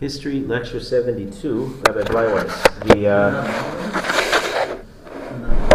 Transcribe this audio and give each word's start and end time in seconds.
History 0.00 0.40
Lecture 0.40 0.78
72, 0.78 1.82
Rabbi 1.86 2.02
Bleiweiss. 2.02 2.84
The, 2.86 3.08
uh, 3.08 3.44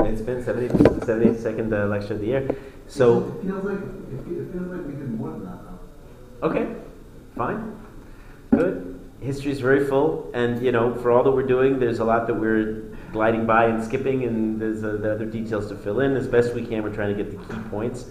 it's 0.05 0.21
been 0.21 0.43
70, 0.43 0.67
72nd 0.67 1.73
uh, 1.73 1.87
lecture 1.87 2.13
of 2.13 2.19
the 2.19 2.27
year. 2.27 2.55
So, 2.87 3.39
It 3.41 3.47
feels 3.47 3.63
like, 3.63 3.79
it 3.79 4.51
feels 4.51 4.67
like 4.67 4.85
we 4.85 4.93
did 4.93 5.11
more 5.17 5.31
than 5.31 5.45
that 5.45 5.57
though. 5.63 6.47
okay, 6.47 6.67
fine, 7.35 7.75
good. 8.51 8.99
History 9.21 9.51
is 9.51 9.59
very 9.59 9.87
full, 9.87 10.29
and 10.35 10.61
you 10.63 10.71
know, 10.71 10.93
for 10.95 11.09
all 11.11 11.23
that 11.23 11.31
we're 11.31 11.41
doing, 11.47 11.79
there's 11.79 11.99
a 11.99 12.03
lot 12.05 12.27
that 12.27 12.35
we're 12.35 12.95
gliding 13.11 13.47
by 13.47 13.65
and 13.65 13.83
skipping, 13.83 14.23
and 14.23 14.61
there's 14.61 14.83
uh, 14.83 14.97
the 14.97 15.13
other 15.13 15.25
details 15.25 15.67
to 15.69 15.75
fill 15.75 15.99
in 16.01 16.15
as 16.15 16.27
best 16.27 16.53
we 16.53 16.63
can. 16.63 16.83
We're 16.83 16.93
trying 16.93 17.15
to 17.15 17.23
get 17.23 17.31
the 17.31 17.37
key 17.53 17.59
points. 17.69 18.05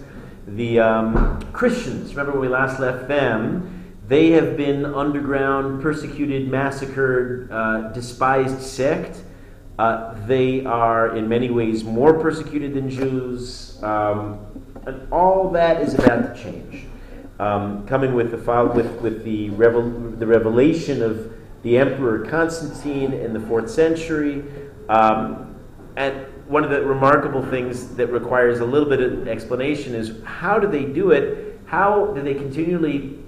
The 0.47 0.79
um, 0.79 1.39
Christians, 1.53 2.09
remember 2.11 2.33
when 2.33 2.41
we 2.41 2.47
last 2.49 2.79
left 2.81 3.07
them? 3.07 3.77
They 4.11 4.31
have 4.31 4.57
been 4.57 4.83
underground, 4.83 5.81
persecuted, 5.81 6.49
massacred, 6.49 7.49
uh, 7.49 7.93
despised 7.93 8.61
sect. 8.61 9.23
Uh, 9.79 10.15
they 10.27 10.65
are 10.65 11.15
in 11.15 11.29
many 11.29 11.49
ways 11.49 11.85
more 11.85 12.19
persecuted 12.19 12.73
than 12.73 12.89
Jews, 12.89 13.81
um, 13.81 14.45
and 14.85 15.07
all 15.13 15.49
that 15.51 15.81
is 15.81 15.93
about 15.93 16.35
to 16.35 16.43
change. 16.43 16.87
Um, 17.39 17.87
coming 17.87 18.13
with 18.13 18.31
the 18.31 18.71
with, 18.75 18.99
with 18.99 19.23
the, 19.23 19.49
revel, 19.51 19.89
the 19.89 20.27
revelation 20.27 21.01
of 21.01 21.33
the 21.63 21.77
Emperor 21.77 22.25
Constantine 22.25 23.13
in 23.13 23.31
the 23.31 23.39
fourth 23.39 23.71
century, 23.71 24.43
um, 24.89 25.55
and 25.95 26.25
one 26.49 26.65
of 26.65 26.69
the 26.69 26.81
remarkable 26.81 27.45
things 27.45 27.95
that 27.95 28.07
requires 28.07 28.59
a 28.59 28.65
little 28.65 28.89
bit 28.89 28.99
of 28.99 29.29
explanation 29.29 29.95
is 29.95 30.21
how 30.25 30.59
do 30.59 30.67
they 30.67 30.83
do 30.83 31.11
it? 31.11 31.61
How 31.65 32.07
do 32.07 32.21
they 32.21 32.33
continually 32.33 33.20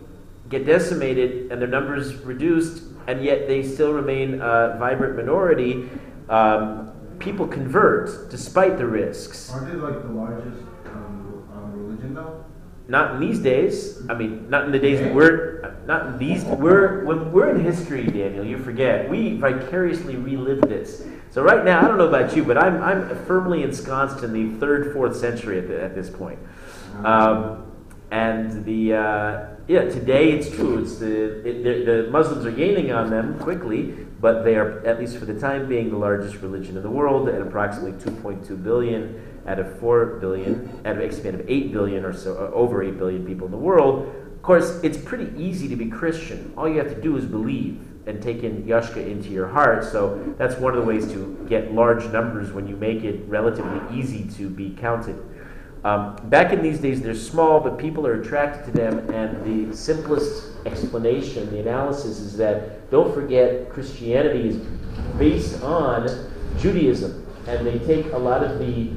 get 0.54 0.66
decimated 0.66 1.52
and 1.52 1.62
their 1.62 1.68
numbers 1.68 2.16
reduced, 2.16 2.84
and 3.08 3.24
yet 3.24 3.48
they 3.48 3.64
still 3.64 3.94
remain 3.94 4.36
a 4.36 4.78
vibrant 4.80 5.16
minority? 5.16 5.90
Um, 6.30 6.92
people 7.20 7.48
convert 7.48 8.30
despite 8.30 8.78
the 8.78 8.86
risks. 8.86 9.52
Aren't 9.52 9.68
they 9.68 9.78
like 9.78 10.02
the 10.02 10.10
largest 10.10 10.62
um, 10.86 11.48
um, 11.54 11.72
religion 11.74 12.14
though? 12.14 12.46
Not 12.88 13.16
in 13.16 13.22
these 13.22 13.40
days. 13.40 14.02
I 14.10 14.14
mean, 14.14 14.50
not 14.50 14.66
in 14.66 14.72
the 14.72 14.80
days 14.80 15.00
that 15.00 15.14
we're 15.14 15.76
not 15.86 16.08
in 16.08 16.18
these. 16.18 16.44
We're 16.44 17.06
when 17.06 17.32
we're 17.32 17.50
in 17.56 17.64
history, 17.64 18.06
Daniel. 18.06 18.44
You 18.44 18.58
forget 18.58 19.10
we 19.10 19.38
vicariously 19.38 20.18
relive 20.18 20.62
this. 20.62 21.06
So 21.30 21.42
right 21.42 21.64
now, 21.64 21.84
I 21.84 21.88
don't 21.88 21.98
know 21.98 22.10
about 22.10 22.36
you, 22.36 22.44
but 22.44 22.58
I'm 22.58 22.82
I'm 22.84 23.26
firmly 23.26 23.64
ensconced 23.64 24.24
in 24.24 24.34
the 24.34 24.60
third, 24.60 24.94
fourth 24.94 25.16
century 25.16 25.60
at, 25.60 25.68
the, 25.68 25.82
at 25.82 25.96
this 25.96 26.10
point. 26.10 26.40
Um, 27.04 27.72
and 28.12 28.64
the 28.66 28.94
uh, 28.94 29.46
yeah, 29.68 29.84
today 29.84 30.32
it's 30.32 30.50
true. 30.50 30.82
It's 30.82 30.98
the, 30.98 31.48
it, 31.48 31.64
the 31.64 32.04
the 32.04 32.12
Muslims 32.12 32.46
are 32.46 32.52
gaining 32.52 32.92
on 32.92 33.10
them 33.10 33.40
quickly, 33.40 33.92
but 34.20 34.44
they 34.44 34.56
are 34.56 34.86
at 34.86 35.00
least 35.00 35.18
for 35.18 35.26
the 35.26 35.40
time 35.40 35.70
being 35.70 35.90
the 35.90 35.98
largest 35.98 36.42
religion 36.42 36.76
in 36.76 36.84
the 36.84 36.90
world 36.90 37.30
at 37.30 37.42
approximately 37.42 37.94
2.2 37.94 38.62
billion 38.62 39.22
out 39.48 39.60
of 39.60 39.80
4 39.80 40.18
billion, 40.20 40.82
out 40.86 40.96
of 40.96 41.02
expand 41.02 41.40
of 41.40 41.50
8 41.50 41.72
billion 41.72 42.06
or 42.06 42.14
so, 42.14 42.34
uh, 42.34 42.52
over 42.54 42.84
8 42.84 42.98
billion 42.98 43.26
people 43.26 43.46
in 43.46 43.52
the 43.52 43.58
world. 43.58 44.08
Of 44.34 44.42
course, 44.42 44.80
it's 44.84 44.98
pretty 44.98 45.32
easy 45.42 45.68
to 45.70 45.76
be 45.76 45.90
Christian. 45.90 46.54
All 46.58 46.68
you 46.68 46.78
have 46.78 46.94
to 46.94 47.02
do 47.02 47.16
is 47.18 47.26
believe 47.26 47.80
and 48.06 48.22
take 48.22 48.44
in 48.44 48.64
Yashka 48.64 49.06
into 49.06 49.30
your 49.30 49.48
heart. 49.48 49.86
So 49.86 50.36
that's 50.38 50.56
one 50.56 50.74
of 50.74 50.82
the 50.82 50.86
ways 50.86 51.10
to 51.14 51.46
get 51.48 51.74
large 51.74 52.06
numbers 52.12 52.52
when 52.52 52.68
you 52.68 52.76
make 52.76 53.04
it 53.04 53.24
relatively 53.28 53.98
easy 53.98 54.28
to 54.38 54.50
be 54.50 54.72
counted. 54.72 55.18
Um, 55.84 56.16
back 56.30 56.54
in 56.54 56.62
these 56.62 56.80
days, 56.80 57.02
they're 57.02 57.14
small, 57.14 57.60
but 57.60 57.78
people 57.78 58.08
are 58.08 58.22
attracted 58.22 58.66
to 58.66 58.72
them, 58.72 59.00
and 59.14 59.44
the 59.44 59.76
simplest 59.76 60.52
explanation, 60.66 61.50
the 61.50 61.60
analysis, 61.60 62.20
is 62.20 62.38
that 62.38 62.90
don't 62.90 63.14
forget 63.14 63.70
Christianity 63.70 64.50
is 64.50 64.58
based 65.18 65.62
on 65.62 66.08
Judaism, 66.58 67.28
and 67.48 67.68
they 67.68 67.80
take 67.80 68.14
a 68.14 68.18
lot 68.18 68.44
of 68.44 68.60
the 68.60 68.92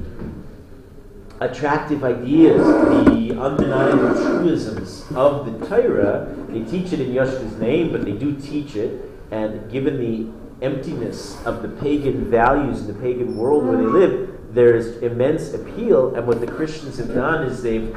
attractive 1.40 2.04
ideas, 2.04 2.64
the 3.06 3.36
undeniable 3.36 4.14
truisms 4.14 5.04
of 5.14 5.44
the 5.44 5.66
Torah. 5.66 6.32
They 6.48 6.62
teach 6.62 6.92
it 6.92 7.00
in 7.00 7.12
Yeshua 7.12 7.58
name, 7.58 7.90
but 7.90 8.04
they 8.04 8.12
do 8.12 8.36
teach 8.36 8.76
it, 8.76 9.10
and 9.32 9.68
given 9.72 9.98
the 9.98 10.64
emptiness 10.64 11.44
of 11.44 11.62
the 11.62 11.68
pagan 11.68 12.30
values 12.30 12.80
in 12.80 12.86
the 12.86 12.94
pagan 12.94 13.36
world 13.36 13.66
where 13.66 13.76
they 13.76 13.84
live, 13.84 14.35
there's 14.52 14.98
immense 14.98 15.54
appeal, 15.54 16.14
and 16.14 16.26
what 16.26 16.40
the 16.40 16.46
Christians 16.46 16.98
have 16.98 17.14
done 17.14 17.46
is 17.46 17.62
they've 17.62 17.96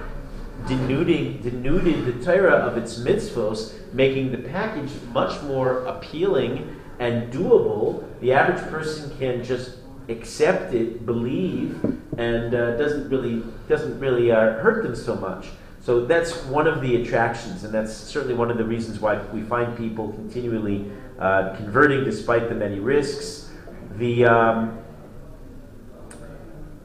denuding, 0.68 1.42
denuded 1.42 2.06
the 2.06 2.26
Torah 2.26 2.58
of 2.58 2.78
its 2.78 3.00
mitzvos, 3.00 3.74
making 3.94 4.32
the 4.32 4.38
package 4.38 4.92
much 5.14 5.42
more 5.44 5.86
appealing 5.86 6.76
and 7.00 7.32
doable. 7.32 8.04
The 8.20 8.34
average 8.34 8.62
person 8.70 9.16
can 9.18 9.44
just 9.44 9.78
accept 10.10 10.74
it, 10.74 11.06
believe, 11.06 11.84
and 12.18 12.54
uh, 12.54 12.76
doesn't 12.78 13.10
really 13.10 13.44
doesn't 13.68 14.00
really 14.00 14.32
uh, 14.32 14.60
hurt 14.60 14.84
them 14.84 14.96
so 14.96 15.16
much. 15.16 15.48
So 15.82 16.06
that's 16.06 16.44
one 16.46 16.68
of 16.68 16.82
the 16.82 17.02
attractions, 17.02 17.64
and 17.64 17.74
that's 17.74 17.94
certainly 17.94 18.36
one 18.36 18.52
of 18.52 18.58
the 18.58 18.66
reasons 18.66 19.00
why 19.00 19.22
we 19.32 19.42
find 19.44 19.78
people 19.78 20.12
continually 20.12 20.92
uh, 21.18 21.56
converting 21.56 22.04
despite 22.04 22.50
the 22.50 22.56
many 22.56 22.80
risks. 22.80 23.50
The 23.98 24.26
um, 24.26 24.80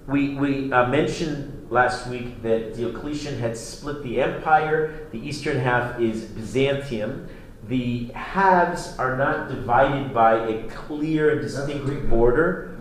we, 0.07 0.35
we 0.35 0.73
uh, 0.73 0.87
mentioned 0.89 1.71
last 1.71 2.09
week 2.09 2.43
that 2.43 2.75
Diocletian 2.75 3.39
had 3.39 3.57
split 3.57 4.03
the 4.03 4.21
empire. 4.21 5.09
The 5.13 5.19
eastern 5.19 5.59
half 5.59 5.99
is 6.01 6.25
Byzantium. 6.25 7.29
The 7.69 8.05
halves 8.15 8.99
are 8.99 9.17
not 9.17 9.49
divided 9.49 10.13
by 10.13 10.35
a 10.35 10.69
clear 10.69 11.31
and 11.31 11.41
distinct 11.41 12.11
border. 12.11 12.77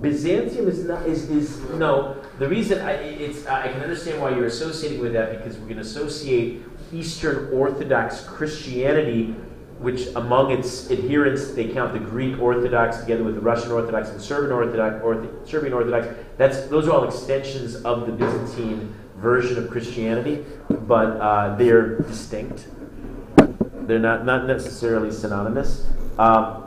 Byzantium 0.00 0.68
is 0.68 0.84
not 0.84 1.06
is, 1.06 1.30
is 1.30 1.60
no. 1.70 2.16
The 2.38 2.48
reason 2.48 2.80
I, 2.80 2.92
it's 2.92 3.46
I 3.46 3.68
can 3.68 3.82
understand 3.82 4.20
why 4.20 4.30
you're 4.30 4.46
associating 4.46 5.00
with 5.00 5.12
that 5.14 5.38
because 5.38 5.58
we're 5.58 5.64
going 5.64 5.76
to 5.76 5.82
associate 5.82 6.62
Eastern 6.92 7.52
Orthodox 7.52 8.22
Christianity 8.24 9.34
which 9.80 10.08
among 10.14 10.50
its 10.50 10.90
adherents 10.90 11.52
they 11.52 11.68
count 11.68 11.94
the 11.94 11.98
Greek 11.98 12.38
Orthodox 12.38 12.98
together 12.98 13.24
with 13.24 13.34
the 13.34 13.40
Russian 13.40 13.72
Orthodox 13.72 14.10
and 14.10 14.20
Serbian 14.20 14.52
Orthodox, 14.52 15.02
Orth- 15.02 15.48
Serbian 15.48 15.72
Orthodox. 15.72 16.06
That's 16.36 16.66
those 16.66 16.86
are 16.86 16.92
all 16.92 17.04
extensions 17.04 17.76
of 17.76 18.06
the 18.06 18.12
Byzantine 18.12 18.94
version 19.16 19.56
of 19.56 19.70
Christianity, 19.70 20.44
but 20.68 21.16
uh, 21.20 21.56
they're 21.56 21.98
distinct. 22.00 22.68
They're 23.86 23.98
not 23.98 24.26
not 24.26 24.46
necessarily 24.46 25.10
synonymous. 25.10 25.86
Um, 26.18 26.66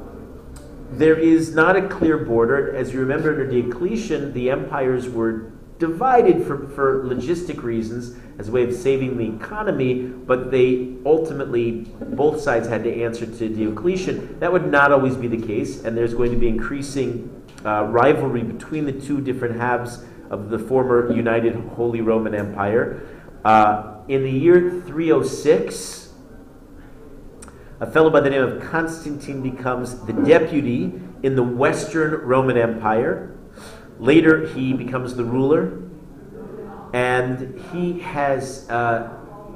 there 0.92 1.18
is 1.18 1.54
not 1.54 1.76
a 1.76 1.88
clear 1.88 2.18
border. 2.18 2.76
As 2.76 2.94
you 2.94 3.00
remember, 3.00 3.30
under 3.32 3.48
Diocletian, 3.50 4.34
the 4.34 4.50
empires 4.50 5.08
were 5.08 5.52
divided 5.84 6.48
for, 6.48 6.66
for 6.70 7.04
logistic 7.04 7.62
reasons 7.62 8.16
as 8.40 8.48
a 8.48 8.52
way 8.54 8.64
of 8.64 8.74
saving 8.74 9.18
the 9.18 9.36
economy, 9.36 10.04
but 10.04 10.50
they 10.50 10.96
ultimately, 11.06 11.82
both 12.22 12.40
sides 12.40 12.70
had 12.70 12.86
to 12.86 13.04
answer 13.04 13.26
to 13.26 13.50
Diocletian. 13.50 14.40
That 14.40 14.54
would 14.54 14.66
not 14.72 14.94
always 14.94 15.18
be 15.18 15.28
the 15.28 15.46
case, 15.46 15.84
and 15.84 15.98
there's 15.98 16.14
going 16.14 16.32
to 16.32 16.38
be 16.38 16.48
increasing 16.48 17.44
uh, 17.66 17.84
rivalry 17.84 18.44
between 18.44 18.86
the 18.86 18.94
two 18.94 19.20
different 19.20 19.58
halves 19.58 20.06
of 20.30 20.50
the 20.50 20.58
former 20.58 21.12
United 21.12 21.54
Holy 21.76 22.00
Roman 22.00 22.34
Empire. 22.34 23.06
Uh, 23.44 23.98
in 24.08 24.24
the 24.24 24.32
year 24.32 24.82
306, 24.86 26.14
a 27.82 27.92
fellow 27.92 28.10
by 28.10 28.22
the 28.22 28.30
name 28.30 28.42
of 28.42 28.64
Constantine 28.64 29.42
becomes 29.42 30.00
the 30.06 30.14
deputy 30.14 30.94
in 31.24 31.36
the 31.36 31.44
Western 31.44 32.22
Roman 32.22 32.58
Empire. 32.58 33.33
Later, 34.00 34.48
he 34.48 34.74
becomes 34.74 35.16
the 35.16 35.24
ruler, 35.24 35.82
and 36.94 37.60
he 37.72 38.00
has 38.00 38.70
uh, 38.70 39.10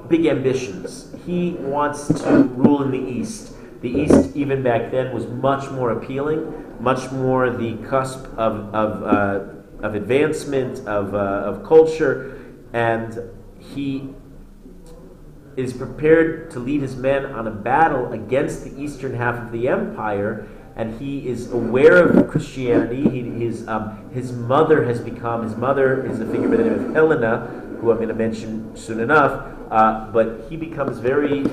big 0.08 0.26
ambitions. 0.26 1.14
He 1.26 1.52
wants 1.52 2.08
to 2.08 2.44
rule 2.56 2.84
in 2.84 2.92
the 2.92 3.00
East. 3.00 3.54
The 3.82 3.90
East, 3.90 4.36
even 4.36 4.64
back 4.64 4.92
then, 4.92 5.14
was 5.14 5.28
much 5.28 5.70
more 5.72 5.92
appealing, 5.92 6.66
much 6.80 7.12
more 7.12 7.50
the 7.50 7.78
cusp 7.88 8.26
of, 8.38 8.74
of, 8.74 9.04
uh, 9.04 9.86
of 9.86 9.96
advancement, 9.96 10.80
of, 10.88 11.14
uh, 11.14 11.18
of 11.18 11.64
culture, 11.64 12.40
and 12.74 13.20
he 13.60 14.10
is 15.58 15.74
prepared 15.74 16.52
to 16.52 16.60
lead 16.60 16.82
his 16.82 16.96
men 16.96 17.26
on 17.26 17.48
a 17.48 17.52
battle 17.52 18.14
against 18.14 18.64
the 18.64 18.80
eastern 18.80 19.16
half 19.16 19.36
of 19.36 19.52
the 19.52 19.68
empire, 19.68 20.48
and 20.76 21.00
he 21.02 21.28
is 21.28 21.52
aware 21.52 22.08
of 22.08 22.30
Christianity. 22.30 23.10
He, 23.10 23.24
his, 23.24 23.68
um, 23.68 24.12
his 24.14 24.32
mother 24.32 24.86
has 24.86 25.02
become, 25.02 25.42
his 25.42 25.58
mother 25.58 26.06
is 26.06 26.20
a 26.20 26.28
figure 26.28 26.48
by 26.48 26.58
the 26.58 26.64
name 26.66 26.86
of 26.86 26.94
Helena, 26.94 27.48
who 27.82 27.90
I'm 27.90 27.98
going 27.98 28.10
to 28.10 28.14
mention 28.14 28.76
soon 28.78 29.00
enough, 29.00 29.52
uh, 29.72 30.12
but 30.12 30.46
he 30.48 30.58
becomes 30.58 31.00
very 31.00 31.44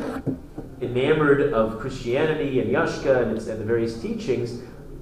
enamored 0.83 1.55
of 1.55 1.81
Christianity 1.81 2.61
and 2.61 2.71
Yashka 2.71 3.23
and, 3.23 3.39
and 3.39 3.61
the 3.61 3.65
various 3.65 4.01
teachings, 4.01 4.61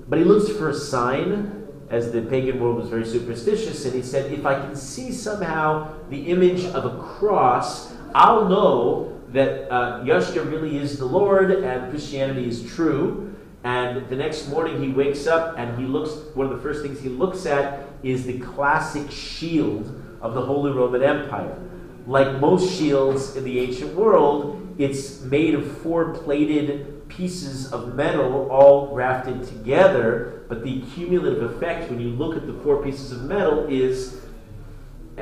but 0.09 0.19
he 0.19 0.25
looks 0.25 0.49
for 0.57 0.71
a 0.71 0.75
sign. 0.75 1.59
As 1.91 2.11
the 2.11 2.23
pagan 2.23 2.59
world 2.59 2.77
was 2.77 2.89
very 2.89 3.05
superstitious, 3.05 3.85
and 3.85 3.95
he 3.95 4.01
said, 4.01 4.33
If 4.33 4.47
I 4.47 4.55
can 4.55 4.75
see 4.75 5.13
somehow 5.13 5.93
the 6.09 6.29
image 6.29 6.65
of 6.65 6.87
a 6.87 7.03
cross 7.03 7.92
I'll 8.15 8.49
know 8.49 9.21
that 9.31 9.73
uh, 9.73 10.05
Yashka 10.05 10.51
really 10.51 10.77
is 10.77 10.99
the 10.99 11.07
Lord 11.07 11.51
and 11.51 11.91
Christianity 11.91 12.47
is 12.47 12.71
true. 12.75 13.35
And 13.65 14.09
the 14.09 14.17
next 14.17 14.49
morning 14.49 14.83
he 14.83 14.89
wakes 14.89 15.27
up 15.27 15.59
and 15.59 15.79
he 15.79 15.87
looks, 15.87 16.11
one 16.35 16.47
of 16.47 16.57
the 16.57 16.63
first 16.63 16.83
things 16.83 17.01
he 17.01 17.09
looks 17.09 17.47
at 17.47 17.89
is 18.03 18.27
the 18.27 18.39
classic 18.41 19.11
shield 19.11 20.03
of 20.21 20.35
the 20.35 20.43
Holy 20.43 20.73
Roman 20.73 21.03
Empire. 21.03 21.59
Like 22.07 22.41
most 22.41 22.77
shields 22.77 23.37
in 23.37 23.45
the 23.45 23.61
ancient 23.61 23.95
world, 23.95 24.75
it's 24.79 25.21
made 25.21 25.55
of 25.55 25.79
four 25.79 26.15
plated 26.15 27.09
pieces 27.09 27.73
of 27.73 27.95
metal 27.95 28.51
all 28.51 28.93
grafted 28.93 29.47
together, 29.47 30.45
but 30.49 30.65
the 30.65 30.83
cumulative 30.95 31.43
effect 31.55 31.91
when 31.91 32.01
you 32.01 32.09
look 32.09 32.37
at 32.37 32.47
the 32.47 32.55
four 32.55 32.83
pieces 32.83 33.13
of 33.13 33.23
metal 33.23 33.67
is 33.69 34.23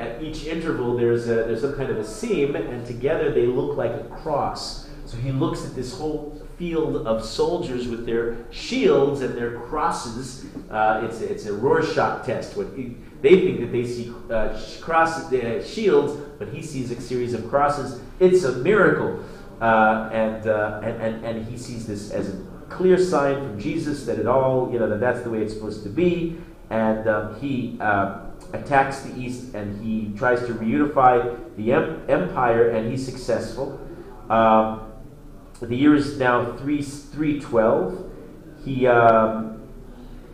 at 0.01 0.21
each 0.23 0.45
interval 0.45 0.97
there's, 0.97 1.27
a, 1.27 1.35
there's 1.35 1.61
some 1.61 1.75
kind 1.75 1.89
of 1.89 1.97
a 1.97 2.05
seam, 2.05 2.55
and 2.55 2.85
together 2.85 3.31
they 3.31 3.45
look 3.45 3.77
like 3.77 3.91
a 3.91 4.03
cross. 4.21 4.89
So 5.05 5.17
he 5.17 5.31
looks 5.31 5.65
at 5.65 5.75
this 5.75 5.97
whole 5.97 6.41
field 6.57 7.05
of 7.05 7.23
soldiers 7.23 7.87
with 7.87 8.05
their 8.05 8.37
shields 8.49 9.21
and 9.21 9.35
their 9.35 9.59
crosses. 9.59 10.45
Uh, 10.69 11.05
it's, 11.05 11.21
it's 11.21 11.45
a 11.45 11.53
Rorschach 11.53 12.25
test. 12.25 12.55
What 12.55 12.67
he, 12.75 12.95
they 13.21 13.41
think 13.41 13.59
that 13.59 13.71
they 13.71 13.85
see 13.85 14.13
uh, 14.29 14.57
crosses, 14.79 15.31
uh, 15.33 15.63
shields, 15.63 16.13
but 16.39 16.47
he 16.49 16.61
sees 16.61 16.91
a 16.91 16.99
series 16.99 17.33
of 17.33 17.49
crosses. 17.49 17.99
It's 18.19 18.43
a 18.43 18.57
miracle. 18.57 19.23
Uh, 19.59 20.09
and, 20.11 20.47
uh, 20.47 20.81
and, 20.83 21.01
and, 21.01 21.25
and 21.25 21.45
he 21.45 21.57
sees 21.57 21.85
this 21.85 22.09
as 22.11 22.29
a 22.29 22.37
clear 22.69 22.97
sign 22.97 23.35
from 23.35 23.59
Jesus 23.59 24.05
that 24.05 24.17
it 24.17 24.25
all, 24.25 24.71
you 24.71 24.79
know, 24.79 24.89
that 24.89 24.99
that's 24.99 25.21
the 25.21 25.29
way 25.29 25.39
it's 25.43 25.53
supposed 25.53 25.83
to 25.83 25.89
be. 25.89 26.37
And 26.71 27.07
um, 27.07 27.39
he 27.39 27.77
uh, 27.79 28.30
attacks 28.53 29.01
the 29.01 29.17
east 29.19 29.53
and 29.53 29.83
he 29.83 30.17
tries 30.17 30.39
to 30.47 30.53
reunify 30.53 31.37
the 31.55 31.73
em- 31.73 32.01
empire, 32.09 32.69
and 32.69 32.89
he's 32.89 33.05
successful. 33.05 33.79
Um, 34.29 34.91
the 35.59 35.75
year 35.75 35.95
is 35.95 36.17
now 36.17 36.53
3, 36.57 36.81
312. 36.81 38.11
He, 38.65 38.87
um, 38.87 39.61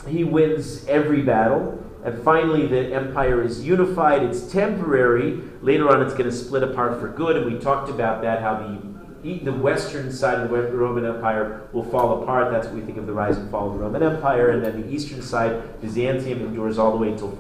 he 0.08 0.24
wins 0.24 0.86
every 0.88 1.22
battle. 1.22 1.84
And 2.06 2.24
finally, 2.24 2.68
the 2.68 2.94
empire 2.94 3.44
is 3.44 3.66
unified. 3.66 4.24
It's 4.24 4.50
temporary. 4.50 5.42
Later 5.62 5.90
on, 5.90 6.02
it's 6.02 6.14
going 6.14 6.30
to 6.30 6.36
split 6.36 6.64
apart 6.64 7.02
for 7.02 7.10
good. 7.10 7.36
And 7.36 7.52
we 7.52 7.60
talked 7.60 7.90
about 7.90 8.22
that, 8.22 8.42
how 8.42 8.80
the, 9.24 9.40
the 9.40 9.52
western 9.52 10.14
side 10.14 10.40
of 10.40 10.50
the 10.50 10.78
Roman 10.78 11.06
Empire 11.06 11.68
will 11.74 11.84
fall 11.84 12.24
apart. 12.24 12.52
That's 12.54 12.68
what 12.68 12.76
we 12.76 12.82
think 12.82 12.98
of 12.98 13.08
the 13.08 13.14
rise 13.14 13.38
and 13.38 13.52
fall 13.52 13.68
of 13.68 13.74
the 13.74 13.80
Roman 13.80 14.04
Empire. 14.04 14.52
And 14.52 14.64
then 14.64 14.84
the 14.84 14.90
eastern 14.90 15.22
side, 15.22 15.82
Byzantium, 15.82 16.40
endures 16.40 16.78
all 16.78 16.92
the 16.92 16.98
way 16.98 17.10
until 17.10 17.32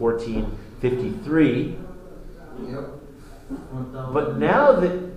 1453. 0.82 1.76
Yep. 2.70 2.98
But 4.14 4.38
now 4.38 4.74
that 4.74 5.08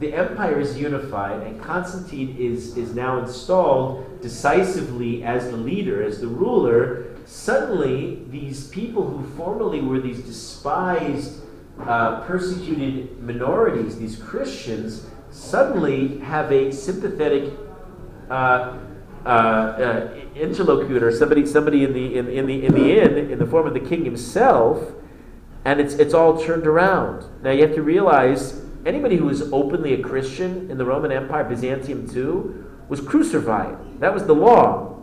the 0.00 0.14
empire 0.14 0.58
is 0.58 0.78
unified 0.78 1.42
and 1.42 1.60
Constantine 1.60 2.36
is, 2.38 2.76
is 2.76 2.94
now 2.94 3.18
installed 3.18 4.20
decisively 4.22 5.22
as 5.24 5.50
the 5.50 5.56
leader, 5.56 6.02
as 6.02 6.20
the 6.20 6.26
ruler, 6.26 7.06
suddenly 7.26 8.22
these 8.30 8.68
people 8.68 9.06
who 9.06 9.24
formerly 9.36 9.80
were 9.80 10.00
these 10.00 10.20
despised, 10.20 11.40
uh, 11.80 12.20
persecuted 12.22 13.22
minorities, 13.22 13.98
these 13.98 14.16
Christians, 14.16 15.06
suddenly 15.30 16.18
have 16.18 16.50
a 16.50 16.72
sympathetic 16.72 17.52
uh, 18.28 18.78
uh, 19.24 19.28
uh, 19.28 20.14
interlocutor, 20.34 21.12
somebody, 21.12 21.44
somebody 21.44 21.84
in 21.84 21.92
the 21.92 22.18
in, 22.18 22.28
in 22.28 22.46
the 22.46 22.64
in 22.64 22.74
the 22.74 23.00
inn, 23.00 23.30
in 23.30 23.38
the 23.38 23.46
form 23.46 23.66
of 23.66 23.74
the 23.74 23.80
king 23.80 24.04
himself, 24.04 24.92
and 25.64 25.80
it's 25.80 25.94
it's 25.94 26.14
all 26.14 26.40
turned 26.40 26.66
around. 26.66 27.24
Now 27.42 27.50
you 27.50 27.62
have 27.62 27.74
to 27.74 27.82
realize 27.82 28.60
anybody 28.86 29.16
who 29.16 29.26
was 29.26 29.52
openly 29.52 29.94
a 29.94 30.02
Christian 30.02 30.70
in 30.70 30.78
the 30.78 30.84
Roman 30.84 31.12
Empire, 31.12 31.44
Byzantium 31.44 32.08
too, 32.08 32.66
was 32.88 33.00
crucified. 33.00 33.76
That 34.00 34.14
was 34.14 34.24
the 34.24 34.34
law. 34.34 34.98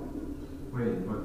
Wait, 0.71 1.07
but 1.07 1.17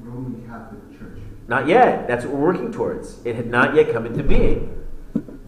Roman 0.00 0.46
Catholic 0.46 0.98
Church. 0.98 1.18
Not 1.48 1.66
yet. 1.66 2.06
That's 2.06 2.24
what 2.24 2.34
we're 2.34 2.52
working 2.52 2.72
towards. 2.72 3.24
It 3.24 3.36
had 3.36 3.46
not 3.46 3.74
yet 3.74 3.92
come 3.92 4.06
into 4.06 4.22
being. 4.22 4.78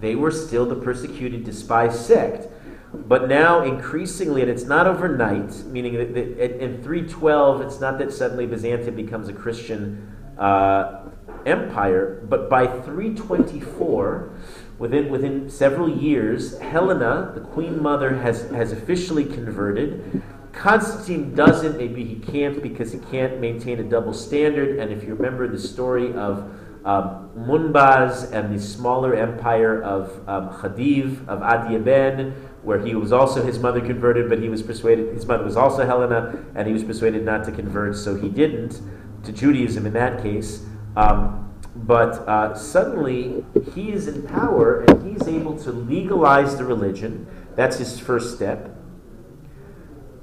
They 0.00 0.14
were 0.14 0.30
still 0.30 0.66
the 0.66 0.76
persecuted, 0.76 1.44
despised 1.44 2.00
sect. 2.00 2.48
But 2.92 3.28
now, 3.28 3.62
increasingly, 3.62 4.42
and 4.42 4.50
it's 4.50 4.64
not 4.64 4.86
overnight, 4.86 5.64
meaning 5.64 5.94
that, 5.94 6.62
in 6.62 6.82
312, 6.82 7.60
it's 7.62 7.80
not 7.80 7.98
that 7.98 8.12
suddenly 8.12 8.46
Byzantium 8.46 8.94
becomes 8.94 9.28
a 9.28 9.32
Christian 9.32 10.13
uh, 10.38 11.00
empire, 11.46 12.24
but 12.28 12.48
by 12.48 12.66
324, 12.66 14.30
within, 14.78 15.08
within 15.10 15.48
several 15.48 15.88
years, 15.88 16.58
Helena, 16.58 17.32
the 17.34 17.40
queen 17.40 17.82
mother, 17.82 18.16
has, 18.16 18.50
has 18.50 18.72
officially 18.72 19.24
converted. 19.24 20.22
Constantine 20.52 21.34
doesn't, 21.34 21.76
maybe 21.76 22.04
he 22.04 22.16
can't 22.16 22.62
because 22.62 22.92
he 22.92 22.98
can't 22.98 23.40
maintain 23.40 23.80
a 23.80 23.84
double 23.84 24.12
standard. 24.12 24.78
And 24.78 24.92
if 24.92 25.04
you 25.04 25.14
remember 25.14 25.48
the 25.48 25.58
story 25.58 26.12
of 26.14 26.50
um, 26.84 27.30
Munbaz 27.36 28.30
and 28.32 28.54
the 28.54 28.60
smaller 28.60 29.14
empire 29.14 29.82
of 29.82 30.28
um, 30.28 30.50
Khadiv, 30.50 31.26
of 31.28 31.40
Adiaben, 31.40 32.34
where 32.62 32.78
he 32.78 32.94
was 32.94 33.12
also, 33.12 33.42
his 33.42 33.58
mother 33.58 33.80
converted, 33.80 34.28
but 34.28 34.38
he 34.38 34.48
was 34.48 34.62
persuaded, 34.62 35.12
his 35.12 35.26
mother 35.26 35.44
was 35.44 35.56
also 35.56 35.84
Helena, 35.84 36.38
and 36.54 36.66
he 36.66 36.72
was 36.72 36.84
persuaded 36.84 37.24
not 37.24 37.44
to 37.44 37.52
convert, 37.52 37.96
so 37.96 38.16
he 38.16 38.28
didn't 38.28 38.80
to 39.24 39.32
Judaism 39.32 39.86
in 39.86 39.92
that 39.94 40.22
case. 40.22 40.64
Um, 40.96 41.52
but 41.76 42.28
uh, 42.28 42.54
suddenly 42.54 43.44
he 43.74 43.92
is 43.92 44.06
in 44.06 44.22
power 44.22 44.82
and 44.82 45.06
he's 45.06 45.26
able 45.26 45.58
to 45.58 45.72
legalize 45.72 46.56
the 46.56 46.64
religion. 46.64 47.26
That's 47.56 47.78
his 47.78 47.98
first 47.98 48.36
step. 48.36 48.76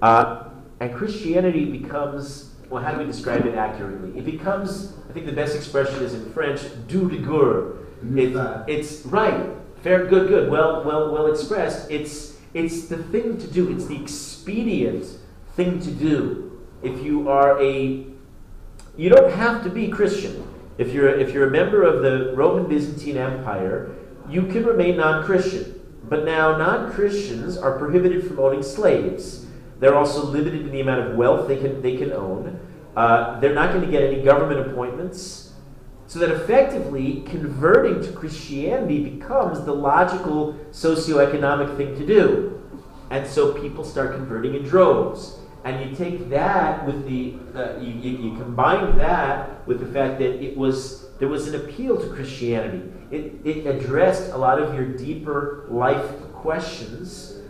Uh, 0.01 0.50
and 0.80 0.95
Christianity 0.95 1.65
becomes, 1.65 2.51
well, 2.69 2.81
how 2.81 2.92
do 2.94 3.00
we 3.00 3.06
describe 3.06 3.45
it 3.45 3.56
accurately? 3.56 4.18
It 4.18 4.25
becomes, 4.25 4.94
I 5.09 5.13
think 5.13 5.25
the 5.25 5.31
best 5.33 5.56
expression 5.56 6.01
is 6.04 6.13
in 6.13 6.31
French, 6.33 6.62
du 6.88 7.07
rigueur. 7.07 7.77
It, 8.15 8.36
it's 8.68 9.06
right, 9.06 9.51
fair, 9.83 10.07
good, 10.07 10.27
good, 10.27 10.50
well, 10.50 10.83
well, 10.83 11.12
well 11.12 11.27
expressed. 11.27 11.92
It's 11.92 12.31
it's 12.54 12.88
the 12.88 12.97
thing 12.97 13.38
to 13.38 13.47
do. 13.47 13.71
It's 13.71 13.86
the 13.86 14.01
expedient 14.01 15.06
thing 15.56 15.80
to 15.81 15.92
do. 15.92 16.59
If 16.83 17.01
you 17.01 17.30
are 17.30 17.62
a, 17.62 18.06
you 18.97 19.09
don't 19.09 19.31
have 19.33 19.63
to 19.63 19.69
be 19.69 19.88
Christian. 19.88 20.47
If 20.77 20.93
you're 20.93 21.09
if 21.09 21.33
you're 21.33 21.47
a 21.47 21.51
member 21.51 21.83
of 21.83 22.01
the 22.01 22.33
Roman 22.35 22.67
Byzantine 22.67 23.17
Empire, 23.17 23.95
you 24.29 24.43
can 24.43 24.65
remain 24.65 24.97
non-Christian. 24.97 25.79
But 26.03 26.25
now 26.25 26.57
non-Christians 26.57 27.57
are 27.57 27.77
prohibited 27.77 28.27
from 28.27 28.39
owning 28.39 28.63
slaves. 28.63 29.45
They're 29.80 29.95
also 29.95 30.25
limited 30.25 30.61
in 30.61 30.71
the 30.71 30.81
amount 30.81 31.07
of 31.07 31.16
wealth 31.16 31.47
they 31.47 31.57
can, 31.57 31.81
they 31.81 31.97
can 31.97 32.11
own. 32.11 32.59
Uh, 32.95 33.39
they're 33.39 33.54
not 33.54 33.71
going 33.71 33.85
to 33.85 33.92
get 33.92 34.04
any 34.04 34.21
government 34.21 34.71
appointments. 34.71 35.54
So 36.07 36.19
that 36.19 36.30
effectively, 36.30 37.23
converting 37.25 38.01
to 38.04 38.11
Christianity 38.11 39.01
becomes 39.09 39.63
the 39.63 39.73
logical 39.73 40.54
socioeconomic 40.71 41.77
thing 41.77 41.95
to 41.97 42.06
do. 42.06 42.61
And 43.09 43.25
so 43.25 43.54
people 43.54 43.83
start 43.83 44.16
converting 44.16 44.56
in 44.56 44.63
droves. 44.63 45.37
And 45.63 45.89
you 45.89 45.95
take 45.95 46.30
that 46.30 46.85
with 46.85 47.06
the, 47.06 47.35
uh, 47.56 47.80
you, 47.80 47.94
you, 47.94 48.18
you, 48.18 48.37
combine 48.37 48.97
that 48.97 49.68
with 49.68 49.80
the 49.80 49.85
fact 49.85 50.18
that 50.19 50.44
it 50.44 50.57
was, 50.57 51.09
there 51.19 51.27
was 51.27 51.47
an 51.47 51.56
appeal 51.56 52.01
to 52.01 52.09
Christianity. 52.09 52.91
It, 53.11 53.33
it 53.45 53.68
addressed 53.68 54.31
a 54.31 54.37
lot 54.37 54.59
of 54.59 54.73
your 54.73 54.85
deeper 54.85 55.68
life 55.69 56.19
questions 56.33 57.41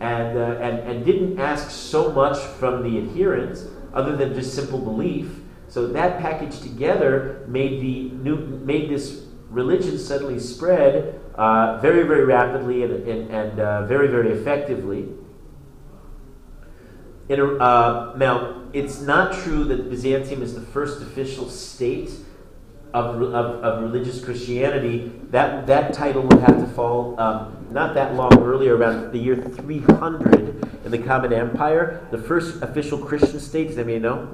and, 0.00 0.38
uh, 0.38 0.56
and, 0.60 0.78
and 0.88 1.04
didn't 1.04 1.38
ask 1.38 1.70
so 1.70 2.10
much 2.12 2.38
from 2.38 2.82
the 2.82 2.98
adherents 2.98 3.66
other 3.92 4.16
than 4.16 4.34
just 4.34 4.54
simple 4.54 4.78
belief. 4.78 5.40
So 5.68 5.86
that 5.88 6.18
package 6.20 6.60
together 6.60 7.44
made, 7.46 7.80
the 7.82 8.10
new, 8.10 8.36
made 8.36 8.88
this 8.90 9.24
religion 9.50 9.98
suddenly 9.98 10.38
spread 10.38 11.20
uh, 11.34 11.78
very, 11.80 12.04
very 12.04 12.24
rapidly 12.24 12.84
and, 12.84 13.06
and, 13.06 13.30
and 13.30 13.60
uh, 13.60 13.86
very, 13.86 14.08
very 14.08 14.30
effectively. 14.32 15.08
Uh, 17.30 18.12
now, 18.16 18.62
it's 18.72 19.00
not 19.00 19.32
true 19.32 19.64
that 19.64 19.88
Byzantium 19.88 20.42
is 20.42 20.54
the 20.54 20.60
first 20.60 21.00
official 21.00 21.48
state 21.48 22.10
of, 22.92 23.22
of, 23.22 23.34
of, 23.62 23.82
religious 23.84 24.24
Christianity, 24.24 25.12
that, 25.30 25.64
that 25.68 25.92
title 25.92 26.22
would 26.22 26.40
have 26.40 26.58
to 26.58 26.66
fall 26.74 27.18
um, 27.20 27.68
not 27.70 27.94
that 27.94 28.14
long 28.16 28.36
earlier, 28.42 28.76
around 28.76 29.12
the 29.12 29.18
year 29.18 29.36
300 29.36 30.82
in 30.84 30.90
the 30.90 30.98
Common 30.98 31.32
Empire. 31.32 32.04
The 32.10 32.18
first 32.18 32.62
official 32.62 32.98
Christian 32.98 33.38
state, 33.38 33.68
does 33.68 33.78
anybody 33.78 34.00
know? 34.00 34.28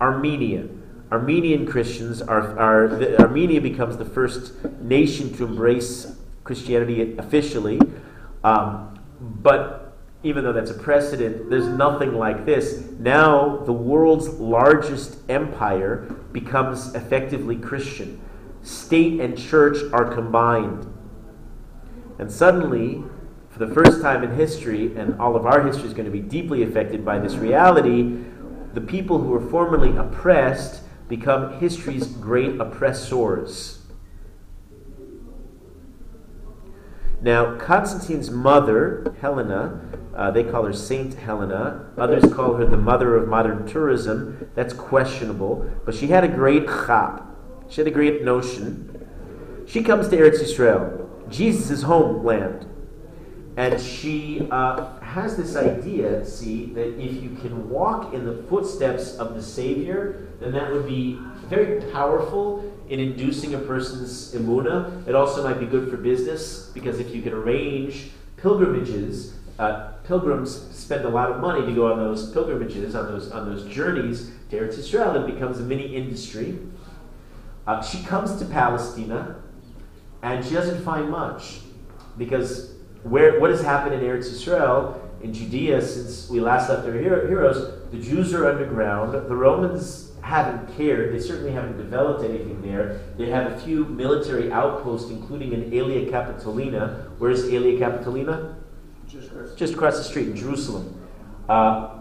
Armenia. 0.00 0.66
Armenian 1.12 1.64
Christians 1.64 2.20
are, 2.20 2.58
are 2.58 2.88
the, 2.88 3.20
Armenia 3.20 3.60
becomes 3.60 3.96
the 3.96 4.04
first 4.04 4.52
nation 4.80 5.32
to 5.34 5.44
embrace 5.44 6.16
Christianity 6.42 7.16
officially. 7.18 7.80
Um, 8.42 8.98
but 9.20 9.85
even 10.26 10.42
though 10.42 10.52
that's 10.52 10.72
a 10.72 10.74
precedent, 10.74 11.48
there's 11.48 11.68
nothing 11.68 12.14
like 12.14 12.44
this. 12.44 12.82
Now, 12.98 13.58
the 13.58 13.72
world's 13.72 14.28
largest 14.40 15.18
empire 15.28 15.98
becomes 16.32 16.94
effectively 16.96 17.56
Christian. 17.56 18.20
State 18.62 19.20
and 19.20 19.38
church 19.38 19.78
are 19.92 20.12
combined. 20.12 20.92
And 22.18 22.30
suddenly, 22.32 23.04
for 23.50 23.64
the 23.64 23.72
first 23.72 24.02
time 24.02 24.24
in 24.24 24.34
history, 24.34 24.96
and 24.96 25.20
all 25.20 25.36
of 25.36 25.46
our 25.46 25.64
history 25.64 25.86
is 25.86 25.94
going 25.94 26.06
to 26.06 26.10
be 26.10 26.20
deeply 26.20 26.64
affected 26.64 27.04
by 27.04 27.20
this 27.20 27.36
reality, 27.36 28.18
the 28.74 28.80
people 28.80 29.18
who 29.18 29.28
were 29.28 29.48
formerly 29.48 29.96
oppressed 29.96 30.82
become 31.08 31.60
history's 31.60 32.08
great 32.08 32.60
oppressors. 32.60 33.75
Now, 37.22 37.56
Constantine's 37.56 38.30
mother, 38.30 39.14
Helena, 39.20 39.80
uh, 40.14 40.30
they 40.30 40.44
call 40.44 40.64
her 40.64 40.72
Saint 40.72 41.14
Helena. 41.14 41.86
Others 41.98 42.32
call 42.32 42.54
her 42.54 42.64
the 42.64 42.76
mother 42.76 43.16
of 43.16 43.28
modern 43.28 43.66
tourism. 43.66 44.50
That's 44.54 44.72
questionable. 44.72 45.70
But 45.84 45.94
she 45.94 46.06
had 46.08 46.24
a 46.24 46.28
great 46.28 46.66
chap. 46.66 47.22
She 47.68 47.80
had 47.80 47.88
a 47.88 47.90
great 47.90 48.22
notion. 48.24 49.06
She 49.66 49.82
comes 49.82 50.08
to 50.08 50.16
Eretz 50.16 50.40
Yisrael, 50.40 51.08
Jesus' 51.28 51.82
homeland. 51.82 52.66
And 53.56 53.80
she 53.80 54.46
uh, 54.50 54.98
has 55.00 55.36
this 55.36 55.56
idea, 55.56 56.24
see, 56.24 56.66
that 56.74 57.00
if 57.00 57.22
you 57.22 57.30
can 57.40 57.70
walk 57.70 58.12
in 58.12 58.24
the 58.26 58.42
footsteps 58.44 59.16
of 59.16 59.34
the 59.34 59.42
Savior, 59.42 60.28
then 60.40 60.52
that 60.52 60.70
would 60.70 60.86
be 60.86 61.18
very 61.48 61.80
powerful 61.92 62.70
in 62.88 63.00
inducing 63.00 63.54
a 63.54 63.58
person's 63.58 64.34
emuna. 64.34 65.06
It 65.06 65.14
also 65.14 65.42
might 65.42 65.58
be 65.58 65.66
good 65.66 65.90
for 65.90 65.96
business 65.96 66.70
because 66.74 67.00
if 67.00 67.14
you 67.14 67.22
can 67.22 67.32
arrange 67.32 68.10
pilgrimages, 68.36 69.34
uh, 69.58 69.92
pilgrims 70.04 70.68
spend 70.76 71.04
a 71.04 71.08
lot 71.08 71.30
of 71.30 71.40
money 71.40 71.64
to 71.66 71.72
go 71.72 71.90
on 71.92 71.98
those 71.98 72.30
pilgrimages, 72.32 72.94
on 72.94 73.06
those 73.06 73.30
on 73.30 73.48
those 73.48 73.64
journeys 73.72 74.30
to 74.50 74.58
Eretz 74.58 74.76
Yisrael. 74.76 75.28
It 75.28 75.32
becomes 75.32 75.58
a 75.60 75.62
mini 75.62 75.94
industry. 75.96 76.58
Uh, 77.66 77.82
she 77.82 78.02
comes 78.04 78.36
to 78.36 78.44
Palestina, 78.44 79.36
and 80.22 80.44
she 80.44 80.54
doesn't 80.54 80.82
find 80.84 81.10
much 81.10 81.60
because 82.18 82.74
where 83.02 83.40
what 83.40 83.50
has 83.50 83.62
happened 83.62 83.94
in 83.94 84.00
Eretz 84.00 84.30
Yisrael 84.30 85.00
in 85.22 85.32
Judea 85.32 85.80
since 85.80 86.28
we 86.28 86.40
last 86.40 86.68
left 86.68 86.86
our 86.86 86.92
heroes, 86.92 87.90
the 87.90 87.98
Jews 87.98 88.34
are 88.34 88.48
underground. 88.48 89.12
The 89.12 89.34
Romans 89.34 90.05
haven't 90.26 90.76
cared. 90.76 91.14
They 91.14 91.20
certainly 91.20 91.52
haven't 91.52 91.76
developed 91.76 92.24
anything 92.24 92.60
there. 92.60 93.00
They 93.16 93.30
have 93.30 93.52
a 93.52 93.60
few 93.60 93.84
military 93.84 94.50
outposts, 94.50 95.08
including 95.08 95.52
in 95.52 95.70
Aelia 95.70 96.10
Capitolina. 96.10 97.10
Where's 97.18 97.44
Aelia 97.44 97.78
Capitolina? 97.78 98.56
Just 99.06 99.30
across. 99.30 99.54
Just 99.54 99.74
across 99.74 99.98
the 99.98 100.02
street 100.02 100.26
in 100.26 100.36
Jerusalem. 100.36 101.00
Uh, 101.48 101.98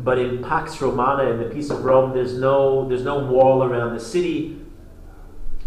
but 0.00 0.18
in 0.18 0.44
Pax 0.44 0.80
Romana, 0.82 1.30
in 1.30 1.38
the 1.38 1.46
Peace 1.46 1.70
of 1.70 1.84
Rome, 1.84 2.12
there's 2.12 2.34
no 2.34 2.86
there's 2.86 3.02
no 3.02 3.24
wall 3.24 3.64
around 3.64 3.94
the 3.94 4.00
city. 4.00 4.60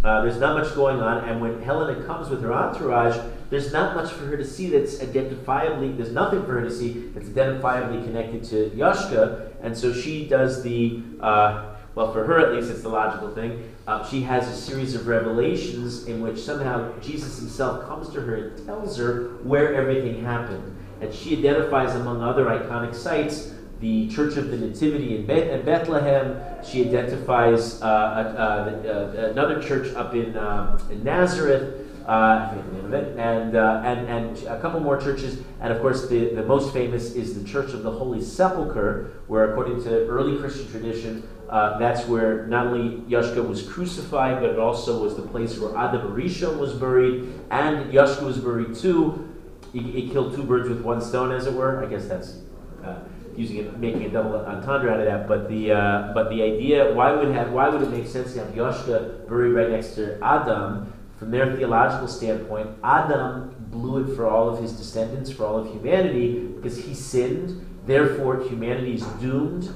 Uh, 0.04 0.22
there's 0.22 0.38
not 0.38 0.56
much 0.58 0.74
going 0.76 1.00
on, 1.00 1.28
and 1.28 1.42
when 1.42 1.62
Helena 1.64 2.04
comes 2.06 2.30
with 2.30 2.44
her 2.44 2.54
entourage, 2.54 3.18
there's 3.50 3.74
not 3.74 3.96
much 3.96 4.12
for 4.12 4.26
her 4.26 4.38
to 4.38 4.46
see 4.46 4.70
that's 4.70 4.98
identifiably, 4.98 5.96
there's 5.96 6.12
nothing 6.12 6.44
for 6.44 6.54
her 6.54 6.64
to 6.64 6.72
see 6.72 7.10
that's 7.14 7.30
identifiably 7.30 8.04
connected 8.04 8.44
to 8.46 8.72
Yashka, 8.72 9.51
and 9.64 9.78
so 9.78 9.94
she 9.94 10.28
does 10.28 10.64
the, 10.64 11.02
uh, 11.20 11.76
well, 11.96 12.12
for 12.12 12.24
her 12.24 12.40
at 12.40 12.54
least, 12.54 12.72
it's 12.72 12.82
the 12.82 12.90
logical 12.90 13.34
thing. 13.34 13.74
Uh, 13.88 14.08
she 14.08 14.22
has 14.22 14.48
a 14.48 14.56
series 14.56 14.96
of 14.96 15.08
revelations 15.08 16.06
in 16.06 16.22
which 16.22 16.40
somehow 16.40 16.98
Jesus 17.00 17.40
himself 17.40 17.86
comes 17.88 18.10
to 18.10 18.22
her 18.22 18.36
and 18.36 18.66
tells 18.66 18.98
her 18.98 19.38
where 19.44 19.74
everything 19.74 20.24
happened. 20.24 20.78
And 21.02 21.14
she 21.14 21.38
identifies, 21.38 21.96
among 21.96 22.22
other 22.22 22.46
iconic 22.46 22.96
sites, 22.96 23.54
the 23.82 24.08
Church 24.10 24.38
of 24.38 24.52
the 24.52 24.58
Nativity 24.58 25.18
in, 25.18 25.26
Beth- 25.26 25.66
Bethlehem. 25.66 26.40
She 26.64 26.88
identifies 26.88 27.82
uh, 27.82 29.32
another 29.32 29.62
church 29.62 29.94
up 29.96 30.14
in, 30.14 30.38
um, 30.38 30.80
in 30.92 31.04
Nazareth. 31.04 31.81
Uh, 32.06 32.56
and, 32.92 33.56
uh, 33.56 33.82
and, 33.86 34.08
and 34.08 34.44
a 34.48 34.60
couple 34.60 34.80
more 34.80 35.00
churches. 35.00 35.40
And 35.60 35.72
of 35.72 35.82
course, 35.82 36.08
the, 36.08 36.34
the 36.34 36.44
most 36.44 36.74
famous 36.74 37.14
is 37.14 37.42
the 37.42 37.48
Church 37.48 37.74
of 37.74 37.84
the 37.84 37.92
Holy 37.92 38.22
Sepulchre, 38.22 39.14
where, 39.28 39.52
according 39.52 39.84
to 39.84 40.08
early 40.08 40.38
Christian 40.38 40.70
tradition, 40.70 41.28
uh, 41.52 41.78
that's 41.78 42.08
where 42.08 42.48
not 42.48 42.68
only 42.68 43.02
Yashka 43.02 43.46
was 43.46 43.62
crucified, 43.68 44.40
but 44.40 44.52
it 44.52 44.60
also 44.60 45.04
was 45.04 45.18
the 45.18 45.22
place 45.22 45.60
where 45.60 45.78
Adam 45.78 46.16
Rishon 46.16 46.58
was 46.58 46.74
buried, 46.74 47.34
and 47.52 47.92
Yashka 47.92 48.24
was 48.24 48.38
buried 48.38 48.74
too. 48.74 49.28
He, 49.74 49.80
he, 49.80 50.10
killed 50.10 50.34
two 50.36 50.44
birds 50.44 50.70
with 50.70 50.82
one 50.82 51.02
stone, 51.02 51.32
as 51.32 51.48
it 51.48 51.54
were. 51.54 51.84
I 51.84 51.90
guess 51.90 52.08
that's 52.08 52.40
uh, 52.86 53.00
using 53.36 53.58
it, 53.58 53.78
making 53.80 54.06
a 54.06 54.10
double 54.10 54.36
entendre 54.46 54.94
out 54.94 55.00
of 55.02 55.06
that. 55.06 55.28
But 55.28 55.50
the 55.50 55.74
uh, 55.74 56.12
but 56.14 56.30
the 56.30 56.42
idea, 56.42 56.94
why 56.94 57.12
would 57.12 57.34
have 57.34 57.52
why 57.52 57.68
would 57.68 57.82
it 57.82 57.90
make 57.90 58.08
sense 58.08 58.34
to 58.34 58.40
have 58.40 58.54
Yashka 58.54 59.28
buried 59.28 59.52
right 59.52 59.70
next 59.70 59.96
to 59.96 60.24
Adam? 60.24 60.94
From 61.22 61.30
their 61.30 61.56
theological 61.56 62.08
standpoint, 62.08 62.68
Adam 62.84 63.54
blew 63.70 64.04
it 64.04 64.16
for 64.16 64.28
all 64.28 64.50
of 64.50 64.60
his 64.60 64.72
descendants, 64.72 65.32
for 65.32 65.46
all 65.46 65.60
of 65.60 65.72
humanity, 65.72 66.40
because 66.40 66.80
he 66.80 66.96
sinned. 66.96 67.64
Therefore, 67.86 68.42
humanity 68.42 68.96
is 68.96 69.04
doomed, 69.22 69.72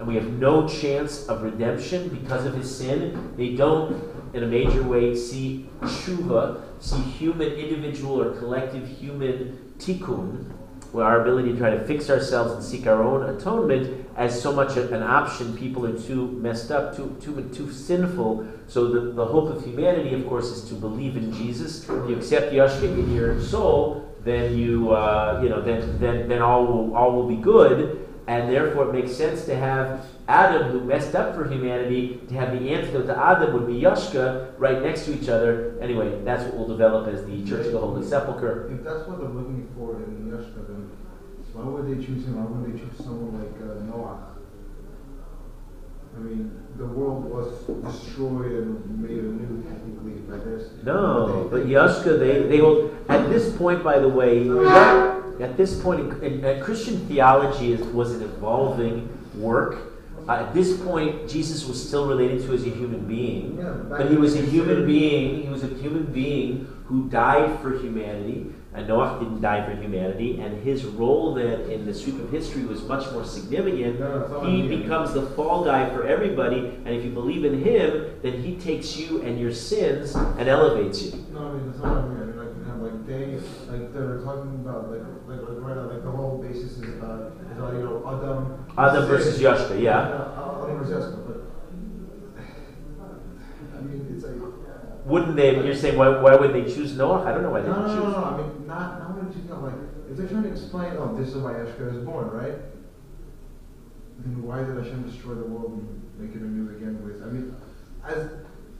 and 0.00 0.08
we 0.08 0.16
have 0.16 0.28
no 0.32 0.66
chance 0.66 1.28
of 1.28 1.44
redemption 1.44 2.08
because 2.08 2.46
of 2.46 2.54
his 2.54 2.76
sin. 2.76 3.32
They 3.36 3.54
don't, 3.54 4.02
in 4.34 4.42
a 4.42 4.46
major 4.48 4.82
way, 4.82 5.14
see 5.14 5.70
tshuva, 5.82 6.62
see 6.80 7.00
human, 7.02 7.52
individual, 7.52 8.20
or 8.20 8.32
collective 8.32 8.88
human 8.88 9.72
tikkun, 9.78 10.50
our 11.00 11.22
ability 11.22 11.52
to 11.52 11.58
try 11.58 11.70
to 11.70 11.84
fix 11.86 12.10
ourselves 12.10 12.52
and 12.52 12.62
seek 12.62 12.86
our 12.86 13.02
own 13.02 13.36
atonement 13.36 14.06
as 14.16 14.40
so 14.40 14.52
much 14.52 14.76
an 14.76 15.02
option. 15.02 15.56
People 15.56 15.86
are 15.86 15.98
too 15.98 16.28
messed 16.32 16.70
up, 16.70 16.96
too 16.96 17.16
too 17.20 17.48
too 17.54 17.70
sinful. 17.72 18.46
So 18.66 18.88
the, 18.88 19.12
the 19.12 19.24
hope 19.24 19.48
of 19.48 19.64
humanity, 19.64 20.14
of 20.14 20.26
course, 20.26 20.46
is 20.46 20.68
to 20.68 20.74
believe 20.74 21.16
in 21.16 21.32
Jesus. 21.32 21.86
You 21.88 22.16
accept 22.16 22.52
Yashka 22.52 22.84
in 22.84 23.14
your 23.14 23.40
soul, 23.40 24.12
then 24.24 24.56
you 24.56 24.90
uh, 24.92 25.40
you 25.42 25.48
know 25.48 25.62
then 25.62 25.98
then 25.98 26.28
then 26.28 26.42
all 26.42 26.66
will 26.66 26.96
all 26.96 27.12
will 27.12 27.28
be 27.28 27.36
good. 27.36 28.04
And 28.28 28.52
therefore, 28.52 28.90
it 28.90 28.92
makes 28.92 29.16
sense 29.16 29.46
to 29.46 29.56
have 29.56 30.04
Adam, 30.28 30.70
who 30.70 30.82
messed 30.82 31.14
up 31.14 31.34
for 31.34 31.48
humanity, 31.48 32.20
to 32.28 32.34
have 32.34 32.52
the 32.52 32.68
antidote 32.68 33.06
to 33.06 33.16
Adam 33.16 33.54
would 33.54 33.66
be 33.66 33.80
Yashka 33.80 34.52
right 34.58 34.82
next 34.82 35.06
to 35.06 35.14
each 35.18 35.30
other. 35.30 35.78
Anyway, 35.80 36.22
that's 36.24 36.44
what 36.44 36.58
will 36.58 36.68
develop 36.68 37.08
as 37.08 37.24
the 37.24 37.42
Church 37.46 37.64
of 37.64 37.72
the 37.72 37.78
Holy 37.78 38.06
Sepulchre. 38.06 38.70
If 38.70 38.84
that's 38.84 39.08
what 39.08 39.18
they're 39.18 39.30
looking 39.30 39.66
for 39.74 39.96
in 39.96 40.17
why 41.58 41.64
would 41.64 41.86
they 41.88 42.04
choose 42.04 42.24
him? 42.24 42.36
Why 42.36 42.46
would 42.46 42.72
they 42.72 42.78
choose 42.78 42.96
someone 42.98 43.34
like 43.42 43.58
uh, 43.60 43.82
Noah? 43.84 44.36
I 46.16 46.20
mean, 46.20 46.50
the 46.76 46.86
world 46.86 47.24
was 47.24 47.66
destroyed 47.82 48.52
and 48.52 49.02
made 49.02 49.18
anew 49.18 49.62
technically 49.62 50.12
by 50.22 50.38
this. 50.44 50.70
No, 50.84 51.48
but 51.50 51.66
Yashka, 51.66 52.18
they, 52.18 52.42
they 52.42 52.58
hold, 52.58 52.96
at 53.08 53.28
this 53.28 53.56
point, 53.56 53.82
by 53.82 53.98
the 53.98 54.08
way, 54.08 54.48
at 55.42 55.56
this 55.56 55.80
point, 55.80 56.00
in, 56.22 56.44
in, 56.44 56.62
Christian 56.62 57.06
theology 57.06 57.72
is, 57.72 57.80
was 57.80 58.12
an 58.12 58.22
evolving 58.22 59.08
work. 59.34 59.78
Uh, 60.28 60.32
at 60.32 60.54
this 60.54 60.80
point, 60.82 61.28
Jesus 61.28 61.66
was 61.66 61.84
still 61.84 62.06
related 62.08 62.42
to 62.46 62.52
as 62.52 62.64
a 62.66 62.70
human 62.70 63.06
being, 63.06 63.56
Yeah, 63.56 63.70
but 63.88 64.10
he 64.10 64.16
was 64.16 64.36
a 64.36 64.42
human 64.42 64.86
being. 64.86 65.42
He 65.42 65.48
was 65.48 65.64
a 65.64 65.68
human 65.68 66.06
being 66.12 66.66
who 66.86 67.08
died 67.08 67.58
for 67.60 67.78
humanity. 67.78 68.52
And 68.74 68.86
Noah 68.86 69.18
didn't 69.18 69.40
die 69.40 69.64
for 69.64 69.74
humanity, 69.80 70.38
and 70.40 70.62
his 70.62 70.84
role 70.84 71.32
then 71.34 71.62
in 71.70 71.86
the 71.86 71.94
sweep 71.94 72.20
of 72.20 72.30
history 72.30 72.64
was 72.64 72.82
much 72.84 73.10
more 73.12 73.24
significant. 73.24 73.98
No, 73.98 74.42
he 74.44 74.60
you. 74.60 74.68
becomes 74.68 75.14
the 75.14 75.22
fall 75.22 75.64
guy 75.64 75.88
for 75.88 76.06
everybody, 76.06 76.58
and 76.58 76.88
if 76.88 77.02
you 77.02 77.10
believe 77.10 77.46
in 77.46 77.64
him, 77.64 78.20
then 78.22 78.42
he 78.42 78.56
takes 78.56 78.94
you 78.96 79.22
and 79.22 79.40
your 79.40 79.52
sins 79.54 80.14
and 80.14 80.48
elevates 80.48 81.02
you. 81.02 81.26
No, 81.32 81.48
I 81.48 81.52
mean, 81.54 81.72
that's 81.72 81.82
I 81.82 82.02
mean. 82.02 82.20
I 82.20 82.24
mean, 82.26 82.36
like, 82.36 82.54
you 82.56 82.64
have 82.64 82.80
like 82.82 83.06
they, 83.06 83.40
like 83.72 83.92
they're 83.94 84.20
talking 84.20 84.60
about, 84.60 84.90
like, 84.90 85.00
like, 85.26 85.40
like 85.48 85.58
right 85.64 85.76
now, 85.76 85.90
like 85.90 86.04
the 86.04 86.10
whole 86.10 86.36
basis 86.36 86.76
is 86.76 86.88
about, 86.94 87.32
is 87.40 87.56
about, 87.56 87.72
you 87.72 87.80
know, 87.80 88.04
Adam. 88.06 88.66
Adam 88.76 89.06
versus 89.06 89.40
Yashka, 89.40 89.80
yeah. 89.80 90.28
Adam 90.62 90.76
versus 90.78 90.92
Yashka, 90.94 91.26
but 91.26 91.38
I 93.76 93.80
mean, 93.80 94.06
it's 94.14 94.24
like. 94.24 94.36
Wouldn't 95.08 95.36
they? 95.36 95.54
You're 95.64 95.74
saying 95.74 95.96
why, 95.96 96.20
why 96.20 96.36
would 96.36 96.52
they 96.52 96.64
choose 96.64 96.94
Noah? 96.96 97.24
I 97.24 97.32
don't 97.32 97.42
know 97.42 97.50
why 97.50 97.62
they 97.62 97.68
No, 97.68 97.80
no, 97.80 97.94
choose. 97.94 98.04
no, 98.04 98.10
no. 98.10 98.24
I 98.24 98.36
mean, 98.36 98.66
not 98.66 98.98
not 99.00 99.16
when 99.16 99.32
you 99.32 99.48
know, 99.48 99.60
like 99.60 99.74
if 100.10 100.16
they're 100.18 100.28
trying 100.28 100.42
to 100.42 100.50
explain, 100.50 100.94
oh, 100.98 101.16
this 101.16 101.28
is 101.28 101.36
why 101.36 101.52
Yashka 101.52 101.96
is 101.96 102.04
born, 102.04 102.30
right? 102.30 102.56
Then 104.18 104.42
why 104.42 104.58
did 104.64 104.76
Hashem 104.76 105.08
destroy 105.08 105.34
the 105.34 105.44
world 105.44 105.72
and 105.80 106.20
make 106.20 106.36
it 106.36 106.42
anew 106.42 106.76
again 106.76 107.02
with? 107.02 107.22
I 107.22 107.26
mean, 107.26 107.56
as 108.04 108.30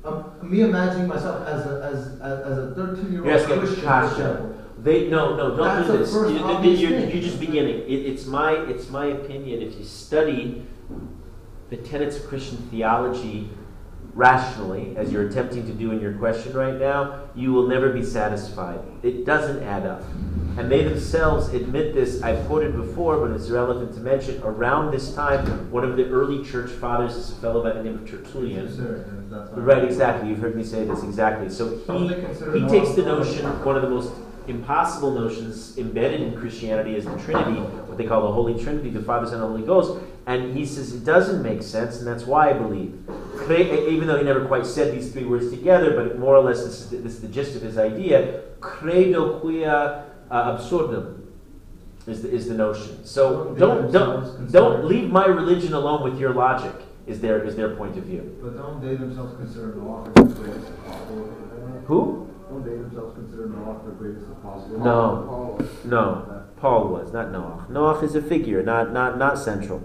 um, 0.04 0.32
me 0.42 0.60
imagining 0.60 1.08
myself 1.08 1.46
as 1.48 1.66
a 1.66 1.82
as 1.82 2.20
as, 2.20 2.58
a 2.58 2.74
thirteen 2.74 3.12
year 3.12 3.24
You're 3.24 3.32
old 3.32 3.40
asking 3.40 3.58
Christian. 3.60 4.54
They 4.82 5.08
no 5.08 5.34
no 5.34 5.56
don't 5.56 5.86
That's 5.86 5.88
do 5.88 5.98
this. 5.98 6.12
You, 6.12 6.44
obvious 6.44 6.80
you're, 6.80 6.98
you're 7.00 7.22
just 7.22 7.40
beginning. 7.40 7.80
It, 7.88 8.06
it's 8.06 8.26
my 8.26 8.52
it's 8.52 8.90
my 8.90 9.06
opinion. 9.06 9.62
If 9.62 9.76
you 9.78 9.84
study 9.84 10.66
the 11.70 11.78
tenets 11.78 12.16
of 12.16 12.26
Christian 12.26 12.58
theology 12.70 13.50
rationally, 14.18 14.96
as 14.96 15.12
you're 15.12 15.28
attempting 15.28 15.64
to 15.64 15.72
do 15.72 15.92
in 15.92 16.00
your 16.00 16.12
question 16.14 16.52
right 16.52 16.74
now, 16.74 17.20
you 17.36 17.52
will 17.52 17.68
never 17.68 17.90
be 17.90 18.02
satisfied. 18.02 18.80
It 19.04 19.24
doesn't 19.24 19.62
add 19.62 19.86
up. 19.86 20.02
And 20.58 20.68
they 20.68 20.82
themselves 20.82 21.50
admit 21.54 21.94
this. 21.94 22.20
I've 22.20 22.44
quoted 22.46 22.74
before, 22.74 23.24
but 23.24 23.30
it's 23.30 23.48
relevant 23.48 23.94
to 23.94 24.00
mention. 24.00 24.42
Around 24.42 24.90
this 24.90 25.14
time, 25.14 25.70
one 25.70 25.84
of 25.84 25.96
the 25.96 26.08
early 26.08 26.44
church 26.44 26.68
fathers 26.68 27.14
is 27.14 27.30
a 27.30 27.36
fellow 27.36 27.62
by 27.62 27.72
the 27.72 27.82
name 27.84 27.94
of 27.94 28.10
Tertullian. 28.10 28.66
Yes, 28.66 28.74
sir. 28.74 29.06
That's 29.30 29.52
not 29.52 29.64
Right, 29.64 29.84
exactly. 29.84 30.30
You've 30.30 30.40
heard 30.40 30.56
me 30.56 30.64
say 30.64 30.84
this 30.84 31.04
exactly. 31.04 31.48
So 31.48 31.76
he 31.96 32.08
he 32.58 32.66
takes 32.66 32.96
the 32.96 33.04
notion, 33.06 33.46
one 33.64 33.76
of 33.76 33.82
the 33.82 33.88
most 33.88 34.12
impossible 34.48 35.12
notions 35.12 35.78
embedded 35.78 36.22
in 36.22 36.36
Christianity 36.36 36.96
is 36.96 37.04
the 37.04 37.16
Trinity, 37.18 37.60
what 37.86 37.96
they 37.96 38.04
call 38.04 38.22
the 38.22 38.32
Holy 38.32 38.60
Trinity, 38.60 38.90
the 38.90 39.02
Father, 39.02 39.26
Son, 39.26 39.34
and 39.34 39.42
the 39.44 39.46
Holy 39.46 39.62
Ghost. 39.62 40.02
And 40.28 40.54
he 40.54 40.66
says 40.66 40.94
it 40.94 41.06
doesn't 41.06 41.42
make 41.42 41.62
sense, 41.62 41.98
and 41.98 42.06
that's 42.06 42.26
why 42.26 42.50
I 42.50 42.52
believe. 42.52 42.92
Even 43.50 44.06
though 44.06 44.18
he 44.18 44.24
never 44.24 44.44
quite 44.44 44.66
said 44.66 44.92
these 44.92 45.10
three 45.10 45.24
words 45.24 45.48
together, 45.50 45.94
but 45.96 46.18
more 46.18 46.36
or 46.36 46.42
less 46.44 46.62
this 46.62 46.80
is 46.82 46.90
the, 46.90 46.98
this 46.98 47.14
is 47.14 47.20
the 47.22 47.28
gist 47.28 47.56
of 47.56 47.62
his 47.62 47.78
idea. 47.78 48.42
Credo 48.60 49.40
quia 49.40 50.04
uh, 50.30 50.52
absurdum 50.52 51.32
is 52.06 52.20
the, 52.20 52.30
is 52.30 52.46
the 52.46 52.52
notion. 52.54 53.06
So 53.06 53.54
Don't 53.54 53.58
don't 53.58 53.92
don't 53.92 54.22
themselves 54.24 54.52
don't 54.52 54.80
consider- 54.82 54.94
leave 55.00 55.10
my 55.10 55.24
religion 55.24 55.72
alone 55.72 56.02
with 56.02 56.20
your 56.20 56.34
logic. 56.34 56.74
Is 57.06 57.22
their 57.22 57.42
is 57.42 57.56
their 57.56 57.74
point 57.74 57.96
of 57.96 58.04
view? 58.04 58.38
But 58.42 58.58
don't 58.58 58.82
they 58.82 58.96
themselves 58.96 59.34
consider 59.34 59.76
Noah 59.76 60.10
the 60.14 60.24
greatest 60.24 60.68
apostle? 60.68 61.32
Who? 61.86 62.28
Don't 62.50 62.64
they 62.66 62.76
themselves 62.76 63.14
consider 63.14 63.46
Noah 63.48 63.80
the 63.82 63.92
greatest 63.92 64.26
apostle? 64.30 64.78
No. 64.78 65.24
Paul. 65.26 65.68
No, 65.86 66.42
Paul 66.58 66.88
was, 66.88 67.14
not 67.14 67.30
Noah. 67.32 67.64
Noah 67.70 67.98
is 68.04 68.14
a 68.14 68.20
figure, 68.20 68.62
not, 68.62 68.92
not, 68.92 69.16
not 69.16 69.38
central. 69.38 69.80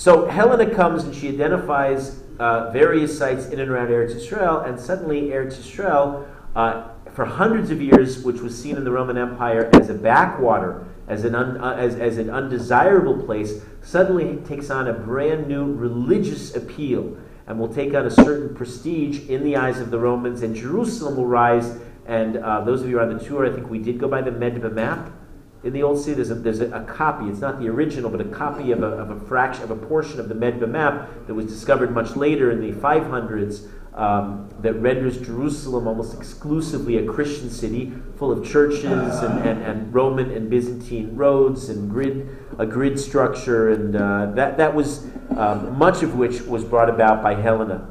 So 0.00 0.24
Helena 0.24 0.74
comes 0.74 1.04
and 1.04 1.14
she 1.14 1.28
identifies 1.28 2.22
uh, 2.38 2.70
various 2.70 3.18
sites 3.18 3.48
in 3.48 3.60
and 3.60 3.70
around 3.70 3.88
Eretz 3.88 4.14
Yisrael, 4.14 4.66
and 4.66 4.80
suddenly 4.80 5.24
Eretz 5.24 5.58
Yisrael, 5.58 6.26
uh, 6.56 6.88
for 7.12 7.26
hundreds 7.26 7.70
of 7.70 7.82
years, 7.82 8.24
which 8.24 8.40
was 8.40 8.58
seen 8.58 8.78
in 8.78 8.84
the 8.84 8.90
Roman 8.90 9.18
Empire 9.18 9.68
as 9.74 9.90
a 9.90 9.94
backwater, 9.94 10.86
as 11.06 11.26
an, 11.26 11.34
un, 11.34 11.58
uh, 11.58 11.74
as, 11.74 11.96
as 11.96 12.16
an 12.16 12.30
undesirable 12.30 13.22
place, 13.26 13.60
suddenly 13.82 14.38
takes 14.46 14.70
on 14.70 14.88
a 14.88 14.94
brand 14.94 15.46
new 15.48 15.70
religious 15.74 16.56
appeal 16.56 17.18
and 17.46 17.60
will 17.60 17.68
take 17.68 17.92
on 17.92 18.06
a 18.06 18.10
certain 18.10 18.54
prestige 18.54 19.28
in 19.28 19.44
the 19.44 19.54
eyes 19.54 19.80
of 19.80 19.90
the 19.90 19.98
Romans, 19.98 20.40
and 20.40 20.56
Jerusalem 20.56 21.18
will 21.18 21.26
rise. 21.26 21.78
And 22.06 22.38
uh, 22.38 22.62
those 22.62 22.80
of 22.80 22.88
you 22.88 22.94
who 22.94 23.02
are 23.02 23.06
on 23.06 23.18
the 23.18 23.22
tour, 23.22 23.44
I 23.44 23.54
think 23.54 23.68
we 23.68 23.78
did 23.78 23.98
go 23.98 24.08
by 24.08 24.22
the 24.22 24.30
Medba 24.30 24.72
map 24.72 25.12
in 25.62 25.72
the 25.72 25.82
Old 25.82 25.98
City. 25.98 26.14
There's 26.14 26.30
a, 26.30 26.34
there's 26.34 26.60
a, 26.60 26.70
a 26.70 26.84
copy. 26.84 27.26
It's 27.28 27.40
not 27.40 27.60
the 27.60 27.68
original, 27.68 28.10
but 28.10 28.20
a 28.20 28.24
copy 28.24 28.72
of 28.72 28.82
a, 28.82 28.86
of 28.86 29.10
a 29.10 29.20
fraction 29.26 29.64
of 29.64 29.70
a 29.70 29.76
portion 29.76 30.20
of 30.20 30.28
the 30.28 30.34
Medba 30.34 30.68
map 30.68 31.08
that 31.26 31.34
was 31.34 31.46
discovered 31.46 31.92
much 31.92 32.16
later 32.16 32.50
in 32.50 32.60
the 32.60 32.72
500s. 32.72 33.68
Um, 33.92 34.48
that 34.60 34.74
renders 34.74 35.20
Jerusalem 35.20 35.88
almost 35.88 36.16
exclusively 36.16 36.98
a 36.98 37.06
Christian 37.12 37.50
city, 37.50 37.92
full 38.16 38.30
of 38.30 38.48
churches 38.48 38.84
and, 38.84 39.40
and, 39.40 39.62
and 39.64 39.92
Roman 39.92 40.30
and 40.30 40.48
Byzantine 40.48 41.16
roads 41.16 41.68
and 41.68 41.90
grid 41.90 42.38
a 42.60 42.66
grid 42.66 43.00
structure, 43.00 43.70
and 43.70 43.96
uh, 43.96 44.26
that 44.36 44.58
that 44.58 44.74
was 44.74 45.06
um, 45.36 45.76
much 45.76 46.02
of 46.02 46.14
which 46.14 46.42
was 46.42 46.64
brought 46.64 46.88
about 46.88 47.22
by 47.22 47.34
Helena. 47.34 47.88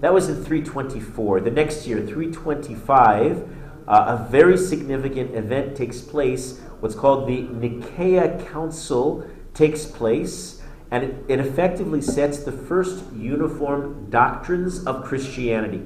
That 0.00 0.12
was 0.12 0.28
in 0.28 0.36
324. 0.36 1.40
The 1.40 1.50
next 1.50 1.86
year, 1.86 1.98
325, 1.98 3.48
uh, 3.86 4.18
a 4.18 4.30
very 4.30 4.56
significant 4.56 5.34
event 5.34 5.76
takes 5.76 6.00
place. 6.00 6.60
What's 6.80 6.94
called 6.94 7.28
the 7.28 7.42
Nicaea 7.42 8.44
Council 8.46 9.26
takes 9.52 9.84
place, 9.86 10.62
and 10.90 11.04
it, 11.04 11.24
it 11.28 11.40
effectively 11.40 12.00
sets 12.00 12.38
the 12.38 12.52
first 12.52 13.12
uniform 13.12 14.08
doctrines 14.10 14.84
of 14.86 15.04
Christianity. 15.04 15.82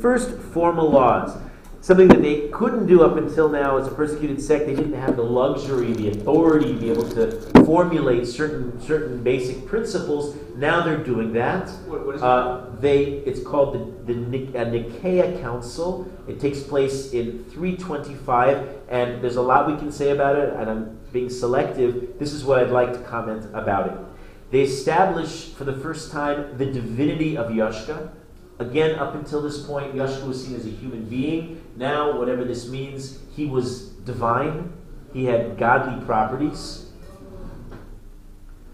First 0.00 0.38
formal 0.38 0.90
laws. 0.90 1.36
Something 1.84 2.08
that 2.08 2.22
they 2.22 2.48
couldn't 2.48 2.86
do 2.86 3.02
up 3.02 3.18
until 3.18 3.50
now 3.50 3.76
as 3.76 3.86
a 3.86 3.90
persecuted 3.90 4.40
sect. 4.40 4.64
They 4.64 4.74
didn't 4.74 4.94
have 4.94 5.16
the 5.16 5.22
luxury, 5.22 5.92
the 5.92 6.08
authority 6.08 6.72
to 6.72 6.80
be 6.80 6.90
able 6.90 7.06
to 7.10 7.42
formulate 7.66 8.26
certain 8.26 8.80
certain 8.80 9.22
basic 9.22 9.66
principles. 9.66 10.34
Now 10.56 10.82
they're 10.82 11.04
doing 11.04 11.34
that. 11.34 11.68
What, 11.84 12.06
what 12.06 12.14
is 12.14 12.22
Uh, 12.22 12.70
they, 12.80 13.20
it's 13.28 13.42
called 13.42 13.74
the, 13.74 14.14
the 14.14 14.58
uh, 14.58 14.64
Nicaea 14.64 15.38
Council. 15.42 16.10
It 16.26 16.40
takes 16.40 16.60
place 16.60 17.12
in 17.12 17.44
325, 17.50 18.66
and 18.88 19.20
there's 19.22 19.36
a 19.36 19.42
lot 19.42 19.66
we 19.70 19.76
can 19.76 19.92
say 19.92 20.08
about 20.12 20.36
it, 20.36 20.54
and 20.54 20.70
I'm 20.70 20.98
being 21.12 21.28
selective. 21.28 22.18
This 22.18 22.32
is 22.32 22.46
what 22.46 22.60
I'd 22.60 22.70
like 22.70 22.94
to 22.94 23.00
comment 23.00 23.44
about 23.52 23.88
it. 23.88 23.98
They 24.52 24.62
establish 24.62 25.52
for 25.52 25.64
the 25.64 25.76
first 25.76 26.10
time 26.10 26.56
the 26.56 26.64
divinity 26.64 27.36
of 27.36 27.50
Yashka. 27.50 28.08
Again, 28.58 28.98
up 28.98 29.14
until 29.16 29.42
this 29.42 29.66
point, 29.66 29.94
Yashka 29.94 30.26
was 30.26 30.46
seen 30.46 30.56
as 30.56 30.64
a 30.64 30.70
human 30.70 31.04
being. 31.04 31.60
Now, 31.76 32.18
whatever 32.18 32.44
this 32.44 32.68
means, 32.68 33.18
he 33.34 33.46
was 33.46 33.88
divine. 33.88 34.72
He 35.12 35.24
had 35.26 35.58
godly 35.58 36.04
properties. 36.04 36.90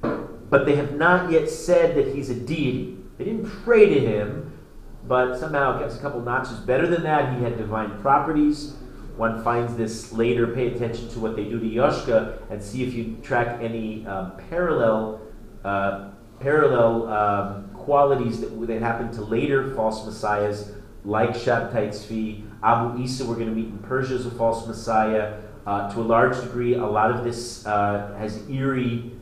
But 0.03 0.67
they 0.67 0.77
have 0.77 0.95
not 0.95 1.31
yet 1.31 1.49
said 1.49 1.95
that 1.97 2.15
he's 2.15 2.29
a 2.31 2.35
deity. 2.35 2.99
They 3.17 3.25
didn't 3.25 3.47
pray 3.47 3.87
to 3.87 4.01
him, 4.01 4.59
but 5.07 5.39
somehow 5.39 5.77
it 5.77 5.81
gets 5.81 5.97
a 5.97 6.01
couple 6.01 6.21
notches 6.21 6.59
better 6.59 6.87
than 6.87 7.03
that. 7.05 7.37
He 7.37 7.45
had 7.45 7.57
divine 7.57 8.01
properties. 8.01 8.75
One 9.17 9.45
finds 9.45 9.77
this 9.77 10.13
later. 10.13 10.47
Pay 10.49 10.75
attention 10.75 11.09
to 11.11 11.21
what 11.21 11.37
they 11.37 11.45
do 11.45 11.61
to 11.61 11.67
Yoshka 11.67 12.51
and 12.51 12.63
see 12.63 12.83
if 12.83 12.95
you 12.95 13.19
track 13.23 13.61
any 13.61 14.07
um, 14.07 14.33
parallel 14.49 15.21
uh, 15.65 16.11
parallel 16.41 17.07
um, 17.09 17.71
qualities 17.75 18.41
that, 18.41 18.67
that 18.67 18.81
happen 18.81 19.13
to 19.13 19.23
later 19.23 19.75
false 19.75 20.05
messiahs, 20.07 20.73
like 21.05 21.31
Shabtai 21.31 21.89
Tzvi. 21.89 22.50
Abu 22.63 23.03
Isa, 23.03 23.25
we're 23.25 23.35
going 23.35 23.49
to 23.49 23.55
meet 23.55 23.67
in 23.67 23.79
Persia 23.79 24.15
as 24.15 24.27
a 24.27 24.31
false 24.31 24.67
messiah. 24.67 25.41
Uh, 25.67 25.93
to 25.93 26.01
a 26.01 26.03
large 26.03 26.41
degree, 26.41 26.75
a 26.75 26.87
lot 26.87 27.11
of 27.11 27.25
this 27.25 27.67
uh, 27.67 28.15
has 28.19 28.49
eerie 28.49 29.13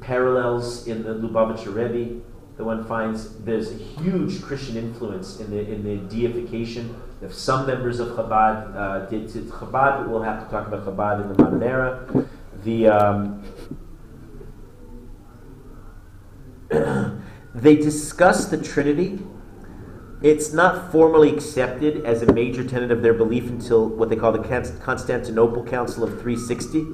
parallels 0.00 0.86
in 0.86 1.02
the 1.02 1.14
Lubavitcher 1.14 1.74
Rebbe. 1.74 2.20
The 2.56 2.64
one 2.64 2.84
finds 2.84 3.36
there's 3.44 3.72
a 3.72 3.74
huge 3.74 4.40
Christian 4.42 4.76
influence 4.76 5.40
in 5.40 5.50
the 5.50 5.58
in 5.58 5.82
the 5.82 5.96
deification 6.14 6.94
that 7.20 7.32
some 7.32 7.66
members 7.66 7.98
of 7.98 8.08
Chabad 8.08 8.76
uh, 8.76 9.06
did 9.06 9.28
to 9.30 9.40
Chabad, 9.40 9.98
but 9.98 10.08
we'll 10.08 10.22
have 10.22 10.44
to 10.44 10.50
talk 10.50 10.68
about 10.68 10.84
Chabad 10.84 11.22
in 11.22 11.32
the 11.32 11.42
modern 11.42 11.62
era. 11.62 12.28
The 12.62 12.88
um, 12.88 13.42
they 17.54 17.76
discuss 17.76 18.46
the 18.46 18.58
Trinity. 18.58 19.18
It's 20.22 20.52
not 20.52 20.90
formally 20.90 21.32
accepted 21.32 22.04
as 22.04 22.22
a 22.22 22.32
major 22.32 22.64
tenet 22.64 22.90
of 22.90 23.02
their 23.02 23.14
belief 23.14 23.48
until 23.48 23.88
what 23.88 24.08
they 24.08 24.16
call 24.16 24.32
the 24.32 24.38
Constantinople 24.82 25.64
Council 25.64 26.04
of 26.04 26.10
360. 26.20 26.86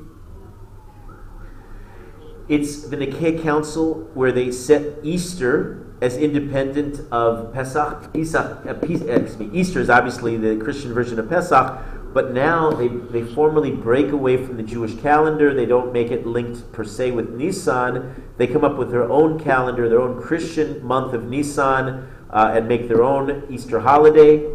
It's 2.48 2.88
the 2.88 2.96
Nicaea 2.96 3.40
Council 3.40 4.10
where 4.14 4.32
they 4.32 4.50
set 4.50 4.98
Easter 5.04 5.86
as 6.02 6.16
independent 6.16 7.00
of 7.12 7.52
Pesach. 7.52 8.12
Pesach 8.12 8.66
uh, 8.66 8.70
uh, 8.70 9.38
me, 9.38 9.50
Easter 9.52 9.80
is 9.80 9.90
obviously 9.90 10.36
the 10.36 10.56
Christian 10.56 10.92
version 10.92 11.18
of 11.18 11.28
Pesach, 11.28 11.78
but 12.12 12.32
now 12.32 12.70
they, 12.70 12.88
they 12.88 13.22
formally 13.22 13.70
break 13.70 14.10
away 14.10 14.36
from 14.36 14.56
the 14.56 14.62
Jewish 14.62 14.96
calendar. 14.96 15.54
They 15.54 15.66
don't 15.66 15.92
make 15.92 16.10
it 16.10 16.26
linked 16.26 16.72
per 16.72 16.82
se 16.82 17.12
with 17.12 17.30
Nisan. 17.30 18.30
They 18.36 18.46
come 18.46 18.64
up 18.64 18.76
with 18.76 18.90
their 18.90 19.08
own 19.08 19.38
calendar, 19.38 19.88
their 19.88 20.00
own 20.00 20.20
Christian 20.20 20.84
month 20.84 21.12
of 21.12 21.24
Nisan, 21.24 22.08
uh, 22.32 22.52
and 22.54 22.68
make 22.68 22.88
their 22.88 23.02
own 23.02 23.46
Easter 23.50 23.80
holiday. 23.80 24.46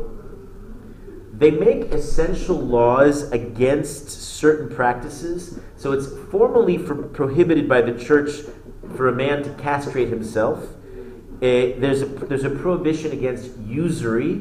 They 1.33 1.51
make 1.51 1.91
essential 1.91 2.55
laws 2.55 3.29
against 3.31 4.09
certain 4.09 4.73
practices. 4.73 5.59
So 5.75 5.91
it's 5.91 6.07
formally 6.31 6.77
for, 6.77 6.95
prohibited 6.95 7.67
by 7.67 7.81
the 7.81 7.93
church 8.01 8.31
for 8.95 9.09
a 9.09 9.11
man 9.11 9.43
to 9.43 9.53
castrate 9.55 10.07
himself. 10.07 10.63
Uh, 10.63 11.75
there's, 11.77 12.01
a, 12.01 12.05
there's 12.05 12.45
a 12.45 12.49
prohibition 12.49 13.11
against 13.11 13.57
usury, 13.59 14.35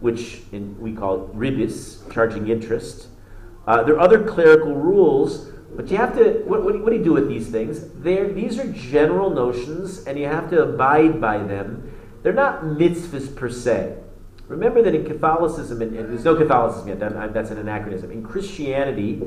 which 0.00 0.40
in, 0.52 0.78
we 0.80 0.94
call 0.94 1.28
ribis, 1.34 2.10
charging 2.12 2.48
interest. 2.48 3.08
Uh, 3.66 3.82
there 3.82 3.94
are 3.96 4.00
other 4.00 4.24
clerical 4.24 4.74
rules, 4.74 5.50
but 5.76 5.90
you 5.90 5.96
have 5.98 6.16
to. 6.16 6.42
What, 6.46 6.64
what, 6.64 6.72
do 6.72 6.78
you- 6.78 6.84
what 6.84 6.90
do 6.90 6.96
you 6.96 7.04
do 7.04 7.12
with 7.12 7.28
these 7.28 7.48
things? 7.48 7.86
They're, 7.96 8.32
these 8.32 8.58
are 8.58 8.72
general 8.72 9.30
notions, 9.30 10.04
and 10.06 10.18
you 10.18 10.26
have 10.26 10.48
to 10.50 10.62
abide 10.62 11.20
by 11.20 11.38
them. 11.38 11.92
They're 12.22 12.32
not 12.32 12.62
mitzvahs 12.62 13.34
per 13.34 13.48
se. 13.48 13.96
Remember 14.48 14.82
that 14.82 14.94
in 14.94 15.04
Catholicism, 15.04 15.82
and, 15.82 15.96
and 15.96 16.10
there's 16.10 16.24
no 16.24 16.36
Catholicism 16.36 16.88
yet, 16.88 17.00
that- 17.00 17.32
that's 17.32 17.50
an 17.50 17.58
anachronism. 17.58 18.10
In 18.10 18.22
Christianity, 18.22 19.22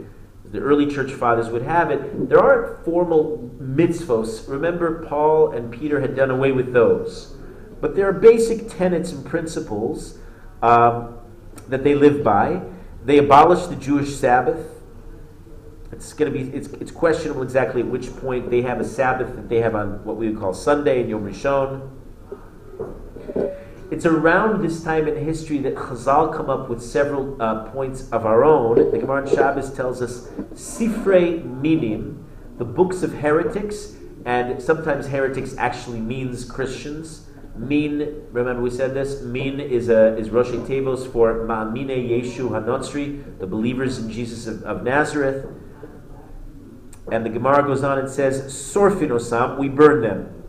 the 0.51 0.59
early 0.59 0.87
church 0.87 1.11
fathers 1.11 1.49
would 1.49 1.63
have 1.63 1.91
it, 1.91 2.29
there 2.29 2.39
aren't 2.39 2.85
formal 2.85 3.51
mitzvos. 3.59 4.47
Remember, 4.47 5.05
Paul 5.05 5.51
and 5.51 5.71
Peter 5.71 5.99
had 5.99 6.15
done 6.15 6.31
away 6.31 6.51
with 6.51 6.73
those. 6.73 7.35
But 7.81 7.95
there 7.95 8.07
are 8.07 8.13
basic 8.13 8.69
tenets 8.69 9.11
and 9.11 9.25
principles 9.25 10.17
um, 10.61 11.17
that 11.67 11.83
they 11.83 11.95
live 11.95 12.23
by. 12.23 12.61
They 13.03 13.17
abolished 13.17 13.69
the 13.69 13.75
Jewish 13.75 14.15
Sabbath. 14.15 14.71
It's 15.91 16.13
going 16.13 16.31
to 16.31 16.37
be 16.37 16.49
it's, 16.55 16.67
it's 16.69 16.91
questionable 16.91 17.43
exactly 17.43 17.81
at 17.81 17.87
which 17.87 18.15
point 18.17 18.49
they 18.49 18.61
have 18.61 18.79
a 18.79 18.85
Sabbath 18.85 19.35
that 19.35 19.49
they 19.49 19.61
have 19.61 19.75
on 19.75 20.03
what 20.03 20.17
we 20.17 20.29
would 20.29 20.39
call 20.39 20.53
Sunday 20.53 21.01
and 21.01 21.09
Yom 21.09 21.23
Rishon. 21.23 21.89
It's 23.91 24.05
around 24.05 24.63
this 24.63 24.83
time 24.83 25.07
in 25.07 25.23
history 25.23 25.59
that 25.59 25.75
Chazal 25.75 26.35
come 26.35 26.49
up 26.49 26.69
with 26.69 26.81
several 26.81 27.39
uh, 27.41 27.65
points 27.69 28.09
of 28.11 28.25
our 28.25 28.43
own. 28.43 28.91
The 28.91 28.97
Gemara 28.97 29.27
in 29.27 29.35
Shabbos 29.35 29.71
tells 29.73 30.01
us 30.01 30.27
Sifrei 30.53 31.43
Minim, 31.43 32.25
the 32.57 32.65
books 32.65 33.03
of 33.03 33.13
heretics, 33.13 33.95
and 34.25 34.61
sometimes 34.61 35.07
heretics 35.07 35.55
actually 35.57 35.99
means 35.99 36.45
Christians. 36.45 37.27
Min, 37.55 38.23
remember 38.31 38.61
we 38.61 38.71
said 38.71 38.95
this. 38.95 39.21
Min 39.21 39.59
is 39.59 39.87
a 39.87 40.17
is 40.17 40.31
Rosh 40.31 40.49
Tevos 40.49 41.09
for 41.09 41.45
Ma'amine 41.45 42.09
Yeshu 42.09 42.49
Hanotzri, 42.49 43.39
the 43.39 43.47
believers 43.47 43.99
in 43.99 44.11
Jesus 44.11 44.47
of, 44.47 44.63
of 44.63 44.83
Nazareth. 44.83 45.45
And 47.11 47.23
the 47.23 47.29
Gemara 47.29 47.63
goes 47.63 47.83
on 47.83 47.99
and 47.99 48.09
says, 48.09 48.51
Sorfinosam, 48.51 49.59
we 49.59 49.69
burn 49.69 50.01
them. 50.01 50.43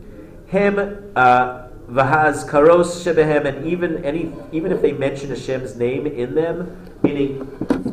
Hem 0.49 1.11
uh, 1.15 1.66
vahaz 1.89 2.47
karos 2.47 3.03
shebehem, 3.03 3.45
and 3.45 3.65
even 3.65 4.03
any 4.03 4.33
even 4.51 4.71
if 4.71 4.81
they 4.81 4.91
mention 4.91 5.29
Hashem's 5.29 5.75
name 5.75 6.05
in 6.05 6.35
them, 6.35 6.89
meaning 7.01 7.41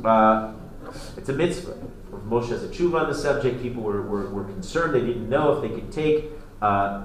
uh, 0.05 0.55
it's 1.17 1.29
a 1.29 1.33
mitzvah. 1.33 1.77
Moshe 2.29 2.49
has 2.49 2.65
a 2.65 2.69
tshuva 2.69 3.03
on 3.03 3.09
the 3.09 3.15
subject. 3.15 3.61
People 3.61 3.83
were, 3.83 4.03
were, 4.03 4.31
were 4.31 4.45
concerned; 4.45 4.95
they 4.95 5.01
didn't 5.01 5.29
know 5.29 5.53
if 5.53 5.63
they 5.63 5.69
could 5.69 5.93
take 5.93 6.31
uh, 6.63 7.03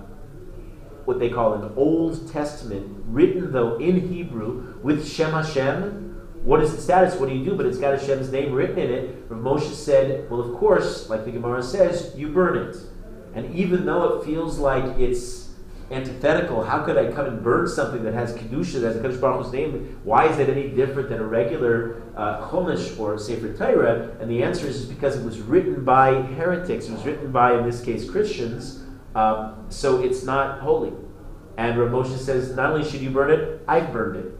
what 1.05 1.19
they 1.19 1.29
call 1.29 1.53
an 1.53 1.73
Old 1.75 2.31
Testament, 2.31 3.03
written 3.07 3.51
though 3.51 3.77
in 3.77 4.09
Hebrew 4.09 4.79
with 4.81 5.07
Shem 5.07 5.31
Hashem 5.31 6.09
what 6.43 6.61
is 6.61 6.73
the 6.73 6.81
status? 6.81 7.15
What 7.19 7.29
do 7.29 7.35
you 7.35 7.43
do? 7.43 7.55
But 7.55 7.65
it's 7.65 7.77
got 7.77 7.99
Hashem's 7.99 8.31
name 8.31 8.53
written 8.53 8.77
in 8.77 8.91
it. 8.91 9.25
Rav 9.27 9.41
Moshe 9.41 9.73
said, 9.73 10.29
well, 10.29 10.39
of 10.39 10.57
course, 10.57 11.09
like 11.09 11.25
the 11.25 11.31
Gemara 11.31 11.61
says, 11.61 12.13
you 12.15 12.29
burn 12.29 12.57
it. 12.57 12.77
And 13.35 13.53
even 13.55 13.85
though 13.85 14.15
it 14.15 14.25
feels 14.25 14.57
like 14.57 14.97
it's 14.97 15.48
antithetical, 15.91 16.63
how 16.63 16.83
could 16.83 16.97
I 16.97 17.11
come 17.11 17.25
and 17.25 17.43
burn 17.43 17.67
something 17.67 18.03
that 18.03 18.13
has 18.13 18.33
Kedusha, 18.33 18.81
that 18.81 18.95
has 18.95 18.97
a 18.97 18.99
Kadosh 18.99 19.19
Baruch 19.19 19.45
Hu's 19.45 19.53
name? 19.53 19.99
Why 20.03 20.27
is 20.27 20.37
that 20.37 20.49
any 20.49 20.69
different 20.69 21.09
than 21.09 21.19
a 21.19 21.25
regular 21.25 22.03
uh, 22.15 22.47
Chumash 22.49 22.99
or 22.99 23.17
Sefer 23.17 23.53
Torah? 23.53 24.15
And 24.19 24.29
the 24.29 24.43
answer 24.43 24.67
is, 24.67 24.85
because 24.85 25.17
it 25.17 25.25
was 25.25 25.39
written 25.39 25.83
by 25.83 26.21
heretics. 26.21 26.87
It 26.87 26.91
was 26.91 27.05
written 27.05 27.31
by, 27.31 27.57
in 27.57 27.65
this 27.65 27.81
case, 27.81 28.09
Christians. 28.09 28.83
Um, 29.15 29.65
so 29.69 30.03
it's 30.03 30.23
not 30.23 30.59
holy. 30.59 30.93
And 31.57 31.77
Rav 31.77 31.89
Moshe 31.89 32.17
says, 32.17 32.55
not 32.55 32.71
only 32.71 32.89
should 32.89 33.01
you 33.01 33.09
burn 33.09 33.31
it, 33.31 33.61
I've 33.67 33.91
burned 33.91 34.15
it. 34.15 34.31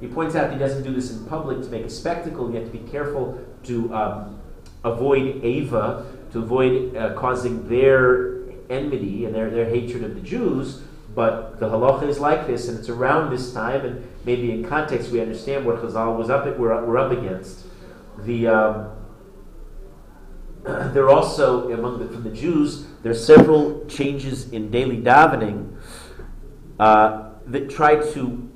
He 0.00 0.08
points 0.08 0.34
out 0.34 0.52
he 0.52 0.58
doesn't 0.58 0.82
do 0.82 0.92
this 0.92 1.12
in 1.12 1.24
public 1.26 1.62
to 1.62 1.68
make 1.68 1.84
a 1.84 1.90
spectacle. 1.90 2.50
You 2.50 2.56
have 2.56 2.70
to 2.70 2.76
be 2.76 2.90
careful 2.90 3.40
to 3.64 3.94
um, 3.94 4.40
avoid 4.84 5.44
Ava, 5.44 6.04
to 6.32 6.40
avoid 6.40 6.96
uh, 6.96 7.14
causing 7.14 7.68
their 7.68 8.41
enmity 8.72 9.24
and 9.24 9.34
their, 9.34 9.50
their 9.50 9.68
hatred 9.68 10.02
of 10.02 10.14
the 10.14 10.20
Jews. 10.20 10.82
But 11.14 11.60
the 11.60 11.68
halacha 11.68 12.08
is 12.08 12.18
like 12.18 12.46
this, 12.46 12.68
and 12.68 12.78
it's 12.78 12.88
around 12.88 13.30
this 13.30 13.52
time, 13.52 13.84
and 13.84 14.08
maybe 14.24 14.50
in 14.50 14.64
context 14.64 15.10
we 15.10 15.20
understand 15.20 15.66
what 15.66 15.76
Chazal 15.82 16.16
was 16.16 16.30
up, 16.30 16.46
we're, 16.58 16.84
we're 16.84 16.96
up 16.96 17.12
against. 17.12 17.66
The 18.18 18.46
um, 18.46 18.90
there 20.64 21.04
are 21.04 21.10
also 21.10 21.70
among 21.70 21.98
the, 21.98 22.06
from 22.06 22.22
the 22.22 22.30
Jews 22.30 22.86
there 23.02 23.10
are 23.10 23.16
several 23.16 23.84
changes 23.86 24.50
in 24.50 24.70
daily 24.70 24.96
davening 24.96 25.76
uh, 26.78 27.30
that 27.46 27.68
try 27.68 27.96
to 28.12 28.48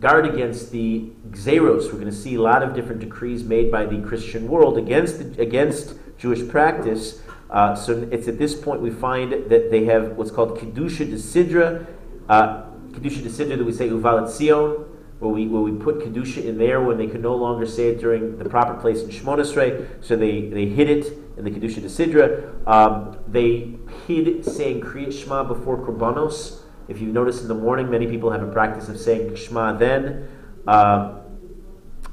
guard 0.00 0.26
against 0.26 0.72
the 0.72 1.12
xeros. 1.30 1.84
We're 1.84 2.00
going 2.00 2.06
to 2.06 2.12
see 2.12 2.34
a 2.34 2.42
lot 2.42 2.64
of 2.64 2.74
different 2.74 3.00
decrees 3.00 3.44
made 3.44 3.70
by 3.70 3.86
the 3.86 4.00
Christian 4.02 4.48
world 4.48 4.76
against 4.76 5.18
the, 5.18 5.40
against 5.40 5.94
Jewish 6.18 6.48
practice. 6.48 7.21
Uh, 7.52 7.74
so 7.74 8.08
it's 8.10 8.28
at 8.28 8.38
this 8.38 8.54
point 8.54 8.80
we 8.80 8.90
find 8.90 9.30
that 9.50 9.70
they 9.70 9.84
have 9.84 10.12
what's 10.12 10.30
called 10.30 10.58
kedusha 10.58 11.08
de 11.08 11.16
sidra, 11.16 11.86
uh, 12.30 12.62
kedusha 12.92 13.22
de 13.22 13.28
sidra 13.28 13.58
that 13.58 13.64
we 13.64 13.72
say 13.72 13.90
uvalat 13.90 14.34
sion, 14.34 14.86
where 15.18 15.30
we 15.30 15.46
where 15.46 15.60
we 15.60 15.70
put 15.72 15.98
kedusha 15.98 16.42
in 16.42 16.56
there 16.56 16.80
when 16.80 16.96
they 16.96 17.06
could 17.06 17.20
no 17.20 17.36
longer 17.36 17.66
say 17.66 17.88
it 17.88 18.00
during 18.00 18.38
the 18.38 18.48
proper 18.48 18.80
place 18.80 19.02
in 19.02 19.10
Shmonesrei. 19.10 19.86
So 20.00 20.16
they 20.16 20.48
they 20.48 20.64
hid 20.64 20.88
it 20.88 21.12
in 21.36 21.44
the 21.44 21.50
kedusha 21.50 21.82
de 21.82 21.88
sidra. 21.88 22.66
Um, 22.66 23.18
they 23.28 23.76
hid 24.06 24.44
saying 24.46 24.80
kriyat 24.80 25.12
shema 25.12 25.44
before 25.44 25.76
korbanos. 25.76 26.62
If 26.88 27.00
you 27.00 27.08
notice 27.08 27.42
in 27.42 27.48
the 27.48 27.54
morning, 27.54 27.90
many 27.90 28.06
people 28.06 28.30
have 28.30 28.42
a 28.42 28.50
practice 28.50 28.88
of 28.88 28.98
saying 28.98 29.36
Shema 29.36 29.74
then. 29.74 30.28
Uh, 30.66 31.20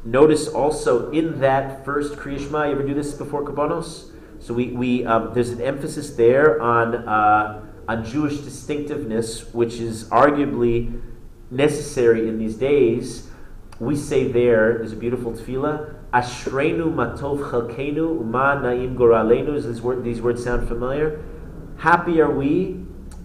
notice 0.03 0.47
also 0.47 1.11
in 1.11 1.39
that 1.39 1.83
first 1.83 2.13
Kriya 2.13 2.39
Shema, 2.39 2.65
you 2.65 2.71
ever 2.73 2.83
do 2.83 2.93
this 2.93 3.13
before 3.13 3.43
korbanos? 3.43 4.08
So 4.39 4.53
we, 4.53 4.67
we 4.67 5.05
um, 5.05 5.33
there's 5.33 5.49
an 5.49 5.61
emphasis 5.61 6.11
there 6.15 6.61
on, 6.61 6.95
uh, 6.95 7.61
on 7.87 8.05
Jewish 8.05 8.37
distinctiveness, 8.37 9.53
which 9.53 9.75
is 9.75 10.05
arguably 10.05 11.01
necessary 11.51 12.27
in 12.27 12.37
these 12.37 12.55
days. 12.55 13.29
We 13.79 13.95
say 13.95 14.31
there, 14.31 14.77
there's 14.77 14.93
a 14.93 14.97
beautiful 14.97 15.33
tefillah, 15.33 15.95
Ashrenu 16.13 16.91
matov 16.93 17.49
chalkenu 17.51 18.19
uma 18.19 18.59
naim 18.61 18.97
goralenu. 18.97 19.61
This 19.61 19.79
word, 19.79 20.03
these 20.03 20.21
words 20.21 20.43
sound 20.43 20.67
familiar? 20.67 21.23
Happy 21.77 22.19
are 22.19 22.31
we 22.31 22.83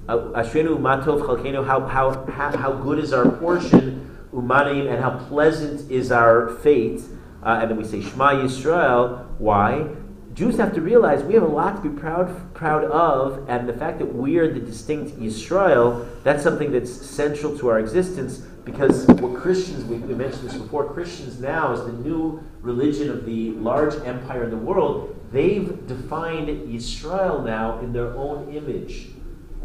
Ashrenu 0.09 0.79
matov 0.79 1.23
chalkenu, 1.23 1.67
how, 1.67 1.81
how, 1.87 2.27
how 2.31 2.73
good 2.73 2.99
is 2.99 3.13
our 3.13 3.31
portion, 3.31 4.19
umanim, 4.35 4.91
and 4.93 5.03
how 5.03 5.19
pleasant 5.29 5.91
is 5.91 6.13
our 6.13 6.51
fate. 6.57 7.01
Uh, 7.43 7.61
and 7.63 7.71
then 7.71 7.79
we 7.79 7.85
say 7.85 8.03
Shema 8.03 8.33
Yisrael. 8.33 9.27
Why? 9.39 9.89
Jews 10.35 10.57
have 10.57 10.75
to 10.75 10.81
realize 10.81 11.23
we 11.23 11.35
have 11.35 11.45
a 11.45 11.47
lot 11.47 11.77
to 11.77 11.89
be 11.89 11.97
proud 11.97 12.53
proud 12.55 12.85
of, 12.85 13.49
and 13.49 13.69
the 13.69 13.73
fact 13.73 13.99
that 14.01 14.13
we 14.13 14.37
are 14.39 14.53
the 14.53 14.61
distinct 14.61 15.17
Israel, 15.23 16.07
that's 16.25 16.43
something 16.43 16.73
that's 16.73 16.91
central 16.91 17.57
to 17.59 17.69
our 17.69 17.79
existence. 17.79 18.39
Because 18.65 19.07
what 19.07 19.41
Christians, 19.41 19.85
we, 19.85 19.99
we 19.99 20.15
mentioned 20.15 20.49
this 20.49 20.57
before, 20.57 20.93
Christians 20.93 21.39
now 21.39 21.73
is 21.73 21.81
the 21.85 21.93
new 21.93 22.43
religion 22.63 23.11
of 23.11 23.27
the 23.27 23.51
large 23.53 23.95
empire 24.07 24.45
in 24.45 24.51
the 24.51 24.57
world. 24.57 25.15
They've 25.31 25.87
defined 25.87 26.49
Israel 26.75 27.43
now 27.43 27.79
in 27.81 27.93
their 27.93 28.15
own 28.15 28.53
image 28.55 29.09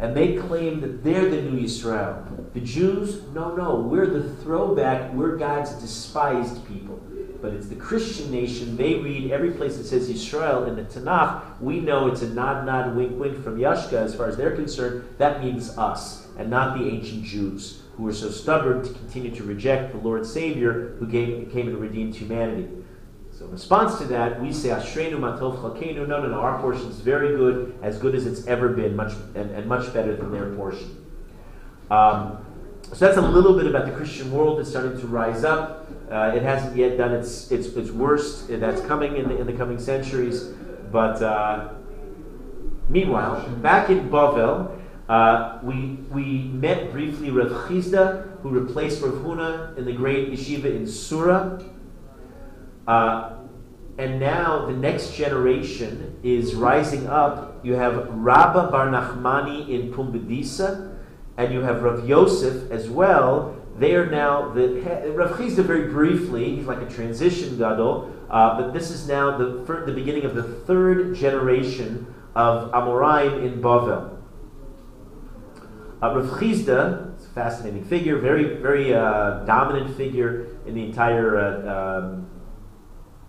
and 0.00 0.16
they 0.16 0.34
claim 0.34 0.80
that 0.80 1.04
they're 1.04 1.28
the 1.28 1.42
new 1.42 1.62
Israel. 1.62 2.26
The 2.54 2.60
Jews, 2.60 3.22
no, 3.34 3.54
no, 3.54 3.76
we're 3.76 4.06
the 4.06 4.34
throwback, 4.36 5.12
we're 5.12 5.36
God's 5.36 5.72
despised 5.74 6.66
people. 6.66 6.89
But 7.40 7.54
it's 7.54 7.68
the 7.68 7.76
Christian 7.76 8.30
nation, 8.30 8.76
they 8.76 8.94
read 8.94 9.30
every 9.30 9.52
place 9.52 9.76
that 9.78 9.84
says 9.84 10.08
Israel 10.10 10.64
in 10.64 10.76
the 10.76 10.82
Tanakh, 10.82 11.60
we 11.60 11.80
know 11.80 12.08
it's 12.08 12.22
a 12.22 12.28
nod, 12.28 12.66
nod, 12.66 12.94
wink, 12.94 13.18
wink 13.18 13.42
from 13.42 13.58
Yashka 13.58 13.94
as 13.94 14.14
far 14.14 14.26
as 14.26 14.36
they're 14.36 14.54
concerned. 14.54 15.04
That 15.18 15.42
means 15.42 15.76
us, 15.78 16.26
and 16.38 16.50
not 16.50 16.78
the 16.78 16.84
ancient 16.84 17.24
Jews 17.24 17.82
who 17.96 18.02
were 18.04 18.12
so 18.12 18.30
stubborn 18.30 18.82
to 18.82 18.92
continue 18.92 19.34
to 19.34 19.42
reject 19.42 19.92
the 19.92 19.98
Lord 19.98 20.26
Savior 20.26 20.96
who 20.98 21.06
came, 21.06 21.50
came 21.50 21.68
and 21.68 21.78
redeemed 21.78 22.14
humanity. 22.14 22.68
So 23.32 23.46
in 23.46 23.52
response 23.52 23.96
to 23.98 24.04
that, 24.04 24.40
we 24.40 24.52
say 24.52 24.68
Ashrenu 24.68 25.12
Matov 25.12 25.62
Chalkenu. 25.62 26.06
No, 26.06 26.20
no, 26.20 26.28
no. 26.28 26.40
Our 26.40 26.60
portion 26.60 26.88
is 26.88 27.00
very 27.00 27.36
good, 27.36 27.78
as 27.82 27.98
good 27.98 28.14
as 28.14 28.26
it's 28.26 28.46
ever 28.46 28.68
been, 28.68 28.94
much 28.94 29.12
and, 29.34 29.50
and 29.52 29.66
much 29.66 29.92
better 29.94 30.14
than 30.14 30.30
their 30.30 30.54
portion. 30.54 31.06
Um, 31.90 32.44
so 32.92 33.06
that's 33.06 33.16
a 33.16 33.22
little 33.22 33.56
bit 33.56 33.66
about 33.66 33.86
the 33.86 33.92
Christian 33.92 34.30
world 34.30 34.58
that's 34.58 34.68
starting 34.68 35.00
to 35.00 35.06
rise 35.06 35.44
up. 35.44 35.79
Uh, 36.10 36.32
it 36.34 36.42
hasn't 36.42 36.76
yet 36.76 36.98
done 36.98 37.12
its 37.12 37.52
its, 37.52 37.68
its 37.68 37.90
worst. 37.90 38.48
That's 38.48 38.80
coming 38.82 39.16
in 39.16 39.28
the, 39.28 39.38
in 39.38 39.46
the 39.46 39.52
coming 39.52 39.78
centuries. 39.78 40.52
But 40.90 41.22
uh, 41.22 41.68
meanwhile, 42.88 43.48
back 43.62 43.90
in 43.90 44.10
Bavel, 44.10 44.76
uh, 45.08 45.58
we, 45.62 45.98
we 46.10 46.42
met 46.52 46.92
briefly 46.92 47.30
Rav 47.30 47.48
Chisda, 47.68 48.40
who 48.42 48.50
replaced 48.50 49.02
Rav 49.02 49.14
Huna 49.14 49.76
in 49.76 49.84
the 49.84 49.92
great 49.92 50.30
yeshiva 50.30 50.66
in 50.66 50.86
Sura. 50.86 51.60
Uh, 52.86 53.32
and 53.98 54.18
now 54.18 54.66
the 54.66 54.72
next 54.72 55.14
generation 55.14 56.16
is 56.22 56.54
rising 56.54 57.06
up. 57.06 57.58
You 57.64 57.74
have 57.74 58.08
Rabba 58.08 58.70
Bar 58.70 58.88
Nachmani 58.88 59.68
in 59.68 59.92
Pumbedisa, 59.92 60.96
and 61.36 61.52
you 61.52 61.60
have 61.60 61.82
Rav 61.82 62.08
Yosef 62.08 62.70
as 62.70 62.88
well. 62.88 63.59
They 63.80 63.94
are 63.94 64.04
now 64.04 64.52
the 64.52 64.68
Rav 65.14 65.38
Chisda 65.38 65.64
very 65.64 65.88
briefly. 65.90 66.54
He's 66.54 66.66
like 66.66 66.82
a 66.82 66.90
transition 66.90 67.56
gadol, 67.56 68.14
uh, 68.28 68.60
but 68.60 68.74
this 68.74 68.90
is 68.90 69.08
now 69.08 69.38
the 69.38 69.64
the 69.86 69.92
beginning 69.92 70.26
of 70.26 70.34
the 70.34 70.42
third 70.42 71.16
generation 71.16 72.06
of 72.34 72.70
Amoraim 72.72 73.42
in 73.42 73.62
Bavel. 73.62 74.18
Uh, 76.02 76.14
Rav 76.14 76.26
Chisda, 76.38 77.18
a 77.18 77.34
fascinating 77.34 77.82
figure, 77.82 78.18
very 78.18 78.56
very 78.56 78.92
uh, 78.92 79.44
dominant 79.46 79.96
figure 79.96 80.48
in 80.66 80.74
the 80.74 80.84
entire 80.84 81.38
uh, 81.38 82.00
um, 82.02 82.30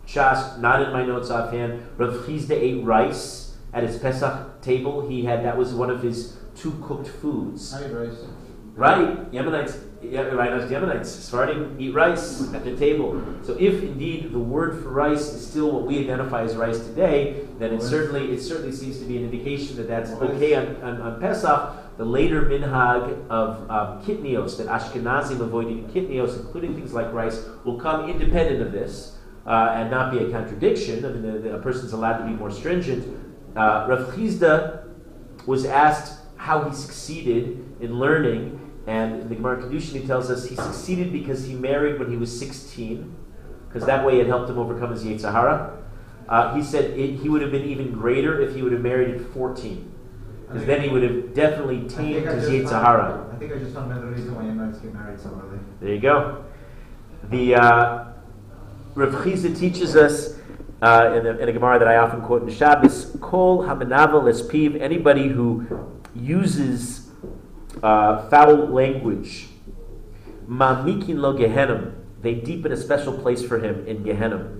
Shas, 0.05 0.59
not 0.59 0.81
in 0.81 0.91
my 0.91 1.05
notes 1.05 1.29
offhand. 1.29 1.87
Rav 1.95 2.25
Chizda 2.25 2.51
ate 2.51 2.83
rice 2.83 3.55
at 3.73 3.83
his 3.83 3.97
Pesach 3.97 4.61
table. 4.61 5.07
He 5.07 5.23
had 5.23 5.45
that 5.45 5.57
was 5.57 5.73
one 5.73 5.89
of 5.89 6.03
his 6.03 6.35
two 6.57 6.77
cooked 6.83 7.07
foods. 7.07 7.73
I 7.73 7.87
eat 7.87 7.93
rice. 7.93 8.25
Right, 8.75 9.31
Yemenites, 9.31 9.90
yeah, 10.01 10.21
right, 10.21 10.51
Yemenites, 10.69 11.05
Sephardim 11.05 11.75
eat 11.79 11.93
rice 11.93 12.53
at 12.53 12.63
the 12.63 12.75
table. 12.75 13.21
So 13.43 13.55
if 13.59 13.83
indeed 13.83 14.31
the 14.31 14.39
word 14.39 14.81
for 14.81 14.89
rice 14.89 15.33
is 15.33 15.47
still 15.47 15.71
what 15.71 15.85
we 15.85 15.99
identify 15.99 16.43
as 16.43 16.55
rice 16.55 16.79
today, 16.79 17.45
then 17.59 17.73
it 17.73 17.81
certainly 17.81 18.31
it 18.31 18.41
certainly 18.41 18.71
seems 18.71 18.99
to 18.99 19.05
be 19.05 19.17
an 19.17 19.25
indication 19.25 19.77
that 19.77 19.87
that's 19.87 20.11
okay 20.11 20.55
on, 20.55 20.75
on, 20.81 21.01
on 21.01 21.21
Pesach. 21.21 21.97
The 21.97 22.05
later 22.05 22.43
minhag 22.43 23.27
of 23.29 23.69
um, 23.69 24.03
kitnios, 24.03 24.57
that 24.57 24.67
Ashkenazim 24.67 25.39
avoid 25.39 25.67
eating 25.67 25.87
kitnios, 25.89 26.39
including 26.39 26.73
things 26.73 26.93
like 26.93 27.13
rice, 27.13 27.45
will 27.63 27.79
come 27.79 28.09
independent 28.09 28.61
of 28.61 28.71
this 28.71 29.17
uh, 29.45 29.73
and 29.75 29.91
not 29.91 30.11
be 30.11 30.19
a 30.19 30.31
contradiction. 30.31 31.05
I 31.05 31.09
mean, 31.09 31.21
the, 31.21 31.39
the, 31.39 31.55
a 31.55 31.59
person's 31.59 31.93
allowed 31.93 32.17
to 32.17 32.23
be 32.23 32.31
more 32.31 32.49
stringent. 32.49 33.05
Uh, 33.55 33.85
Rav 33.87 34.15
Chisda 34.15 34.87
was 35.45 35.65
asked 35.65 36.19
how 36.37 36.67
he 36.67 36.75
succeeded 36.75 37.63
in 37.81 37.99
learning, 37.99 38.59
And 38.91 39.29
the 39.29 39.35
Gemara 39.35 39.63
Kedushin 39.63 40.01
he 40.01 40.05
tells 40.05 40.29
us 40.29 40.49
he 40.49 40.55
succeeded 40.57 41.13
because 41.13 41.45
he 41.45 41.53
married 41.55 41.97
when 41.97 42.11
he 42.11 42.17
was 42.17 42.37
16, 42.37 43.15
because 43.69 43.85
that 43.85 44.05
way 44.05 44.19
it 44.19 44.27
helped 44.27 44.49
him 44.49 44.59
overcome 44.59 44.91
his 44.91 45.05
Yetzirah. 45.05 45.77
Uh, 46.27 46.53
he 46.53 46.61
said 46.61 46.91
it, 46.99 47.15
he 47.15 47.29
would 47.29 47.41
have 47.41 47.51
been 47.51 47.65
even 47.65 47.93
greater 47.93 48.41
if 48.41 48.53
he 48.53 48.61
would 48.61 48.73
have 48.73 48.81
married 48.81 49.15
at 49.15 49.21
14, 49.31 49.89
because 50.45 50.65
then 50.65 50.81
he 50.81 50.89
would 50.89 51.03
have 51.03 51.33
definitely 51.33 51.87
tamed 51.87 52.25
his 52.25 52.49
Yetzirah. 52.49 53.33
I 53.33 53.37
think 53.37 53.53
I 53.53 53.59
just 53.59 53.73
found 53.73 53.93
another 53.93 54.07
reason 54.07 54.35
why 54.35 54.43
Yemenites 54.43 54.83
get 54.83 54.93
married 54.93 55.21
so 55.21 55.41
early. 55.41 55.59
There 55.79 55.93
you 55.93 56.01
go. 56.01 56.43
The 57.29 57.55
uh, 57.55 58.05
Rav 58.95 59.13
Chisda 59.23 59.57
teaches 59.57 59.95
us 59.95 60.37
uh, 60.81 61.17
in, 61.17 61.27
a, 61.27 61.37
in, 61.37 61.47
a, 61.47 61.53
Gemara 61.53 61.79
that 61.79 61.87
I 61.87 61.95
often 61.95 62.21
quote 62.23 62.43
in 62.43 62.49
Shabbos, 62.49 63.15
Kol 63.21 63.63
Hamanava 63.63 64.21
Lespiv, 64.21 64.81
anybody 64.81 65.29
who 65.29 65.65
uses 66.13 67.00
uh, 67.81 68.29
foul 68.29 68.67
language, 68.67 69.47
Mamikin 70.47 71.19
Lo 71.19 71.33
Gehenim, 71.37 71.95
they 72.21 72.35
deepen 72.35 72.71
a 72.71 72.77
special 72.77 73.17
place 73.17 73.43
for 73.43 73.59
him 73.59 73.85
in 73.87 74.03
Gehenim. 74.03 74.57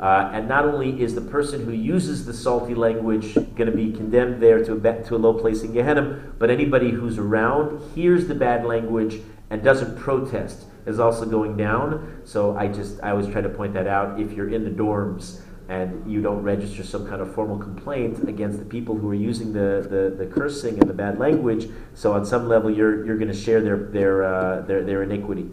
Uh, 0.00 0.30
and 0.32 0.48
not 0.48 0.64
only 0.64 1.02
is 1.02 1.14
the 1.14 1.20
person 1.20 1.64
who 1.64 1.72
uses 1.72 2.24
the 2.24 2.32
salty 2.32 2.74
language 2.74 3.34
going 3.34 3.66
to 3.66 3.72
be 3.72 3.92
condemned 3.92 4.42
there 4.42 4.64
to 4.64 4.74
a, 4.74 5.02
to 5.02 5.14
a 5.14 5.18
low 5.18 5.34
place 5.34 5.62
in 5.62 5.72
Gehenna, 5.72 6.22
but 6.38 6.48
anybody 6.48 6.90
who's 6.90 7.18
around 7.18 7.82
hears 7.94 8.26
the 8.26 8.34
bad 8.34 8.64
language 8.64 9.20
and 9.50 9.62
doesn't 9.62 9.98
protest 9.98 10.64
is 10.86 10.98
also 10.98 11.26
going 11.26 11.54
down. 11.56 12.22
So 12.24 12.56
I 12.56 12.68
just 12.68 12.98
I 13.02 13.10
always 13.10 13.26
try 13.26 13.42
to 13.42 13.48
point 13.50 13.74
that 13.74 13.86
out. 13.86 14.18
If 14.18 14.32
you're 14.32 14.48
in 14.48 14.64
the 14.64 14.70
dorms 14.70 15.42
and 15.70 16.10
you 16.10 16.20
don't 16.20 16.42
register 16.42 16.82
some 16.82 17.06
kind 17.06 17.22
of 17.22 17.32
formal 17.32 17.56
complaint 17.56 18.28
against 18.28 18.58
the 18.58 18.64
people 18.64 18.98
who 18.98 19.08
are 19.08 19.14
using 19.14 19.52
the, 19.52 19.86
the, 19.88 20.24
the 20.24 20.26
cursing 20.26 20.80
and 20.80 20.90
the 20.90 20.92
bad 20.92 21.20
language, 21.20 21.68
so 21.94 22.12
on 22.12 22.26
some 22.26 22.48
level 22.48 22.68
you're 22.68 23.06
you're 23.06 23.16
going 23.16 23.30
to 23.30 23.40
share 23.46 23.60
their 23.60 23.76
their 23.76 24.24
uh, 24.24 24.60
their, 24.62 24.82
their 24.82 25.04
iniquity. 25.04 25.48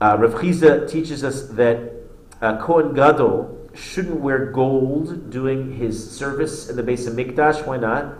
Uh, 0.00 0.16
Rav 0.18 0.34
Chisda 0.40 0.88
teaches 0.88 1.22
us 1.22 1.48
that 1.48 1.92
uh, 2.40 2.56
Kohen 2.64 2.94
Gadol 2.94 3.70
shouldn't 3.74 4.20
wear 4.20 4.46
gold 4.46 5.30
doing 5.30 5.76
his 5.76 6.10
service 6.10 6.70
in 6.70 6.76
the 6.76 6.82
base 6.82 7.06
of 7.06 7.12
Mikdash. 7.12 7.66
Why 7.66 7.76
not? 7.76 8.14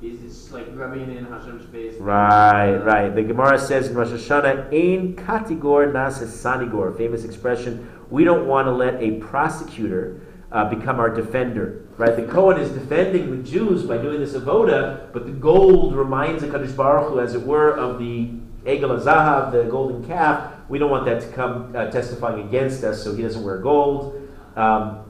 It's 0.00 0.50
like 0.50 0.66
rubbing 0.74 1.16
in 1.16 1.24
Hashem's 1.26 1.66
face. 1.70 1.94
Right, 1.98 2.76
right. 2.76 3.14
The 3.14 3.22
Gemara 3.22 3.58
says 3.58 3.88
in 3.88 3.96
Rosh 3.96 4.08
Hashanah, 4.08 4.66
"Ein 4.72 5.14
katigor 5.16 5.92
nas 5.92 6.20
sanigor." 6.20 6.96
Famous 6.96 7.24
expression. 7.24 7.88
We 8.10 8.24
don't 8.24 8.46
want 8.46 8.66
to 8.66 8.72
let 8.72 9.02
a 9.02 9.18
prosecutor 9.20 10.20
uh, 10.52 10.68
become 10.68 11.00
our 11.00 11.10
defender. 11.10 11.86
Right? 11.96 12.16
The 12.16 12.26
Kohen 12.26 12.60
is 12.60 12.70
defending 12.70 13.30
the 13.30 13.48
Jews 13.48 13.84
by 13.84 13.98
doing 13.98 14.20
this 14.20 14.34
avoda, 14.34 15.12
but 15.12 15.26
the 15.26 15.32
gold 15.32 15.94
reminds 15.94 16.42
the 16.42 16.48
Kadosh 16.48 16.76
Baruch 16.76 17.10
Hu, 17.12 17.20
as 17.20 17.34
it 17.34 17.42
were, 17.42 17.70
of 17.76 17.98
the 17.98 18.30
Egel 18.64 18.98
Zahav, 19.00 19.52
the 19.52 19.64
golden 19.64 20.04
calf, 20.06 20.54
we 20.68 20.78
don't 20.78 20.90
want 20.90 21.04
that 21.04 21.20
to 21.20 21.28
come 21.28 21.74
uh, 21.76 21.90
testifying 21.90 22.48
against 22.48 22.82
us, 22.84 23.02
so 23.02 23.14
he 23.14 23.22
doesn't 23.22 23.44
wear 23.44 23.58
gold. 23.58 24.20
Um, 24.56 25.00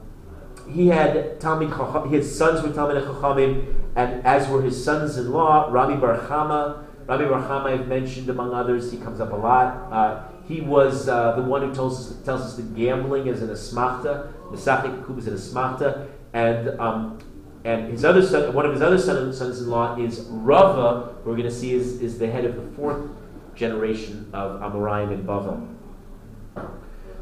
he 0.69 0.87
had 0.87 1.39
Talmid, 1.39 2.11
his 2.11 2.37
sons 2.37 2.61
were 2.61 2.69
Talmid 2.69 3.05
Chachamim, 3.05 3.73
and 3.95 4.25
as 4.25 4.49
were 4.49 4.61
his 4.61 4.83
sons-in-law, 4.83 5.69
Rami 5.71 5.95
Bar 5.95 6.17
Chama. 6.27 6.83
Rami 7.07 7.25
Bar 7.25 7.41
Chama, 7.43 7.67
I've 7.67 7.87
mentioned 7.87 8.29
among 8.29 8.53
others, 8.53 8.91
he 8.91 8.97
comes 8.97 9.21
up 9.21 9.31
a 9.31 9.35
lot. 9.35 9.91
Uh, 9.91 10.23
he 10.47 10.61
was 10.61 11.07
uh, 11.07 11.35
the 11.35 11.41
one 11.41 11.61
who 11.61 11.73
tells 11.73 12.11
us, 12.11 12.25
tells 12.25 12.41
us 12.41 12.55
that 12.55 12.75
gambling 12.75 13.27
is 13.27 13.41
an 13.41 13.49
asmachta, 13.49 14.31
Mesachik 14.51 15.03
Kub 15.05 15.17
is 15.17 15.27
an 15.27 15.33
asmachta, 15.33 16.07
and 16.33 16.79
um, 16.79 17.19
and 17.65 17.91
his 17.91 18.05
other 18.05 18.21
son, 18.21 18.53
one 18.53 18.65
of 18.65 18.73
his 18.73 18.83
other 18.83 18.99
son, 18.99 19.33
sons-in-law 19.33 19.97
is 19.97 20.27
Rava, 20.29 21.15
who 21.23 21.31
we're 21.31 21.35
going 21.35 21.49
to 21.49 21.55
see 21.55 21.73
is, 21.73 21.99
is 21.99 22.19
the 22.19 22.27
head 22.27 22.45
of 22.45 22.55
the 22.55 22.75
fourth 22.75 23.09
generation 23.55 24.29
of 24.33 24.61
Amoraim 24.61 25.11
in 25.11 25.23
Bavel. 25.23 25.67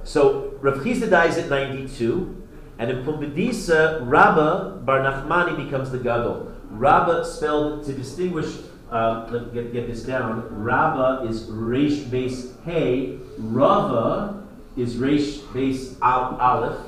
So 0.04 0.54
Rav 0.60 0.80
Chisda 0.80 1.10
dies 1.10 1.38
at 1.38 1.50
92, 1.50 2.46
and 2.78 2.92
in 2.92 3.06
Pumbedisa, 3.06 4.02
Rabba 4.06 4.82
Bar 4.84 5.00
Nachmani 5.00 5.64
becomes 5.64 5.92
the 5.92 5.98
Gadol. 5.98 6.52
Rabba 6.70 7.24
spelled 7.24 7.86
to 7.86 7.94
distinguish. 7.94 8.48
Uh, 8.94 9.28
let 9.32 9.48
me 9.48 9.54
get, 9.54 9.74
get 9.74 9.88
this 9.88 10.04
down. 10.04 10.46
Rabba 10.52 11.26
is 11.28 11.46
Resh 11.50 12.00
base 12.12 12.54
Hey. 12.64 13.18
Rava 13.40 14.46
is 14.78 14.98
Resh 14.98 15.38
base 15.52 15.98
al, 16.02 16.38
Aleph. 16.40 16.80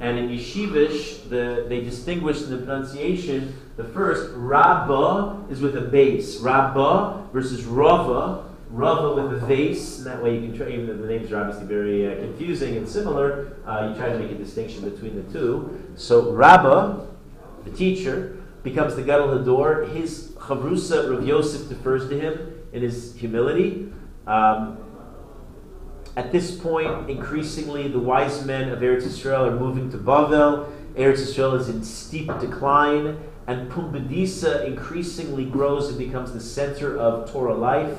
And 0.00 0.18
in 0.18 0.30
Yeshivish, 0.30 1.28
the, 1.28 1.66
they 1.68 1.82
distinguish 1.82 2.40
in 2.42 2.50
the 2.50 2.56
pronunciation. 2.56 3.54
The 3.76 3.84
first 3.84 4.30
Rabba 4.34 5.44
is 5.50 5.60
with 5.60 5.76
a 5.76 5.82
base. 5.82 6.38
Rabba 6.38 7.28
versus 7.32 7.64
Rava 7.64 8.46
Rava 8.70 9.20
with 9.20 9.42
a 9.42 9.46
vase, 9.46 9.98
and 9.98 10.06
that 10.06 10.22
way 10.22 10.38
you 10.38 10.48
can 10.48 10.56
try, 10.56 10.68
even 10.68 10.86
though 10.86 10.96
the 10.96 11.08
names 11.08 11.32
are 11.32 11.40
obviously 11.40 11.66
very 11.66 12.06
uh, 12.06 12.20
confusing 12.20 12.76
and 12.76 12.88
similar, 12.88 13.56
uh, 13.66 13.88
you 13.90 14.00
try 14.00 14.08
to 14.10 14.18
make 14.18 14.30
a 14.30 14.34
distinction 14.34 14.88
between 14.88 15.16
the 15.16 15.32
two. 15.32 15.92
So 15.96 16.30
Rabba, 16.30 17.08
the 17.64 17.70
teacher, 17.70 18.38
becomes 18.62 18.94
the 18.94 19.02
Gadol 19.02 19.38
Hador. 19.38 19.92
His 19.92 20.29
Chavrusa, 20.50 21.08
Rav 21.08 21.26
Yosef, 21.26 21.68
defers 21.68 22.08
to 22.08 22.18
him 22.18 22.60
in 22.72 22.82
his 22.82 23.14
humility. 23.14 23.92
Um, 24.26 24.78
at 26.16 26.32
this 26.32 26.50
point, 26.56 27.08
increasingly, 27.08 27.86
the 27.86 28.00
wise 28.00 28.44
men 28.44 28.68
of 28.70 28.80
Eretz 28.80 29.04
Yisrael 29.04 29.46
are 29.46 29.58
moving 29.58 29.90
to 29.92 29.96
Bavel. 29.96 30.68
Eretz 30.94 31.20
Yisrael 31.20 31.58
is 31.58 31.68
in 31.68 31.84
steep 31.84 32.26
decline, 32.40 33.18
and 33.46 33.70
Pumbedisa 33.70 34.64
increasingly 34.66 35.44
grows 35.44 35.88
and 35.88 35.98
becomes 35.98 36.32
the 36.32 36.40
center 36.40 36.98
of 36.98 37.30
Torah 37.30 37.54
life. 37.54 37.96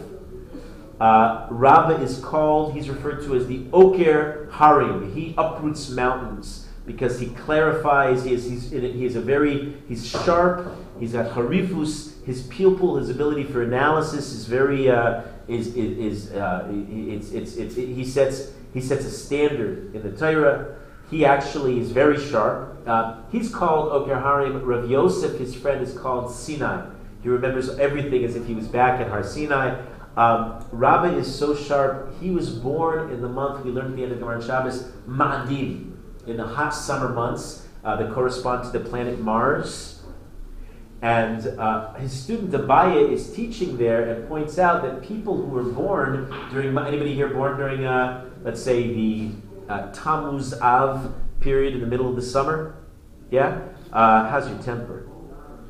Uh, 1.00 1.48
Rabba 1.50 2.04
is 2.04 2.20
called, 2.20 2.74
he's 2.74 2.90
referred 2.90 3.24
to 3.24 3.36
as 3.36 3.48
the 3.48 3.66
Oker 3.74 4.50
Harim. 4.52 5.16
He 5.16 5.34
uproots 5.38 5.90
mountains 5.90 6.68
because 6.86 7.20
he 7.20 7.28
clarifies, 7.28 8.26
he 8.26 8.34
is, 8.34 8.44
he's, 8.44 8.70
he 8.72 9.06
is 9.06 9.16
a 9.16 9.22
very, 9.22 9.78
he's 9.88 10.06
sharp, 10.06 10.72
he's 11.02 11.14
got 11.14 11.32
harifus, 11.32 12.24
his 12.26 12.44
pupil, 12.44 12.98
his 12.98 13.10
ability 13.10 13.44
for 13.44 13.64
analysis 13.64 14.32
is 14.32 14.46
very, 14.46 14.90
uh, 14.90 15.24
is, 15.48 15.76
is, 15.76 16.28
is 16.28 16.32
uh, 16.34 16.68
it's, 16.70 17.32
it's, 17.32 17.56
it's, 17.58 17.76
it, 17.76 17.88
he, 17.90 18.06
sets, 18.06 18.52
he 18.72 18.80
sets 18.80 19.04
a 19.04 19.12
standard 19.12 19.94
in 19.96 20.04
the 20.04 20.16
Torah. 20.16 20.76
He 21.10 21.26
actually 21.26 21.80
is 21.80 21.92
very 21.92 22.20
sharp. 22.20 22.88
Uh, 22.88 23.24
he's 23.32 23.54
called 23.54 23.92
Oker 23.92 24.20
Harim. 24.20 24.64
Rav 24.64 24.90
Yosef, 24.90 25.40
his 25.40 25.56
friend, 25.56 25.82
is 25.82 25.98
called 25.98 26.32
Sinai. 26.32 26.88
He 27.24 27.30
remembers 27.30 27.70
everything 27.80 28.24
as 28.24 28.36
if 28.36 28.46
he 28.46 28.54
was 28.54 28.68
back 28.68 29.02
at 29.02 29.10
Har 29.10 29.24
Sinai. 29.24 29.82
Um, 30.16 30.64
Rabba 30.72 31.18
is 31.18 31.34
so 31.34 31.56
sharp. 31.56 32.14
He 32.22 32.30
was 32.30 32.50
born 32.50 33.12
in 33.12 33.22
the 33.22 33.30
month 33.30 33.66
we 33.66 33.72
learned 33.72 33.92
at 33.92 33.96
the 33.96 34.04
end 34.04 34.12
of 34.12 34.20
Gemara 34.20 34.44
Shabbos, 34.44 34.84
Ma'adim, 35.08 35.96
in 36.28 36.38
the 36.38 36.46
hot 36.46 36.70
summer 36.76 37.10
months 37.10 37.68
uh, 37.84 37.96
that 37.96 38.14
correspond 38.14 38.72
to 38.72 38.78
the 38.78 38.88
planet 38.88 39.20
Mars. 39.20 40.01
And 41.02 41.48
uh, 41.60 41.94
his 41.96 42.12
student 42.12 42.52
Abaye 42.52 43.12
is 43.12 43.34
teaching 43.34 43.78
there 43.78 44.08
and 44.08 44.28
points 44.28 44.60
out 44.60 44.84
that 44.84 45.02
people 45.02 45.36
who 45.36 45.48
were 45.48 45.64
born 45.64 46.32
during 46.52 46.78
anybody 46.78 47.16
here 47.16 47.30
born 47.30 47.58
during, 47.58 47.86
uh, 47.86 48.30
let's 48.44 48.62
say, 48.62 48.94
the 48.94 49.32
uh, 49.68 49.92
Tammuz 49.92 50.54
Av 50.62 51.14
period 51.40 51.74
in 51.74 51.82
the 51.82 51.88
middle 51.88 52.08
of 52.08 52.16
the 52.16 52.22
summer, 52.22 52.76
yeah, 53.32 53.62
uh, 53.92 54.30
how's 54.30 54.48
your 54.48 54.60
temper? 54.60 55.08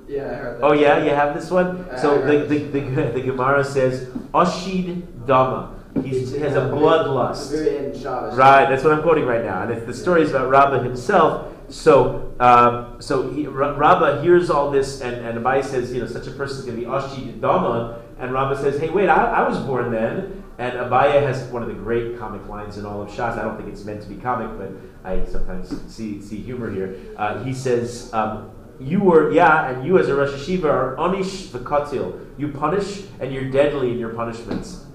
Yeah, 0.08 0.24
I 0.24 0.36
heard 0.36 0.60
that. 0.60 0.66
Oh 0.66 0.74
yeah, 0.74 1.04
you 1.04 1.12
have 1.12 1.34
this 1.34 1.50
one. 1.50 1.88
so 1.98 2.22
the, 2.26 2.46
the, 2.46 2.58
the, 2.66 2.80
the 3.14 3.22
Gemara 3.22 3.64
says 3.64 4.08
Ashid 4.34 5.26
Dama. 5.26 5.78
He's, 6.04 6.32
he 6.32 6.40
has 6.40 6.56
a 6.56 6.62
bloodlust. 6.62 7.52
Right, 8.38 8.70
that's 8.70 8.84
what 8.84 8.94
I'm 8.94 9.02
quoting 9.02 9.26
right 9.26 9.44
now. 9.44 9.64
And 9.64 9.72
if 9.72 9.86
the 9.86 9.94
story 9.94 10.24
is 10.24 10.30
about 10.32 10.50
Rabbah 10.50 10.84
himself. 10.84 11.51
So, 11.72 12.34
um, 12.40 13.02
so 13.02 13.30
he, 13.32 13.48
Rabbah 13.48 14.22
hears 14.22 14.50
all 14.50 14.70
this, 14.72 15.02
and, 15.02 15.26
and 15.26 15.38
Abaye 15.40 15.64
says, 15.64 15.94
you 15.94 16.02
know, 16.02 16.08
such 16.08 16.28
a 16.28 16.32
person 16.32 16.60
is 16.60 16.66
going 16.66 16.78
to 16.78 16.86
be 16.86 16.88
Ashid 16.88 17.40
Dama. 17.40 18.02
And 18.20 18.34
Rabbah 18.34 18.62
says, 18.62 18.80
hey, 18.80 18.90
wait, 18.90 19.10
I, 19.10 19.26
I 19.26 19.48
was 19.48 19.58
born 19.60 19.92
then. 19.92 20.44
And 20.58 20.74
Abaye 20.74 21.22
has 21.24 21.44
one 21.46 21.64
of 21.64 21.70
the 21.70 21.74
great 21.74 22.20
comic 22.20 22.48
lines 22.48 22.78
in 22.78 22.86
all 22.86 23.02
of 23.02 23.10
Shas. 23.10 23.38
I 23.38 23.42
don't 23.44 23.58
think 23.58 23.70
it's 23.70 23.86
meant 23.86 24.02
to 24.04 24.10
be 24.10 24.16
comic, 24.16 24.58
but 24.58 24.72
I 25.10 25.26
sometimes 25.26 25.74
see, 25.92 26.22
see 26.22 26.38
humor 26.38 26.72
here. 26.72 26.98
Uh, 27.18 27.44
he 27.44 27.54
says, 27.54 28.14
um, 28.14 28.52
you 28.80 29.00
were, 29.00 29.32
yeah, 29.32 29.70
and 29.70 29.86
you 29.86 29.98
as 29.98 30.10
a 30.10 30.16
Rosh 30.16 30.32
Hashiva 30.32 30.66
are 30.66 30.96
onish 30.98 31.48
v'katil. 31.48 32.28
You 32.38 32.50
punish, 32.50 33.04
and 33.20 33.34
you're 33.34 33.50
deadly 33.50 33.92
in 33.92 33.98
your 33.98 34.14
punishments. 34.14 34.86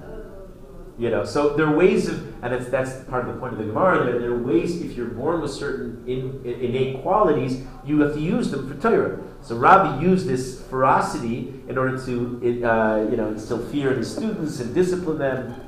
You 0.98 1.10
know, 1.10 1.24
so 1.24 1.56
there 1.56 1.66
are 1.66 1.76
ways 1.76 2.08
of, 2.08 2.35
and 2.46 2.54
that's, 2.54 2.70
that's 2.70 3.04
part 3.08 3.26
of 3.26 3.34
the 3.34 3.40
point 3.40 3.52
of 3.54 3.58
the 3.58 3.64
Gemara, 3.64 4.04
that 4.04 4.20
there 4.20 4.30
are 4.30 4.38
ways, 4.38 4.80
if 4.80 4.96
you're 4.96 5.08
born 5.08 5.40
with 5.40 5.50
certain 5.50 6.04
in, 6.06 6.40
in, 6.44 6.60
innate 6.60 7.02
qualities, 7.02 7.64
you 7.84 8.00
have 8.00 8.14
to 8.14 8.20
use 8.20 8.50
them 8.50 8.68
for 8.68 8.80
Torah. 8.80 9.18
So 9.42 9.56
Rabba 9.56 10.02
used 10.02 10.26
this 10.26 10.62
ferocity 10.62 11.60
in 11.68 11.76
order 11.76 12.04
to, 12.06 12.64
uh, 12.64 13.08
you 13.10 13.16
know, 13.16 13.28
instill 13.28 13.64
fear 13.66 13.92
in 13.92 13.98
his 13.98 14.12
students 14.12 14.60
and 14.60 14.74
discipline 14.74 15.18
them. 15.18 15.60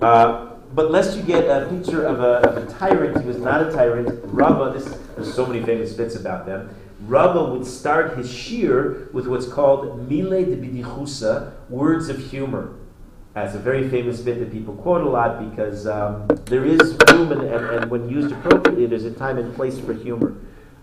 Uh, 0.00 0.50
but 0.74 0.90
lest 0.90 1.16
you 1.16 1.22
get 1.22 1.44
a 1.44 1.66
picture 1.68 2.04
of 2.04 2.20
a, 2.20 2.48
of 2.48 2.56
a 2.56 2.72
tyrant, 2.72 3.20
he 3.20 3.26
was 3.26 3.38
not 3.38 3.66
a 3.66 3.72
tyrant. 3.72 4.20
Rava, 4.24 4.78
this, 4.78 4.84
there's 5.16 5.34
so 5.34 5.46
many 5.46 5.64
famous 5.64 5.92
bits 5.94 6.14
about 6.14 6.46
them. 6.46 6.74
Rava 7.00 7.44
would 7.52 7.66
start 7.66 8.16
his 8.16 8.32
shir 8.32 9.08
with 9.12 9.26
what's 9.26 9.48
called 9.48 10.10
mile 10.10 10.30
de 10.30 10.56
bidichusa, 10.56 11.52
words 11.68 12.08
of 12.08 12.18
humor. 12.18 12.74
As 13.34 13.54
a 13.54 13.58
very 13.58 13.88
famous 13.88 14.20
bit 14.20 14.40
that 14.40 14.50
people 14.50 14.74
quote 14.74 15.02
a 15.02 15.08
lot 15.08 15.50
because 15.50 15.86
um, 15.86 16.26
there 16.46 16.64
is 16.64 16.96
room, 17.10 17.30
and, 17.32 17.42
and, 17.42 17.64
and 17.66 17.90
when 17.90 18.08
used 18.08 18.32
appropriately, 18.32 18.86
there's 18.86 19.04
a 19.04 19.12
time 19.12 19.38
and 19.38 19.54
place 19.54 19.78
for 19.78 19.92
humor. 19.92 20.34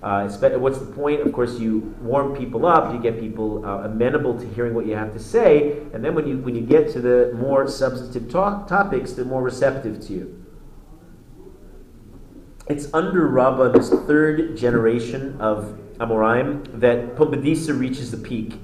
Uh, 0.04 0.30
what's 0.60 0.78
the 0.78 0.86
point? 0.86 1.22
Of 1.22 1.34
course, 1.34 1.60
you 1.60 1.96
warm 2.00 2.36
people 2.36 2.66
up, 2.68 2.94
you 2.94 3.00
get 3.00 3.20
people 3.20 3.66
uh, 3.66 3.86
amenable 3.86 4.40
to 4.40 4.48
hearing 4.54 4.76
what 4.76 4.86
you 4.86 4.96
have 4.96 5.12
to 5.14 5.20
say, 5.20 5.80
and 5.94 6.06
then 6.06 6.14
when 6.14 6.28
you 6.28 6.38
when 6.38 6.54
you 6.54 6.62
get 6.62 6.92
to 6.94 7.02
the 7.02 7.34
more 7.34 7.68
substantive 7.68 8.30
talk, 8.30 8.68
topics, 8.68 9.14
they're 9.14 9.26
more 9.26 9.42
receptive 9.42 10.00
to 10.02 10.14
you. 10.14 10.46
It's 12.68 12.94
under 12.94 13.28
Rabbah, 13.28 13.70
this 13.70 13.90
third 13.90 14.56
generation 14.58 15.40
of 15.40 15.80
Amoraim, 15.98 16.80
that 16.80 17.16
Pumbedisa 17.16 17.78
reaches 17.78 18.12
the 18.12 18.18
peak. 18.18 18.60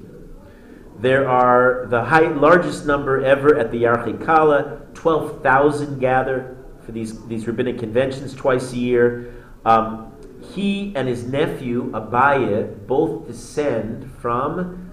There 1.02 1.28
are 1.28 1.86
the 1.88 2.04
high, 2.04 2.28
largest 2.28 2.86
number 2.86 3.24
ever 3.24 3.58
at 3.58 3.72
the 3.72 3.82
Yarchei 3.82 4.24
Kala, 4.24 4.82
12,000 4.94 5.98
gather 5.98 6.56
for 6.86 6.92
these, 6.92 7.26
these 7.26 7.44
rabbinic 7.48 7.80
conventions 7.80 8.36
twice 8.36 8.72
a 8.72 8.76
year. 8.76 9.34
Um, 9.64 10.12
he 10.54 10.92
and 10.94 11.08
his 11.08 11.24
nephew, 11.24 11.90
Abaye, 11.90 12.86
both 12.86 13.26
descend 13.26 14.12
from 14.20 14.92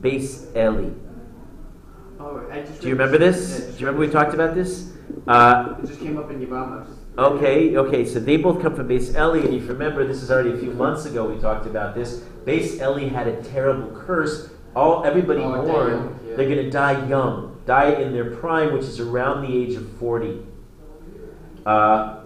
Beis 0.00 0.50
Eli. 0.56 0.90
Oh, 2.18 2.40
Do 2.80 2.88
you 2.88 2.94
remember 2.94 3.16
this? 3.16 3.66
Do 3.66 3.78
you 3.78 3.86
remember 3.86 4.00
we 4.00 4.08
talked 4.08 4.34
about 4.34 4.56
this? 4.56 4.94
Uh, 5.28 5.76
it 5.80 5.86
just 5.86 6.00
came 6.00 6.18
up 6.18 6.28
in 6.28 6.44
Yevamos. 6.44 6.88
Okay, 7.18 7.76
okay, 7.76 8.04
so 8.04 8.18
they 8.18 8.36
both 8.36 8.60
come 8.60 8.74
from 8.74 8.88
Beis 8.88 9.14
Eli, 9.14 9.46
and 9.46 9.54
if 9.54 9.62
you 9.62 9.68
remember, 9.68 10.04
this 10.04 10.24
is 10.24 10.30
already 10.32 10.50
a 10.50 10.58
few 10.58 10.72
months 10.72 11.04
ago 11.06 11.24
we 11.24 11.40
talked 11.40 11.66
about 11.66 11.94
this. 11.94 12.24
Beis 12.44 12.80
Eli 12.80 13.08
had 13.08 13.28
a 13.28 13.40
terrible 13.44 13.96
curse. 13.96 14.50
All 14.76 15.04
everybody 15.04 15.40
Oh, 15.40 15.62
born, 15.64 16.20
yeah. 16.28 16.36
they're 16.36 16.44
going 16.50 16.62
to 16.62 16.70
die 16.70 17.06
young, 17.08 17.58
die 17.64 17.92
in 17.92 18.12
their 18.12 18.30
prime, 18.36 18.74
which 18.74 18.82
is 18.84 19.00
around 19.00 19.40
the 19.40 19.56
age 19.56 19.74
of 19.74 19.90
forty. 19.92 20.42
Uh, 21.64 22.20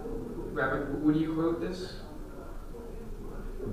Rabbi, 0.51 0.83
would 0.99 1.15
you 1.15 1.33
quote 1.33 1.61
this? 1.61 1.93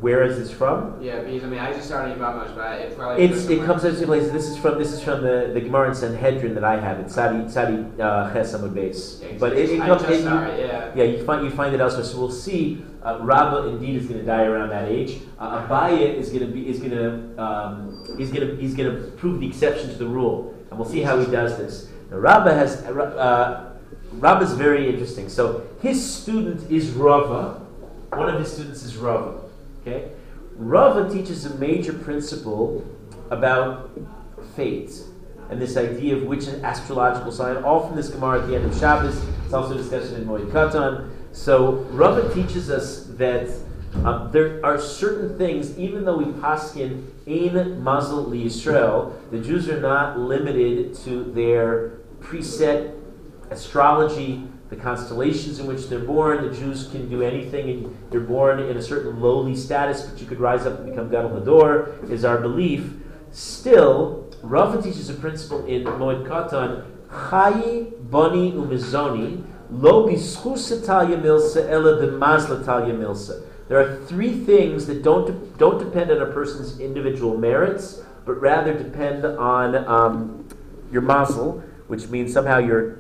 where 0.01 0.23
is 0.23 0.37
this 0.39 0.51
from? 0.51 1.03
Yeah, 1.03 1.21
because 1.23 1.43
I 1.45 1.47
mean, 1.47 1.59
I 1.59 1.73
just 1.73 1.87
started 1.87 2.17
Yevamos, 2.17 2.55
but 2.55 2.79
it 2.79 2.97
probably. 2.97 3.25
It's, 3.25 3.49
it 3.49 3.65
comes 3.65 3.85
out 3.85 3.93
of 3.93 3.99
two 3.99 4.05
places. 4.07 4.33
This 4.33 4.47
is 4.47 4.57
from 4.59 4.79
this 4.79 4.93
is 4.93 5.03
from 5.03 5.23
the, 5.23 5.51
the 5.53 5.61
Gemara 5.61 5.89
in 5.89 5.95
Sanhedrin 5.95 6.55
that 6.55 6.63
I 6.63 6.79
have. 6.79 7.01
It's 7.01 7.15
Sadi 7.15 7.49
Sadi 7.51 7.85
uh, 8.01 8.33
Ches 8.33 8.53
Amud 8.55 8.75
Beis. 8.75 9.23
Yeah, 9.23 9.39
But 9.41 9.55
it, 9.55 9.71
it 9.71 9.81
comes. 9.81 10.03
it- 10.03 10.11
it, 10.11 10.25
yeah. 10.25 10.93
Yeah, 10.95 11.05
you 11.05 11.25
find 11.25 11.43
you 11.45 11.51
find 11.51 11.75
it 11.75 11.81
elsewhere. 11.81 12.05
So 12.05 12.19
we'll 12.19 12.31
see. 12.31 12.85
Uh, 13.03 13.19
Rabba 13.21 13.69
indeed 13.69 13.97
is 13.97 14.07
going 14.07 14.21
to 14.21 14.27
die 14.27 14.45
around 14.45 14.71
that 14.71 14.89
age. 14.89 15.21
Uh, 15.39 15.67
Abaye 15.67 16.15
is 16.15 16.31
going 16.31 16.47
to 16.47 16.53
be 16.53 16.69
is 16.69 16.79
going 16.79 16.91
to 16.91 17.43
um, 17.43 18.05
he's 18.19 18.33
going 18.33 18.47
to 18.47 18.57
he's 18.57 18.75
going 18.75 18.93
to 18.93 19.11
prove 19.13 19.41
the 19.41 19.47
exception 19.47 19.89
to 19.91 19.97
the 19.97 20.07
rule, 20.07 20.55
and 20.71 20.79
we'll 20.79 20.89
see 20.89 21.03
how 21.03 21.19
he 21.19 21.31
does 21.31 21.57
this. 21.57 21.89
Now, 22.11 22.19
Rabba 22.19 22.55
has 22.55 22.83
uh, 22.85 23.77
Rabba 24.13 24.45
is 24.45 24.53
very 24.53 24.89
interesting. 24.91 25.29
So 25.29 25.67
his 25.81 26.05
student 26.05 26.71
is 26.71 26.91
Rava. 26.91 27.61
One 28.11 28.29
of 28.29 28.41
his 28.41 28.53
students 28.53 28.83
is 28.83 28.97
Rava. 28.97 29.41
Okay, 29.83 30.11
Rava 30.57 31.13
teaches 31.13 31.45
a 31.47 31.55
major 31.57 31.93
principle 31.93 32.85
about 33.31 33.91
fate 34.57 34.91
and 35.51 35.61
this 35.61 35.77
idea 35.77 36.17
of 36.17 36.25
which 36.25 36.47
astrological 36.49 37.33
sign, 37.33 37.57
all 37.59 37.87
from 37.87 37.97
this 37.97 38.11
Gemara 38.11 38.43
at 38.43 38.49
the 38.49 38.55
end 38.55 38.67
of 38.67 38.79
Shabbos. 38.79 39.19
It's 39.45 39.55
also 39.55 39.75
discussed 39.75 40.13
in 40.13 40.27
Moed 40.27 40.51
Katan. 40.51 41.11
So 41.33 41.87
Rava 41.91 42.33
teaches 42.35 42.71
us 42.71 43.05
that 43.17 43.49
um, 44.05 44.31
there 44.33 44.65
are 44.65 44.79
certain 44.79 45.37
things, 45.39 45.79
even 45.79 46.05
though 46.05 46.17
we 46.17 46.27
paskin 46.27 47.07
in 47.27 47.83
Mazel 47.83 48.27
Yisrael, 48.27 49.13
the 49.31 49.39
Jews 49.39 49.69
are 49.69 49.81
not 49.81 50.19
limited 50.19 50.95
to 51.05 51.25
their 51.25 51.99
preset 52.21 52.95
astrology, 53.51 54.45
the 54.69 54.77
constellations 54.77 55.59
in 55.59 55.67
which 55.67 55.89
they're 55.89 55.99
born. 55.99 56.45
The 56.49 56.55
Jews 56.55 56.89
can 56.89 57.09
do 57.09 57.23
anything, 57.23 57.71
and 57.71 57.97
you're 58.13 58.23
born 58.23 58.61
in 58.61 58.77
a 58.77 58.83
certain 58.83 59.21
lowly 59.21 59.57
status, 59.57 60.03
but 60.03 60.21
you 60.21 60.27
could 60.27 60.41
rise 60.41 60.67
up 60.67 60.81
and 60.81 60.91
become 60.91 61.11
Gadol 61.11 61.41
Hador, 61.41 62.11
is 62.11 62.25
our 62.25 62.39
belief. 62.39 62.93
Still, 63.33 64.31
Rava 64.43 64.83
teaches 64.83 65.09
a 65.09 65.15
principle 65.15 65.65
in 65.67 65.85
Moed 65.85 66.27
Katan, 66.27 66.85
Chayi 67.09 68.11
Boni 68.11 68.53
Umizoni, 68.53 69.45
Lo 69.71 70.07
Milsa. 72.97 73.43
There 73.69 73.79
are 73.79 73.97
three 74.07 74.33
things 74.33 74.87
that 74.87 75.03
don't, 75.03 75.59
don't 75.59 75.79
depend 75.79 76.11
on 76.11 76.23
a 76.23 76.27
person's 76.33 76.81
individual 76.81 77.37
merits, 77.37 78.01
but 78.25 78.41
rather 78.41 78.73
depend 78.73 79.27
on 79.27 79.75
um, 79.87 80.49
your 80.91 81.03
mazel, 81.03 81.63
which 81.87 82.09
means 82.09 82.33
somehow 82.33 82.59
your 82.59 82.99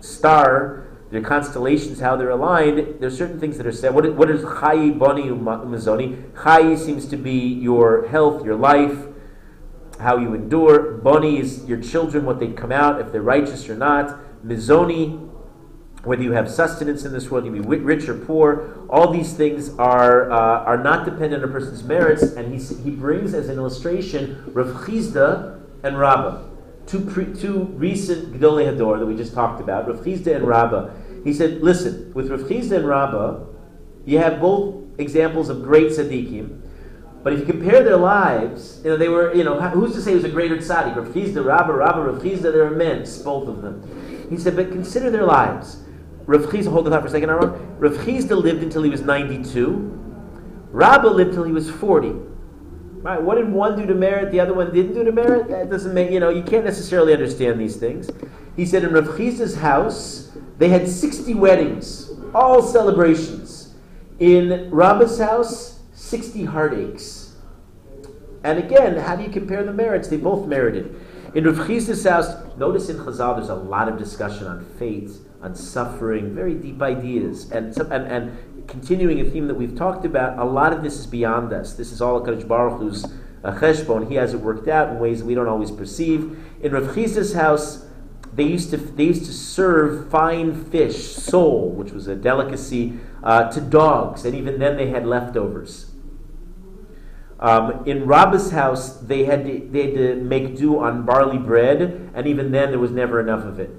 star, 0.00 0.86
your 1.10 1.22
constellations, 1.22 1.98
how 1.98 2.14
they're 2.16 2.30
aligned. 2.30 3.00
There's 3.00 3.18
certain 3.18 3.40
things 3.40 3.56
that 3.58 3.66
are 3.66 3.72
said. 3.72 3.92
What 3.92 4.06
is, 4.06 4.42
Chayi 4.42 4.96
Boni 4.96 5.24
Umizoni? 5.24 6.30
Chayi 6.32 6.78
seems 6.78 7.06
to 7.08 7.16
be 7.16 7.32
your 7.32 8.06
health, 8.06 8.44
your 8.44 8.56
life, 8.56 9.06
how 9.98 10.16
you 10.16 10.34
endure. 10.34 10.92
Boni 10.98 11.40
is 11.40 11.64
your 11.64 11.80
children, 11.80 12.24
what 12.24 12.38
they 12.38 12.48
come 12.48 12.70
out, 12.70 13.00
if 13.00 13.10
they're 13.10 13.22
righteous 13.22 13.68
or 13.68 13.74
not. 13.74 14.20
Mizoni, 14.44 15.28
whether 16.06 16.22
you 16.22 16.32
have 16.32 16.48
sustenance 16.48 17.04
in 17.04 17.12
this 17.12 17.30
world, 17.30 17.44
you 17.44 17.50
be 17.50 17.60
rich 17.60 18.08
or 18.08 18.14
poor. 18.14 18.86
All 18.88 19.12
these 19.12 19.32
things 19.34 19.76
are 19.76 20.30
uh, 20.30 20.64
are 20.64 20.78
not 20.78 21.04
dependent 21.04 21.42
on 21.42 21.48
a 21.48 21.52
person's 21.52 21.82
merits. 21.82 22.22
And 22.22 22.54
he, 22.54 22.74
he 22.82 22.90
brings 22.90 23.34
as 23.34 23.48
an 23.48 23.56
illustration 23.56 24.42
Rav 24.54 24.68
Chisda 24.84 25.60
and 25.82 25.98
Rabba, 25.98 26.48
two, 26.86 27.00
pre, 27.00 27.34
two 27.34 27.64
recent 27.74 28.32
Gedolei 28.34 28.66
Hador 28.66 28.98
that 29.00 29.06
we 29.06 29.16
just 29.16 29.34
talked 29.34 29.60
about, 29.60 29.88
Rav 29.88 29.98
Chisda 29.98 30.36
and 30.36 30.46
Rabba. 30.46 30.94
He 31.24 31.32
said, 31.32 31.60
listen, 31.60 32.12
with 32.14 32.30
Rav 32.30 32.40
Chisda 32.42 32.76
and 32.76 32.88
Rabba, 32.88 33.44
you 34.04 34.18
have 34.18 34.40
both 34.40 34.84
examples 34.98 35.48
of 35.48 35.64
great 35.64 35.88
tzaddikim, 35.88 36.60
but 37.24 37.32
if 37.32 37.40
you 37.40 37.46
compare 37.46 37.82
their 37.82 37.96
lives, 37.96 38.80
you 38.84 38.90
know, 38.90 38.96
they 38.96 39.08
were, 39.08 39.34
you 39.34 39.42
know, 39.42 39.60
who's 39.70 39.94
to 39.94 40.00
say 40.00 40.12
who's 40.12 40.22
a 40.22 40.28
greater 40.28 40.56
tzaddik? 40.56 40.94
Rav 40.94 41.08
Chisda, 41.08 41.44
Rabba, 41.44 41.72
Rabba, 41.72 42.02
Rav 42.02 42.22
Chisda, 42.22 42.52
they're 42.52 42.72
immense, 42.72 43.18
both 43.18 43.48
of 43.48 43.62
them. 43.62 44.26
He 44.30 44.36
said, 44.36 44.54
but 44.54 44.70
consider 44.70 45.10
their 45.10 45.24
lives. 45.24 45.82
Rav 46.26 46.42
Chisda, 46.42 46.70
hold 46.70 46.86
the 46.86 46.90
thought 46.90 47.02
for 47.02 47.08
a 47.08 47.10
second, 47.10 47.30
Aaron. 47.30 47.78
Rav 47.78 47.92
Chisda 47.94 48.40
lived 48.40 48.62
until 48.62 48.82
he 48.82 48.90
was 48.90 49.00
92. 49.00 49.92
Rabba 50.72 51.06
lived 51.06 51.32
till 51.34 51.44
he 51.44 51.52
was 51.52 51.70
40. 51.70 52.12
Right? 53.02 53.22
What 53.22 53.36
did 53.36 53.52
one 53.52 53.78
do 53.78 53.86
to 53.86 53.94
merit? 53.94 54.32
The 54.32 54.40
other 54.40 54.52
one 54.52 54.72
didn't 54.74 54.94
do 54.94 55.04
to 55.04 55.12
merit? 55.12 55.48
That 55.48 55.70
doesn't 55.70 55.94
make, 55.94 56.10
you 56.10 56.18
know, 56.18 56.30
you 56.30 56.42
can't 56.42 56.64
necessarily 56.64 57.12
understand 57.12 57.60
these 57.60 57.76
things. 57.76 58.10
He 58.56 58.66
said 58.66 58.82
in 58.82 58.92
Rav 58.92 59.04
Chisda's 59.04 59.56
house, 59.56 60.32
they 60.58 60.68
had 60.68 60.88
60 60.88 61.34
weddings, 61.34 62.10
all 62.34 62.62
celebrations. 62.62 63.74
In 64.18 64.70
Rabba's 64.70 65.20
house, 65.20 65.78
60 65.92 66.46
heartaches. 66.46 67.36
And 68.42 68.58
again, 68.58 68.96
how 68.96 69.14
do 69.14 69.22
you 69.22 69.30
compare 69.30 69.62
the 69.64 69.72
merits? 69.72 70.08
They 70.08 70.16
both 70.16 70.46
merited. 70.46 71.00
In 71.34 71.44
Rav 71.44 71.66
Chisda's 71.66 72.04
house, 72.04 72.28
notice 72.56 72.88
in 72.88 72.96
Chazal 72.96 73.36
there's 73.36 73.50
a 73.50 73.54
lot 73.54 73.88
of 73.88 73.98
discussion 73.98 74.46
on 74.46 74.64
fate, 74.78 75.10
on 75.42 75.54
suffering, 75.54 76.34
very 76.34 76.54
deep 76.54 76.80
ideas. 76.82 77.50
And, 77.50 77.76
and, 77.78 78.06
and 78.06 78.68
continuing 78.68 79.20
a 79.20 79.24
theme 79.24 79.46
that 79.48 79.54
we've 79.54 79.76
talked 79.76 80.04
about, 80.04 80.38
a 80.38 80.44
lot 80.44 80.72
of 80.72 80.82
this 80.82 80.98
is 80.98 81.06
beyond 81.06 81.52
us. 81.52 81.74
This 81.74 81.92
is 81.92 82.00
all 82.00 82.20
Kadosh 82.20 82.46
Baruch 82.46 82.80
Hu's 82.80 83.04
uh. 83.44 84.08
He 84.08 84.16
has 84.16 84.34
it 84.34 84.40
worked 84.40 84.68
out 84.68 84.90
in 84.90 84.98
ways 84.98 85.22
we 85.22 85.34
don't 85.34 85.48
always 85.48 85.70
perceive. 85.70 86.36
In 86.60 86.72
Rav 86.72 86.94
Chisda's 86.94 87.34
house, 87.34 87.86
they 88.34 88.44
used 88.44 88.70
to 88.70 88.76
they 88.76 89.04
used 89.04 89.24
to 89.26 89.32
serve 89.32 90.10
fine 90.10 90.64
fish, 90.64 91.14
sole, 91.14 91.70
which 91.70 91.92
was 91.92 92.06
a 92.06 92.14
delicacy, 92.14 92.98
uh, 93.22 93.50
to 93.50 93.60
dogs, 93.60 94.24
and 94.24 94.34
even 94.34 94.58
then 94.58 94.76
they 94.76 94.88
had 94.88 95.06
leftovers. 95.06 95.92
Um, 97.38 97.84
in 97.86 98.06
Rabba's 98.06 98.50
house, 98.50 98.96
they 98.98 99.24
had 99.24 99.44
to, 99.44 99.68
they 99.70 99.86
had 99.86 99.94
to 99.94 100.14
make 100.16 100.56
do 100.56 100.78
on 100.78 101.04
barley 101.04 101.38
bread, 101.38 102.10
and 102.14 102.26
even 102.26 102.50
then 102.50 102.70
there 102.70 102.78
was 102.78 102.90
never 102.90 103.20
enough 103.20 103.44
of 103.44 103.60
it. 103.60 103.70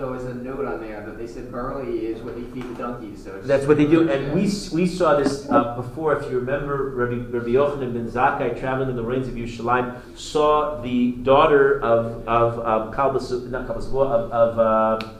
There 0.00 0.08
was 0.08 0.24
a 0.24 0.32
note 0.32 0.64
on 0.64 0.80
there 0.80 1.04
that 1.04 1.18
they 1.18 1.26
said 1.26 1.52
barley 1.52 2.06
is 2.06 2.22
what 2.22 2.34
they 2.34 2.42
feed 2.54 2.62
the 2.74 2.82
donkeys. 2.82 3.22
So 3.22 3.36
it's 3.36 3.46
That's 3.46 3.66
what 3.66 3.76
they 3.76 3.84
do, 3.84 4.10
and 4.10 4.32
we, 4.32 4.44
we 4.72 4.86
saw 4.86 5.16
this 5.16 5.46
uh, 5.50 5.76
before. 5.76 6.16
If 6.16 6.30
you 6.30 6.38
remember, 6.38 6.88
Rabbi, 6.94 7.26
Rabbi 7.30 7.50
Yochanan 7.50 7.92
ben 7.92 8.10
Zakkai, 8.10 8.58
traveling 8.58 8.88
in 8.88 8.96
the 8.96 9.02
rains 9.02 9.28
of 9.28 9.34
Yerushalayim, 9.34 10.16
saw 10.16 10.80
the 10.80 11.12
daughter 11.16 11.82
of 11.82 12.26
of 12.26 12.58
um, 12.60 12.94
Kalbas, 12.94 13.50
not 13.50 13.68
Kalbas, 13.68 13.88
of 13.88 14.32
of, 14.32 14.58
uh, 14.58 15.12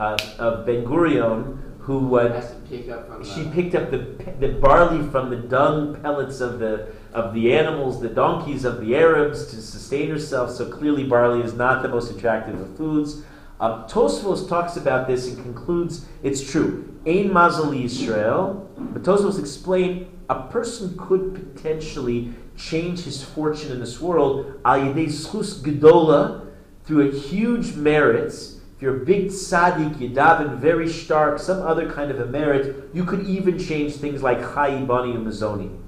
uh, 0.00 0.18
of 0.40 0.66
Ben 0.66 0.84
Gurion, 0.84 1.56
who 1.78 2.18
uh, 2.18 2.44
pick 2.68 2.86
she 3.24 3.48
picked 3.52 3.76
up 3.76 3.92
the, 3.92 3.98
the 4.40 4.48
barley 4.60 5.08
from 5.10 5.30
the 5.30 5.36
dung 5.36 5.94
pellets 6.02 6.40
of 6.40 6.58
the 6.58 6.88
of 7.12 7.34
the 7.34 7.54
animals, 7.54 8.00
the 8.00 8.08
donkeys 8.08 8.64
of 8.64 8.80
the 8.80 8.96
Arabs, 8.96 9.46
to 9.52 9.62
sustain 9.62 10.10
herself. 10.10 10.50
So 10.50 10.68
clearly, 10.68 11.04
barley 11.04 11.44
is 11.44 11.54
not 11.54 11.82
the 11.82 11.88
most 11.88 12.10
attractive 12.10 12.60
of 12.60 12.76
foods. 12.76 13.22
Uh, 13.60 13.86
Tosfos 13.86 14.48
talks 14.48 14.76
about 14.76 15.06
this 15.06 15.28
and 15.28 15.42
concludes 15.42 16.06
it's 16.22 16.50
true. 16.50 16.92
Ein 17.06 17.32
Mazel 17.32 17.66
Yisrael, 17.66 18.66
but 18.76 19.02
Tosfos 19.02 19.38
explain 19.38 20.08
a 20.28 20.42
person 20.48 20.96
could 20.98 21.34
potentially 21.34 22.32
change 22.56 23.02
his 23.02 23.22
fortune 23.22 23.72
in 23.72 23.80
this 23.80 24.00
world 24.00 24.60
al 24.64 24.78
yedei 24.78 25.06
schus 25.06 25.60
gedola 25.60 26.46
through 26.84 27.08
a 27.08 27.12
huge 27.12 27.74
merits. 27.74 28.60
If 28.76 28.82
you're 28.82 29.02
a 29.02 29.04
big 29.04 29.26
tzaddik, 29.28 29.96
yedavin, 29.96 30.58
very 30.58 30.88
stark, 30.88 31.38
some 31.38 31.62
other 31.62 31.90
kind 31.90 32.10
of 32.10 32.18
a 32.20 32.26
merit, 32.26 32.90
you 32.92 33.04
could 33.04 33.26
even 33.26 33.58
change 33.58 33.94
things 33.94 34.22
like 34.22 34.40
chayi, 34.40 34.84
bani, 34.86 35.14
and 35.14 35.26
mazoni. 35.26 35.83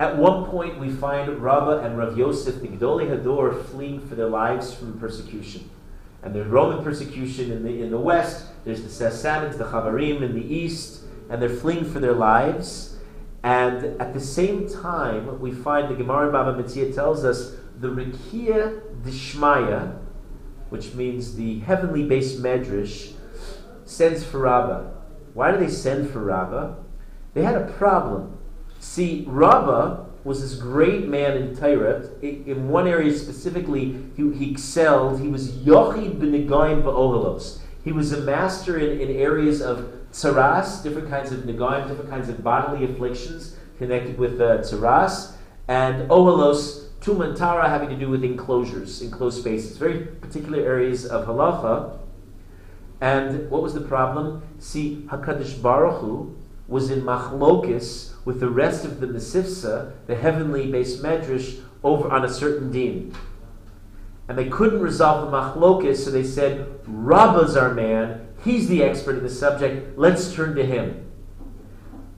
At 0.00 0.16
one 0.16 0.46
point, 0.46 0.78
we 0.78 0.90
find 0.90 1.38
Rabba 1.38 1.80
and 1.80 1.96
Rav 1.96 2.18
Yosef, 2.18 2.60
the 2.60 2.68
Gedolei 2.68 3.08
Hador, 3.08 3.64
fleeing 3.66 4.00
for 4.00 4.14
their 4.14 4.28
lives 4.28 4.74
from 4.74 4.98
persecution. 4.98 5.70
And 6.22 6.34
the 6.34 6.44
Roman 6.44 6.82
persecution 6.82 7.50
in 7.50 7.62
the, 7.62 7.82
in 7.82 7.90
the 7.90 7.98
west, 7.98 8.46
there's 8.64 8.82
the 8.82 8.88
Sassanids, 8.88 9.58
the 9.58 9.64
Chavarim 9.64 10.22
in 10.22 10.34
the 10.34 10.54
east, 10.54 11.02
and 11.28 11.40
they're 11.40 11.48
fleeing 11.48 11.84
for 11.84 12.00
their 12.00 12.14
lives. 12.14 12.96
And 13.42 14.00
at 14.00 14.14
the 14.14 14.20
same 14.20 14.68
time, 14.68 15.40
we 15.40 15.50
find 15.50 15.88
the 15.88 15.94
Gemara 15.94 16.26
in 16.26 16.32
Baba 16.32 16.62
Metzia 16.62 16.94
tells 16.94 17.24
us 17.24 17.56
the 17.78 17.88
Rikia 17.88 18.80
Dishmaya, 19.02 19.98
which 20.68 20.94
means 20.94 21.34
the 21.34 21.58
heavenly 21.60 22.04
based 22.04 22.40
medrash, 22.40 23.12
sends 23.84 24.24
for 24.24 24.38
Rabba. 24.38 24.92
Why 25.34 25.50
do 25.50 25.58
they 25.58 25.68
send 25.68 26.10
for 26.10 26.20
Rabba? 26.20 26.76
They 27.34 27.42
had 27.42 27.56
a 27.56 27.72
problem. 27.72 28.38
See, 28.82 29.24
Rabba 29.28 30.06
was 30.24 30.40
this 30.40 30.60
great 30.60 31.06
man 31.06 31.36
in 31.36 31.56
Torah. 31.56 32.10
In 32.20 32.68
one 32.68 32.88
area 32.88 33.16
specifically, 33.16 34.10
he, 34.16 34.32
he 34.32 34.50
excelled. 34.50 35.20
He 35.20 35.28
was 35.28 35.52
Yochid 35.52 36.18
b'negaim 36.18 36.82
v'ohelos. 36.82 37.60
He 37.84 37.92
was 37.92 38.12
a 38.12 38.20
master 38.22 38.76
in, 38.78 39.00
in 39.00 39.16
areas 39.16 39.62
of 39.62 39.92
tsaras, 40.10 40.82
different 40.82 41.08
kinds 41.08 41.30
of 41.30 41.44
negaim, 41.44 41.86
different 41.86 42.10
kinds 42.10 42.28
of 42.28 42.42
bodily 42.42 42.84
afflictions 42.84 43.56
connected 43.78 44.18
with 44.18 44.40
uh, 44.40 44.58
tsaras, 44.58 45.34
and 45.68 46.10
ohelos, 46.10 46.88
tumantara, 47.00 47.68
having 47.68 47.88
to 47.88 47.96
do 47.96 48.08
with 48.08 48.24
enclosures, 48.24 49.00
enclosed 49.00 49.38
spaces, 49.38 49.76
very 49.78 50.06
particular 50.06 50.58
areas 50.58 51.06
of 51.06 51.28
halacha. 51.28 51.98
And 53.00 53.48
what 53.48 53.62
was 53.62 53.74
the 53.74 53.80
problem? 53.80 54.42
See, 54.58 55.06
Hakadosh 55.08 55.62
Baruch 55.62 56.00
Hu 56.00 56.36
was 56.66 56.90
in 56.90 57.02
machlokis 57.02 58.11
with 58.24 58.40
the 58.40 58.48
rest 58.48 58.84
of 58.84 59.00
the 59.00 59.06
Mesivsa, 59.06 59.92
the 60.06 60.14
heavenly 60.14 60.70
based 60.70 61.02
medrash, 61.02 61.60
over 61.82 62.08
on 62.10 62.24
a 62.24 62.28
certain 62.28 62.70
din. 62.70 63.14
And 64.28 64.38
they 64.38 64.48
couldn't 64.48 64.80
resolve 64.80 65.30
the 65.30 65.36
machlokis, 65.36 65.96
so 65.96 66.10
they 66.10 66.24
said, 66.24 66.80
Rabba's 66.86 67.56
our 67.56 67.74
man, 67.74 68.28
he's 68.44 68.68
the 68.68 68.82
expert 68.82 69.16
in 69.16 69.24
the 69.24 69.30
subject, 69.30 69.98
let's 69.98 70.32
turn 70.32 70.54
to 70.54 70.64
him. 70.64 71.10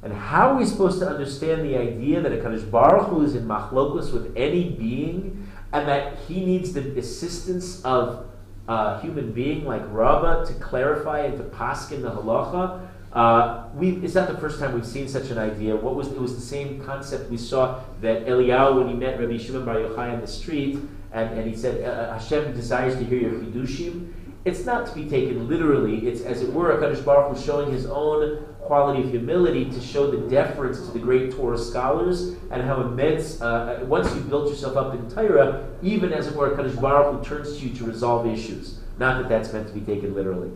And 0.02 0.12
how 0.12 0.50
are 0.50 0.56
we 0.56 0.66
supposed 0.66 0.98
to 1.00 1.08
understand 1.08 1.64
the 1.64 1.78
idea 1.78 2.20
that 2.20 2.30
a 2.30 2.36
Kaddish 2.36 2.62
Baruch 2.62 3.08
Hu 3.08 3.22
is 3.22 3.34
in 3.34 3.46
machlokis 3.46 4.12
with 4.12 4.36
any 4.36 4.68
being, 4.68 5.50
and 5.72 5.88
that 5.88 6.18
he 6.28 6.44
needs 6.44 6.74
the 6.74 6.98
assistance 6.98 7.82
of 7.84 8.26
a 8.68 9.00
human 9.00 9.32
being 9.32 9.64
like 9.64 9.82
Rabba 9.88 10.44
to 10.46 10.52
clarify 10.54 11.20
and 11.20 11.38
to 11.38 11.44
paskin 11.44 12.02
the 12.02 12.10
halacha? 12.10 12.86
Uh, 13.14 13.68
it's 13.80 14.16
not 14.16 14.26
the 14.28 14.36
first 14.38 14.58
time 14.58 14.74
we've 14.74 14.84
seen 14.84 15.06
such 15.06 15.30
an 15.30 15.38
idea. 15.38 15.76
What 15.76 15.94
was 15.94 16.08
it 16.08 16.20
was 16.20 16.34
the 16.34 16.40
same 16.40 16.84
concept 16.84 17.30
we 17.30 17.36
saw 17.36 17.80
that 18.00 18.26
Eliyahu 18.26 18.78
when 18.78 18.88
he 18.88 18.94
met 18.94 19.20
Rabbi 19.20 19.38
Shimon 19.38 19.64
Bar 19.64 19.76
Yochai 19.76 20.14
on 20.14 20.20
the 20.20 20.26
street, 20.26 20.80
and, 21.12 21.38
and 21.38 21.48
he 21.48 21.56
said 21.56 21.84
uh, 21.84 21.92
uh 21.92 22.18
Hashem 22.18 22.54
desires 22.54 22.96
to 22.96 23.04
hear 23.04 23.20
your 23.20 23.32
chidushim. 23.32 24.12
It's 24.44 24.66
not 24.66 24.86
to 24.88 24.94
be 24.94 25.08
taken 25.08 25.48
literally. 25.48 26.08
It's 26.08 26.22
as 26.22 26.42
it 26.42 26.52
were 26.52 26.72
a 26.72 26.80
Kaddish 26.80 27.04
Baruch 27.04 27.36
Hu 27.36 27.42
showing 27.42 27.70
his 27.70 27.86
own 27.86 28.44
quality 28.60 29.02
of 29.04 29.10
humility 29.10 29.66
to 29.70 29.80
show 29.80 30.10
the 30.10 30.28
deference 30.28 30.80
to 30.80 30.92
the 30.92 30.98
great 30.98 31.30
Torah 31.32 31.56
scholars 31.56 32.34
and 32.50 32.62
how 32.62 32.80
immense. 32.80 33.40
Uh, 33.40 33.80
uh 33.80 33.84
once 33.84 34.12
you've 34.12 34.28
built 34.28 34.50
yourself 34.50 34.76
up 34.76 34.92
in 34.92 35.08
Torah, 35.08 35.64
even 35.82 36.12
as 36.12 36.26
it 36.26 36.34
were 36.34 36.52
a 36.52 36.56
Kaddish 36.56 36.74
Baruch 36.74 37.14
Hu 37.14 37.24
turns 37.24 37.58
to 37.58 37.68
you 37.68 37.74
to 37.76 37.84
resolve 37.84 38.26
issues. 38.26 38.80
Not 38.98 39.22
that 39.22 39.28
that's 39.28 39.52
meant 39.52 39.68
to 39.68 39.72
be 39.72 39.80
taken 39.80 40.14
literally. 40.14 40.50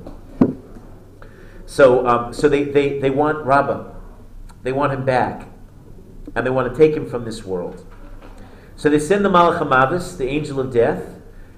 So, 1.68 2.06
um, 2.06 2.32
so 2.32 2.48
they, 2.48 2.64
they, 2.64 2.98
they 2.98 3.10
want 3.10 3.44
Rabba. 3.44 3.94
They 4.62 4.72
want 4.72 4.94
him 4.94 5.04
back. 5.04 5.46
And 6.34 6.46
they 6.46 6.50
want 6.50 6.72
to 6.72 6.76
take 6.76 6.96
him 6.96 7.06
from 7.06 7.26
this 7.26 7.44
world. 7.44 7.84
So 8.74 8.88
they 8.88 8.98
send 8.98 9.22
the 9.22 9.28
Malach 9.28 9.58
HaMavis, 9.58 10.16
the 10.16 10.26
angel 10.26 10.60
of 10.60 10.72
death. 10.72 11.04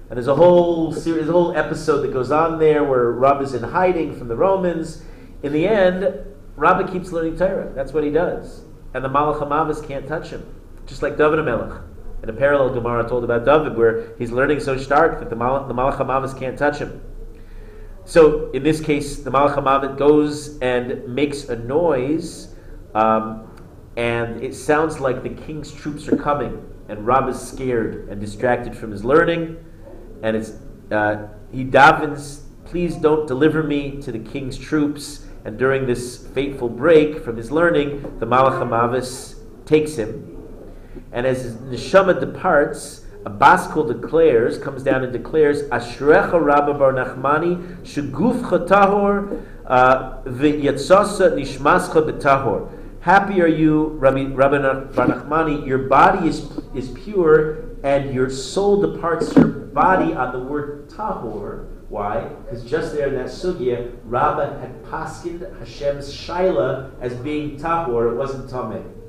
And 0.09 0.17
there's 0.17 0.27
a 0.27 0.35
whole 0.35 0.91
series, 0.91 1.29
a 1.29 1.31
whole 1.31 1.55
episode 1.55 2.01
that 2.01 2.11
goes 2.11 2.29
on 2.29 2.59
there 2.59 2.83
where 2.83 3.09
Rabba 3.11 3.43
is 3.43 3.53
in 3.53 3.63
hiding 3.63 4.13
from 4.17 4.27
the 4.27 4.35
Romans. 4.35 5.01
In 5.43 5.53
the 5.53 5.65
end, 5.65 6.13
Rabba 6.57 6.91
keeps 6.91 7.13
learning 7.13 7.37
Torah. 7.37 7.71
That's 7.73 7.93
what 7.93 8.03
he 8.03 8.11
does. 8.11 8.65
And 8.93 9.05
the 9.05 9.09
Malach 9.09 9.39
HaMavis 9.39 9.87
can't 9.87 10.05
touch 10.09 10.29
him. 10.29 10.45
Just 10.87 11.01
like 11.01 11.17
David 11.17 11.39
HaMelech. 11.39 11.83
In 12.21 12.29
a 12.29 12.33
parallel 12.33 12.73
Gemara 12.73 13.07
told 13.07 13.23
about 13.23 13.45
David, 13.45 13.77
where 13.77 14.13
he's 14.17 14.31
learning 14.31 14.59
so 14.59 14.75
stark 14.75 15.19
that 15.19 15.29
the 15.29 15.37
Malach, 15.37 15.69
the 15.69 15.73
Malach 15.73 16.37
can't 16.37 16.57
touch 16.57 16.79
him. 16.79 17.01
So 18.11 18.51
in 18.51 18.63
this 18.63 18.81
case, 18.81 19.19
the 19.19 19.31
Malach 19.31 19.55
HaMavet 19.55 19.97
goes 19.97 20.59
and 20.59 21.07
makes 21.07 21.47
a 21.47 21.55
noise, 21.55 22.53
um, 22.93 23.49
and 23.95 24.43
it 24.43 24.53
sounds 24.53 24.99
like 24.99 25.23
the 25.23 25.29
king's 25.29 25.71
troops 25.71 26.09
are 26.09 26.17
coming, 26.17 26.61
and 26.89 27.07
Rab 27.07 27.29
is 27.29 27.39
scared 27.39 28.09
and 28.09 28.19
distracted 28.19 28.75
from 28.75 28.91
his 28.91 29.05
learning, 29.05 29.63
and 30.23 30.35
it's 30.35 30.51
uh, 30.91 31.29
he 31.53 31.63
davens, 31.63 32.41
"Please 32.65 32.97
don't 32.97 33.29
deliver 33.29 33.63
me 33.63 34.01
to 34.01 34.11
the 34.11 34.19
king's 34.19 34.57
troops." 34.57 35.25
And 35.45 35.57
during 35.57 35.85
this 35.85 36.27
fateful 36.35 36.67
break 36.67 37.23
from 37.23 37.37
his 37.37 37.49
learning, 37.49 38.19
the 38.19 38.25
Malach 38.25 38.59
takes 39.65 39.95
him, 39.95 40.49
and 41.13 41.25
as 41.25 41.43
his 41.43 41.55
neshama 41.55 42.19
departs 42.19 43.00
a 43.25 43.93
declares, 43.93 44.57
comes 44.57 44.83
down 44.83 45.03
and 45.03 45.13
declares, 45.13 45.63
Ashrecha 45.69 46.43
Rabba 46.43 46.73
Bar 46.73 46.93
Nachmani, 46.93 47.77
Shegufcha 47.83 48.67
Tahor, 48.67 49.45
uh, 49.65 50.21
V'yatsasa 50.23 51.33
Nishmascha 51.33 52.09
B'Tahor. 52.09 52.71
Happy 53.01 53.41
are 53.41 53.47
you, 53.47 53.89
Rabbi, 53.99 54.25
Rabbi 54.25 54.59
Bar 54.93 55.07
Nachmani, 55.07 55.65
your 55.65 55.87
body 55.87 56.27
is, 56.27 56.51
is 56.75 56.89
pure, 56.89 57.77
and 57.83 58.13
your 58.13 58.29
soul 58.29 58.81
departs 58.81 59.35
your 59.35 59.47
body 59.47 60.13
on 60.13 60.31
the 60.33 60.39
word 60.39 60.89
Tahor. 60.89 61.67
Why? 61.89 62.23
Because 62.43 62.63
just 62.63 62.93
there 62.93 63.07
in 63.07 63.15
that 63.15 63.27
sugya, 63.27 63.97
Rabba 64.05 64.59
had 64.59 64.83
paskined 64.83 65.59
Hashem's 65.59 66.13
shaila 66.13 66.91
as 67.01 67.13
being 67.15 67.57
Tahor, 67.57 68.11
it 68.11 68.15
wasn't 68.15 68.49
Tameh. 68.49 69.00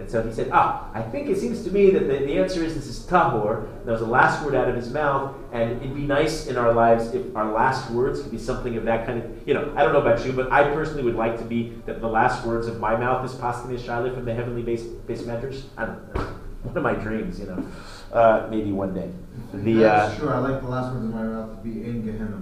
And 0.00 0.10
so 0.10 0.22
he 0.22 0.32
said, 0.32 0.48
Ah, 0.50 0.90
I 0.94 1.02
think 1.02 1.28
it 1.28 1.38
seems 1.38 1.62
to 1.64 1.70
me 1.70 1.90
that 1.90 2.08
the, 2.08 2.24
the 2.24 2.38
answer 2.38 2.64
is 2.64 2.74
this 2.74 2.86
is 2.86 3.00
tahor. 3.00 3.68
That 3.84 3.92
was 3.92 4.00
the 4.00 4.06
last 4.06 4.42
word 4.42 4.54
out 4.54 4.66
of 4.68 4.74
his 4.74 4.90
mouth, 4.90 5.34
and 5.52 5.72
it'd 5.72 5.94
be 5.94 6.02
nice 6.02 6.46
in 6.46 6.56
our 6.56 6.72
lives 6.72 7.14
if 7.14 7.36
our 7.36 7.52
last 7.52 7.90
words 7.90 8.22
could 8.22 8.30
be 8.30 8.38
something 8.38 8.76
of 8.76 8.84
that 8.84 9.04
kind 9.06 9.22
of, 9.22 9.46
you 9.46 9.52
know, 9.52 9.72
I 9.76 9.82
don't 9.82 9.92
know 9.92 10.00
about 10.00 10.24
you, 10.24 10.32
but 10.32 10.50
I 10.50 10.64
personally 10.64 11.02
would 11.02 11.16
like 11.16 11.36
to 11.38 11.44
be 11.44 11.74
that 11.84 12.00
the 12.00 12.08
last 12.08 12.46
words 12.46 12.66
of 12.66 12.80
my 12.80 12.96
mouth 12.96 13.24
is 13.24 13.36
Paskin 13.36 13.78
Shaila 13.78 14.14
from 14.14 14.24
the 14.24 14.32
heavenly 14.32 14.62
base, 14.62 14.82
base 14.82 15.24
measures. 15.26 15.66
I 15.76 15.84
don't 15.84 16.14
know. 16.14 16.20
One 16.62 16.76
of 16.76 16.82
my 16.82 16.94
dreams, 16.94 17.38
you 17.38 17.46
know. 17.46 17.66
Uh, 18.12 18.48
maybe 18.50 18.72
one 18.72 18.94
day. 18.94 19.10
The, 19.52 19.84
uh, 19.84 20.16
true. 20.16 20.30
I 20.30 20.38
like 20.38 20.62
the 20.62 20.68
last 20.68 20.92
words 20.94 21.04
of 21.04 21.14
my 21.14 21.22
mouth 21.22 21.56
to 21.56 21.62
be 21.62 21.84
in 21.84 22.04
Gehenna. 22.04 22.40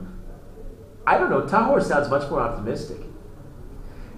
I 1.07 1.19
don't 1.19 1.31
know. 1.31 1.43
Tahor 1.43 1.83
sounds 1.83 2.09
much 2.09 2.31
more 2.31 2.41
optimistic. 2.41 2.99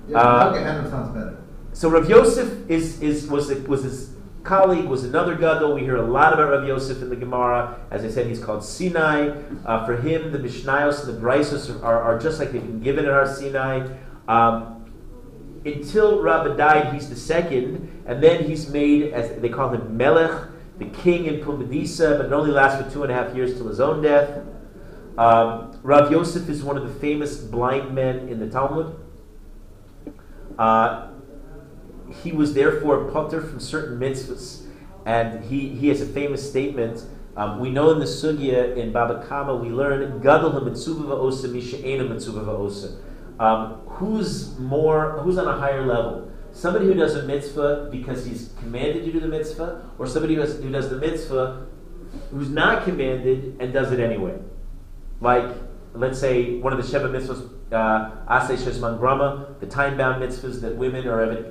Yeah, 0.09 0.19
uh, 0.19 0.53
Gehenna 0.53 0.89
sounds 0.91 1.15
better. 1.15 1.40
So 1.73 1.89
Rav 1.89 2.09
Yosef 2.09 2.69
is, 2.69 3.01
is, 3.01 3.27
was, 3.29 3.53
was 3.63 3.85
his 3.85 4.15
colleague, 4.43 4.87
was 4.87 5.05
another 5.05 5.35
gadol. 5.35 5.75
We 5.75 5.83
hear 5.83 5.97
a 5.97 6.03
lot 6.03 6.33
about 6.33 6.51
Rav 6.51 6.67
Yosef 6.67 7.03
in 7.03 7.09
the 7.09 7.17
Gemara. 7.17 7.79
As 7.91 8.05
I 8.05 8.11
said, 8.11 8.27
he's 8.27 8.43
called 8.43 8.65
Sinai. 8.65 9.31
Uh, 9.65 9.87
for 9.87 9.97
him, 9.97 10.33
the 10.33 10.39
Mishnayos 10.39 11.07
and 11.07 11.17
the 11.17 11.21
Braisos 11.21 11.83
are, 11.83 12.03
are, 12.03 12.19
just 12.19 12.39
like 12.39 12.53
they've 12.53 12.63
been 12.63 12.81
given 12.81 13.05
at 13.05 13.13
our 13.13 13.27
Sinai. 13.27 13.89
Um, 14.29 14.77
until 15.65 16.23
Rabba 16.23 16.57
died, 16.57 16.93
he's 16.95 17.09
the 17.09 17.17
second, 17.17 18.03
and 18.07 18.23
then 18.23 18.45
he's 18.45 18.69
made, 18.69 19.13
as 19.13 19.41
they 19.41 19.49
call 19.49 19.71
him 19.71 19.97
Melech, 19.97 20.49
the 20.79 20.87
king 20.87 21.27
in 21.27 21.41
Pumbedisa, 21.41 22.17
but 22.17 22.27
it 22.27 22.33
only 22.33 22.51
lasts 22.51 22.83
for 22.83 22.91
two 22.91 23.03
and 23.03 23.13
a 23.13 23.15
half 23.15 23.35
years 23.37 23.55
till 23.55 23.69
his 23.69 23.81
own 23.81 24.03
death. 24.03 24.43
Um, 25.19 25.79
Rav 25.83 26.11
Yosef 26.11 26.49
is 26.49 26.63
one 26.63 26.79
of 26.79 26.83
the 26.83 27.01
famous 27.01 27.37
blind 27.37 27.95
men 27.95 28.29
in 28.29 28.41
the 28.41 28.49
Talmud. 28.49 28.97
Uh, 30.59 31.10
he 32.23 32.33
was 32.33 32.55
therefore 32.55 33.11
putter 33.11 33.41
from 33.41 33.61
certain 33.61 33.99
mitzvahs. 33.99 34.67
And 35.07 35.45
he, 35.45 35.71
he 35.71 35.89
has 35.89 36.01
a 36.01 36.07
famous 36.07 36.49
statement. 36.49 37.05
Um, 37.37 37.59
we 37.59 37.71
know 37.71 37.91
in 37.91 37.99
the 37.99 38.05
sugya 38.05 38.77
in 38.77 38.93
Baba 38.93 39.25
Kama 39.27 39.55
we 39.55 39.71
learn 39.71 40.21
gadol 40.21 40.61
mitzvah 40.61 41.03
va'osa 41.03 41.49
mishe'ena 41.49 42.09
mitzvah 42.09 42.41
va'osa. 42.41 42.97
Um, 43.39 43.81
who's 43.87 44.59
more? 44.59 45.21
Who's 45.21 45.39
on 45.39 45.49
a 45.49 45.57
higher 45.59 45.87
level? 45.87 46.31
Somebody 46.53 46.87
who 46.87 46.95
does 46.95 47.15
a 47.15 47.23
mitzvah 47.23 47.89
because 47.91 48.27
he's 48.27 48.53
commanded 48.59 49.05
to 49.05 49.13
do 49.13 49.21
the 49.21 49.29
mitzvah, 49.29 49.89
or 49.99 50.07
somebody 50.07 50.35
who, 50.35 50.41
has, 50.41 50.61
who 50.61 50.71
does 50.71 50.91
the 50.91 50.97
mitzvah 50.97 51.67
who's 52.31 52.51
not 52.51 52.85
commanded 52.85 53.57
and 53.61 53.73
does 53.73 53.93
it 53.93 54.01
anyway. 54.01 54.37
like 55.21 55.45
let's 55.93 56.19
say 56.19 56.59
one 56.59 56.73
of 56.73 56.79
the 56.79 56.99
Sheva 56.99 57.11
mitzvahs, 57.11 57.51
uh, 57.73 58.11
Asay 58.29 58.57
Shesman 58.57 58.99
Grama, 58.99 59.55
the 59.61 59.67
time-bound 59.67 60.23
mitzvahs 60.23 60.61
that 60.61 60.77
women 60.77 61.07
or 61.07 61.23
an 61.23 61.45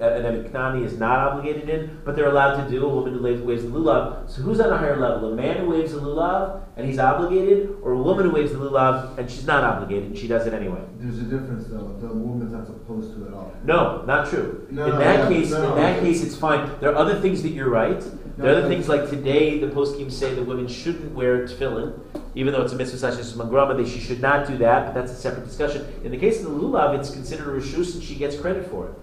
Knani 0.51 0.86
is 0.86 0.97
not 0.97 1.20
obligated 1.20 1.70
in, 1.70 2.01
but 2.03 2.15
they're 2.15 2.30
allowed 2.30 2.63
to 2.63 2.70
do, 2.70 2.86
a 2.86 2.89
woman 2.89 3.13
who 3.13 3.24
waves 3.24 3.63
the 3.63 3.70
lulav. 3.70 4.30
So 4.30 4.41
who's 4.41 4.59
on 4.59 4.72
a 4.72 4.78
higher 4.78 4.97
level? 4.97 5.34
A 5.34 5.36
man 5.36 5.57
who 5.57 5.70
waves 5.70 5.93
the 5.93 5.99
lulav 5.99 6.63
and 6.76 6.88
he's 6.88 6.99
obligated, 6.99 7.76
or 7.82 7.91
a 7.93 8.01
woman 8.01 8.26
who 8.26 8.32
waves 8.32 8.51
the 8.51 8.59
lulav 8.59 9.17
and 9.17 9.30
she's 9.30 9.45
not 9.45 9.63
obligated 9.63 10.09
and 10.09 10.17
she 10.17 10.28
does 10.28 10.45
it 10.47 10.53
anyway? 10.53 10.82
There's 10.97 11.20
a 11.20 11.24
difference 11.24 11.67
though. 11.67 11.95
The 11.99 12.07
woman's 12.07 12.51
not 12.51 12.65
supposed 12.67 13.13
to 13.15 13.28
at 13.28 13.34
all. 13.34 13.53
No, 13.63 14.03
not 14.05 14.30
true. 14.30 14.67
No, 14.70 14.86
in 14.86 14.99
that 14.99 15.20
yeah, 15.20 15.30
case, 15.30 15.51
no, 15.51 15.70
in 15.70 15.76
that 15.82 15.97
no. 15.97 16.01
case, 16.01 16.24
it's 16.24 16.36
fine. 16.36 16.70
There 16.80 16.91
are 16.91 16.95
other 16.95 17.20
things 17.20 17.43
that 17.43 17.49
you're 17.49 17.70
right. 17.70 18.03
There 18.39 18.47
are 18.47 18.53
No, 18.53 18.59
other 18.59 18.69
things 18.69 18.87
like 18.87 19.09
today, 19.09 19.59
the 19.59 19.67
poskim 19.67 20.09
say 20.09 20.33
that 20.33 20.43
women 20.43 20.65
shouldn't 20.65 21.13
wear 21.13 21.45
tefillin, 21.45 21.99
even 22.35 22.53
though 22.53 22.61
it's 22.61 22.71
a 22.71 22.75
mitzvah 22.77 22.97
such 22.97 23.19
as 23.19 23.33
mangrama. 23.33 23.75
They 23.75 23.83
she 23.89 23.99
should 23.99 24.21
not 24.21 24.47
do 24.47 24.57
that, 24.59 24.85
but 24.85 24.93
that's 24.93 25.11
a 25.11 25.15
separate 25.15 25.43
discussion. 25.45 25.85
In 26.05 26.11
the 26.11 26.17
case 26.17 26.41
of 26.41 26.45
the 26.45 26.57
lulav, 26.57 26.97
it's 26.97 27.09
considered 27.09 27.49
a 27.49 27.59
rishus, 27.59 27.95
and 27.95 28.01
she 28.01 28.15
gets 28.15 28.39
credit 28.39 28.65
for 28.71 28.87
it. 28.87 28.93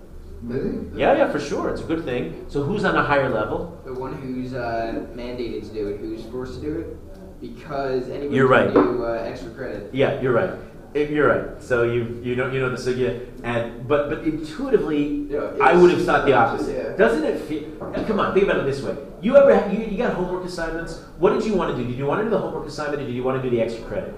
Really? 0.41 0.89
Yeah, 0.99 1.18
yeah, 1.18 1.30
for 1.30 1.39
sure, 1.39 1.68
it's 1.68 1.82
a 1.82 1.84
good 1.84 2.07
thing. 2.07 2.47
So 2.49 2.62
who's 2.62 2.87
on 2.87 2.97
a 2.97 3.03
higher 3.03 3.28
level? 3.28 3.78
The 3.84 3.93
one 3.93 4.14
who's 4.14 4.55
uh, 4.55 5.05
mandated 5.14 5.68
to 5.68 5.74
do 5.74 5.89
it, 5.89 6.01
who's 6.01 6.24
forced 6.24 6.55
to 6.55 6.61
do 6.62 6.78
it, 6.78 7.41
because 7.43 8.09
anyone 8.09 8.34
You're 8.34 8.49
can 8.49 8.72
right. 8.72 8.72
do 8.72 9.05
uh, 9.05 9.12
extra 9.22 9.51
credit. 9.51 9.95
Yeah, 9.95 10.18
you're 10.22 10.32
right. 10.32 10.51
You're 10.97 11.28
right. 11.28 11.62
So 11.62 11.82
you 11.82 12.20
you 12.22 12.36
know 12.36 12.51
you 12.51 12.59
know 12.61 12.70
the 12.70 12.76
sugya, 12.76 13.26
and 13.44 13.86
but 13.86 14.09
but 14.09 14.20
intuitively, 14.24 15.26
Yeah, 15.28 15.53
I 15.61 15.74
would 15.76 15.90
have 15.90 16.05
thought 16.05 16.24
the 16.24 16.32
opposite. 16.32 16.74
yeah. 16.76 16.97
Doesn't 16.97 17.24
it 17.24 17.40
feel? 17.42 17.64
Uh, 17.82 18.03
come 18.05 18.18
on, 18.18 18.32
think 18.32 18.44
about 18.49 18.61
it 18.61 18.64
this 18.66 18.82
way. 18.82 18.97
You 19.20 19.36
ever 19.36 19.53
you, 19.72 19.84
you 19.86 19.99
got 19.99 20.14
homework 20.14 20.44
assignments? 20.44 21.03
What 21.18 21.34
did 21.34 21.44
you 21.44 21.55
want 21.55 21.76
to 21.76 21.82
do? 21.82 21.86
Did 21.88 21.99
you 21.99 22.07
want 22.07 22.20
to 22.20 22.24
do 22.24 22.30
the 22.30 22.38
homework 22.38 22.66
assignment, 22.66 23.03
or 23.03 23.07
did 23.07 23.14
you 23.14 23.22
want 23.22 23.42
to 23.42 23.49
do 23.49 23.55
the 23.55 23.62
extra 23.62 23.84
credit? 23.84 24.14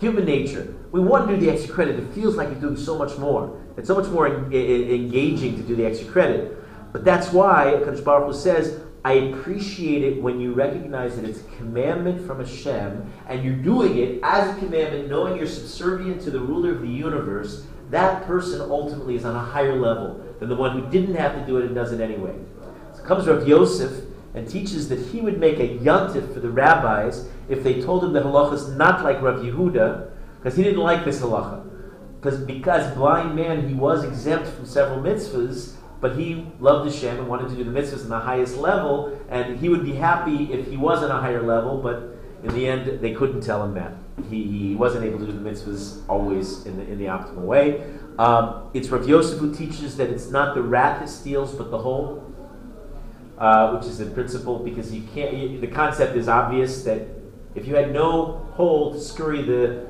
Human 0.00 0.24
nature. 0.24 0.74
We 0.92 1.00
want 1.00 1.28
to 1.28 1.34
do 1.36 1.40
the 1.44 1.50
extra 1.52 1.72
credit. 1.72 1.96
It 2.00 2.12
feels 2.12 2.34
like 2.34 2.48
you're 2.50 2.60
doing 2.60 2.76
so 2.76 2.98
much 2.98 3.16
more. 3.18 3.60
It's 3.76 3.86
so 3.86 3.94
much 3.94 4.08
more 4.10 4.26
en- 4.26 4.52
e- 4.52 4.94
engaging 4.94 5.56
to 5.56 5.62
do 5.62 5.76
the 5.76 5.84
extra 5.86 6.08
credit. 6.10 6.56
But 6.92 7.04
that's 7.04 7.32
why 7.32 7.74
Kadosh 7.84 8.02
Baruch 8.02 8.26
Hu 8.28 8.32
says, 8.32 8.80
I 9.02 9.12
appreciate 9.14 10.02
it 10.02 10.22
when 10.22 10.40
you 10.40 10.52
recognize 10.52 11.16
that 11.16 11.24
it's 11.24 11.40
a 11.40 11.56
commandment 11.56 12.26
from 12.26 12.38
Hashem, 12.38 13.10
and 13.28 13.42
you're 13.42 13.54
doing 13.54 13.96
it 13.96 14.20
as 14.22 14.54
a 14.54 14.58
commandment, 14.58 15.08
knowing 15.08 15.36
you're 15.36 15.46
subservient 15.46 16.20
to 16.22 16.30
the 16.30 16.40
ruler 16.40 16.72
of 16.72 16.82
the 16.82 16.88
universe. 16.88 17.66
That 17.88 18.26
person 18.26 18.60
ultimately 18.60 19.16
is 19.16 19.24
on 19.24 19.34
a 19.34 19.40
higher 19.40 19.74
level 19.74 20.22
than 20.38 20.50
the 20.50 20.56
one 20.56 20.78
who 20.78 20.90
didn't 20.90 21.14
have 21.14 21.34
to 21.34 21.46
do 21.46 21.56
it 21.56 21.64
and 21.64 21.74
does 21.74 21.92
it 21.92 22.00
anyway. 22.00 22.34
So 22.94 23.02
comes 23.02 23.26
Rav 23.26 23.48
Yosef 23.48 24.04
and 24.34 24.46
teaches 24.46 24.88
that 24.90 24.98
he 24.98 25.20
would 25.20 25.38
make 25.38 25.58
a 25.58 25.78
yontif 25.78 26.32
for 26.32 26.40
the 26.40 26.50
rabbis 26.50 27.28
if 27.48 27.64
they 27.64 27.80
told 27.80 28.04
him 28.04 28.12
that 28.12 28.22
halacha 28.22 28.52
is 28.52 28.68
not 28.68 29.02
like 29.02 29.20
Rav 29.22 29.40
Yehuda, 29.40 30.10
because 30.36 30.56
he 30.56 30.62
didn't 30.62 30.80
like 30.80 31.04
this 31.04 31.20
halacha. 31.20 31.66
Because 32.20 32.38
because 32.40 32.94
blind 32.94 33.34
man 33.34 33.66
he 33.66 33.74
was 33.74 34.04
exempt 34.04 34.48
from 34.48 34.66
several 34.66 35.02
mitzvahs, 35.02 35.76
but 36.00 36.16
he 36.16 36.46
loved 36.60 36.90
Hashem 36.90 37.18
and 37.18 37.28
wanted 37.28 37.50
to 37.50 37.56
do 37.56 37.64
the 37.64 37.70
mitzvahs 37.70 38.02
on 38.02 38.08
the 38.08 38.18
highest 38.18 38.56
level, 38.56 39.20
and 39.28 39.58
he 39.58 39.68
would 39.68 39.84
be 39.84 39.92
happy 39.92 40.52
if 40.52 40.68
he 40.68 40.76
was 40.76 41.02
on 41.02 41.10
a 41.10 41.20
higher 41.20 41.42
level, 41.42 41.78
but 41.78 42.16
in 42.42 42.54
the 42.54 42.66
end 42.66 43.00
they 43.00 43.12
couldn't 43.12 43.42
tell 43.42 43.64
him 43.64 43.74
that. 43.74 43.92
He, 44.28 44.44
he 44.44 44.74
wasn't 44.74 45.04
able 45.04 45.18
to 45.20 45.26
do 45.26 45.32
the 45.32 45.50
mitzvahs 45.50 46.02
always 46.08 46.66
in 46.66 46.76
the, 46.76 46.84
in 46.84 46.98
the 46.98 47.06
optimal 47.06 47.44
way. 47.44 47.82
Um, 48.18 48.70
it's 48.74 48.88
Rav 48.88 49.08
Yosef 49.08 49.38
who 49.38 49.54
teaches 49.54 49.96
that 49.96 50.10
it's 50.10 50.30
not 50.30 50.54
the 50.54 50.62
rat 50.62 51.00
that 51.00 51.08
steals, 51.08 51.54
but 51.54 51.70
the 51.70 51.78
hole 51.78 52.30
uh, 53.40 53.74
which 53.74 53.86
is 53.86 53.98
the 53.98 54.06
principle 54.06 54.58
because 54.58 54.92
you 54.92 55.02
can't. 55.14 55.34
You, 55.34 55.60
the 55.60 55.66
concept 55.66 56.14
is 56.14 56.28
obvious 56.28 56.84
that 56.84 57.08
if 57.54 57.66
you 57.66 57.74
had 57.74 57.92
no 57.92 58.46
hole 58.52 58.92
to 58.92 59.00
scurry 59.00 59.42
the, 59.42 59.86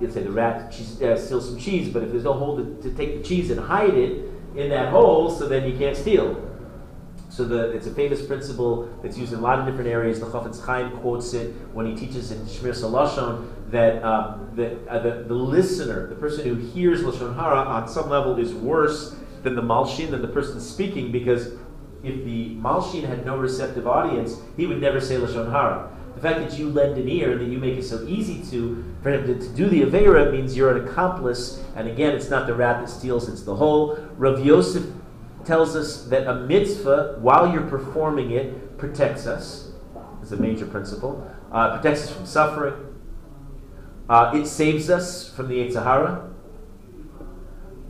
let's 0.00 0.14
say 0.14 0.22
the 0.22 0.30
rat 0.30 0.70
cheese, 0.70 1.00
uh, 1.00 1.16
steal 1.16 1.40
some 1.40 1.58
cheese, 1.58 1.88
but 1.88 2.02
if 2.02 2.10
there's 2.10 2.24
no 2.24 2.34
hole 2.34 2.56
to, 2.58 2.82
to 2.82 2.94
take 2.94 3.22
the 3.22 3.26
cheese 3.26 3.50
and 3.50 3.58
hide 3.58 3.94
it 3.94 4.29
in 4.60 4.70
that 4.70 4.90
hole, 4.90 5.30
so 5.30 5.48
then 5.48 5.70
you 5.70 5.76
can't 5.76 5.96
steal. 5.96 6.46
So 7.28 7.44
the, 7.44 7.70
it's 7.70 7.86
a 7.86 7.94
famous 7.94 8.24
principle 8.24 8.88
that's 9.02 9.16
used 9.16 9.32
in 9.32 9.38
a 9.38 9.42
lot 9.42 9.60
of 9.60 9.66
different 9.66 9.88
areas. 9.88 10.18
The 10.18 10.26
Chafetz 10.26 10.64
Chaim 10.64 10.90
quotes 10.98 11.32
it 11.32 11.54
when 11.72 11.86
he 11.86 11.94
teaches 11.94 12.32
in 12.32 12.44
Shmiras 12.44 12.82
Lashon 12.82 13.48
that 13.70 14.02
um, 14.02 14.50
the, 14.56 14.76
uh, 14.88 14.98
the, 14.98 15.24
the 15.28 15.34
listener, 15.34 16.08
the 16.08 16.16
person 16.16 16.44
who 16.44 16.56
hears 16.56 17.02
Lashon 17.02 17.36
Hara, 17.36 17.60
on 17.60 17.88
some 17.88 18.10
level 18.10 18.36
is 18.38 18.52
worse 18.52 19.14
than 19.44 19.54
the 19.54 19.62
Malshin, 19.62 20.10
than 20.10 20.22
the 20.22 20.28
person 20.28 20.60
speaking, 20.60 21.12
because 21.12 21.52
if 22.02 22.24
the 22.24 22.56
Malshin 22.56 23.04
had 23.04 23.24
no 23.24 23.36
receptive 23.36 23.86
audience, 23.86 24.36
he 24.56 24.66
would 24.66 24.80
never 24.80 25.00
say 25.00 25.16
Lashon 25.16 25.50
Hara. 25.50 25.88
The 26.20 26.28
fact 26.28 26.50
that 26.50 26.58
you 26.58 26.68
lend 26.68 26.98
an 26.98 27.08
ear, 27.08 27.38
that 27.38 27.46
you 27.46 27.58
make 27.58 27.78
it 27.78 27.82
so 27.82 28.06
easy 28.06 28.42
to 28.50 28.84
for 29.02 29.10
him 29.10 29.26
to, 29.26 29.38
to 29.38 29.48
do 29.54 29.70
the 29.70 29.80
Avera 29.80 30.30
means 30.30 30.54
you're 30.54 30.76
an 30.76 30.86
accomplice, 30.86 31.64
and 31.74 31.88
again, 31.88 32.14
it's 32.14 32.28
not 32.28 32.46
the 32.46 32.54
rat 32.54 32.80
that 32.80 32.90
steals, 32.90 33.26
it's 33.26 33.42
the 33.42 33.56
whole. 33.56 33.96
Rav 34.18 34.44
Yosef 34.44 34.84
tells 35.46 35.74
us 35.74 36.04
that 36.08 36.26
a 36.26 36.34
mitzvah, 36.34 37.16
while 37.20 37.50
you're 37.50 37.66
performing 37.66 38.32
it, 38.32 38.76
protects 38.76 39.26
us. 39.26 39.70
Is 40.22 40.32
a 40.32 40.36
major 40.36 40.66
principle. 40.66 41.26
Uh, 41.50 41.78
protects 41.78 42.02
us 42.02 42.12
from 42.12 42.26
suffering. 42.26 42.74
Uh, 44.10 44.32
it 44.34 44.46
saves 44.46 44.90
us 44.90 45.34
from 45.34 45.48
the 45.48 45.54
Yetzer 45.54 45.82
Hara. 45.82 46.30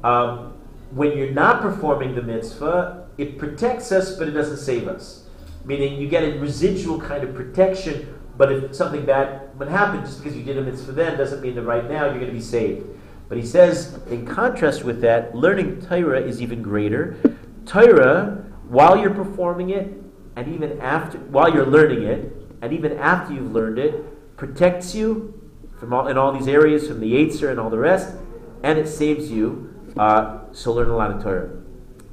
Um, 0.04 0.52
when 0.92 1.18
you're 1.18 1.32
not 1.32 1.62
performing 1.62 2.14
the 2.14 2.22
mitzvah, 2.22 3.08
it 3.18 3.38
protects 3.38 3.90
us, 3.90 4.16
but 4.16 4.28
it 4.28 4.32
doesn't 4.32 4.58
save 4.58 4.86
us. 4.86 5.24
Meaning 5.64 6.00
you 6.00 6.08
get 6.08 6.22
a 6.22 6.38
residual 6.38 7.00
kind 7.00 7.24
of 7.24 7.34
protection, 7.34 8.19
but 8.40 8.50
if 8.50 8.74
something 8.74 9.04
bad 9.04 9.50
would 9.58 9.68
happen, 9.68 10.00
just 10.00 10.22
because 10.22 10.34
you 10.34 10.42
did 10.42 10.56
a 10.56 10.62
mitzvah 10.62 10.92
then 10.92 11.18
doesn't 11.18 11.42
mean 11.42 11.54
that 11.56 11.62
right 11.64 11.86
now 11.90 12.06
you're 12.06 12.14
going 12.14 12.28
to 12.28 12.32
be 12.32 12.40
saved. 12.40 12.86
But 13.28 13.36
he 13.36 13.44
says, 13.44 14.00
in 14.08 14.24
contrast 14.24 14.82
with 14.82 15.02
that, 15.02 15.34
learning 15.34 15.82
Torah 15.82 16.22
is 16.22 16.40
even 16.40 16.62
greater. 16.62 17.18
Torah, 17.66 18.42
while 18.66 18.96
you're 18.96 19.12
performing 19.12 19.68
it, 19.68 19.92
and 20.36 20.54
even 20.54 20.80
after, 20.80 21.18
while 21.18 21.52
you're 21.52 21.66
learning 21.66 22.04
it, 22.04 22.32
and 22.62 22.72
even 22.72 22.96
after 22.96 23.34
you've 23.34 23.52
learned 23.52 23.78
it, 23.78 24.36
protects 24.38 24.94
you 24.94 25.38
from 25.78 25.92
all, 25.92 26.08
in 26.08 26.16
all 26.16 26.32
these 26.32 26.48
areas, 26.48 26.88
from 26.88 27.00
the 27.00 27.12
Yetzer 27.12 27.50
and 27.50 27.60
all 27.60 27.68
the 27.68 27.76
rest, 27.76 28.16
and 28.62 28.78
it 28.78 28.88
saves 28.88 29.30
you. 29.30 29.68
Uh, 29.98 30.44
so 30.52 30.72
learn 30.72 30.88
a 30.88 30.96
lot 30.96 31.10
of 31.10 31.22
Torah. 31.22 31.50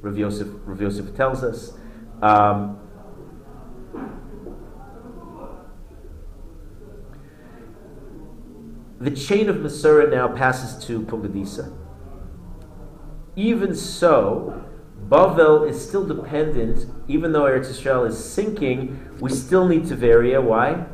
Rav 0.02 0.18
Yosef, 0.18 0.48
Rav 0.66 0.78
Yosef 0.78 1.16
tells 1.16 1.42
us. 1.42 1.72
Um, 2.20 2.77
the 9.00 9.10
chain 9.10 9.48
of 9.48 9.56
Masorah 9.56 10.10
now 10.10 10.28
passes 10.28 10.84
to 10.86 11.00
Pumbedisa. 11.02 11.72
Even 13.36 13.74
so, 13.74 14.64
Bavel 15.08 15.68
is 15.68 15.80
still 15.80 16.04
dependent, 16.04 16.86
even 17.06 17.32
though 17.32 17.44
Eretz 17.44 17.70
Israel 17.70 18.04
is 18.04 18.22
sinking, 18.22 19.16
we 19.20 19.30
still 19.30 19.66
need 19.66 19.84
Tiberia. 19.84 20.42
Why? 20.42 20.86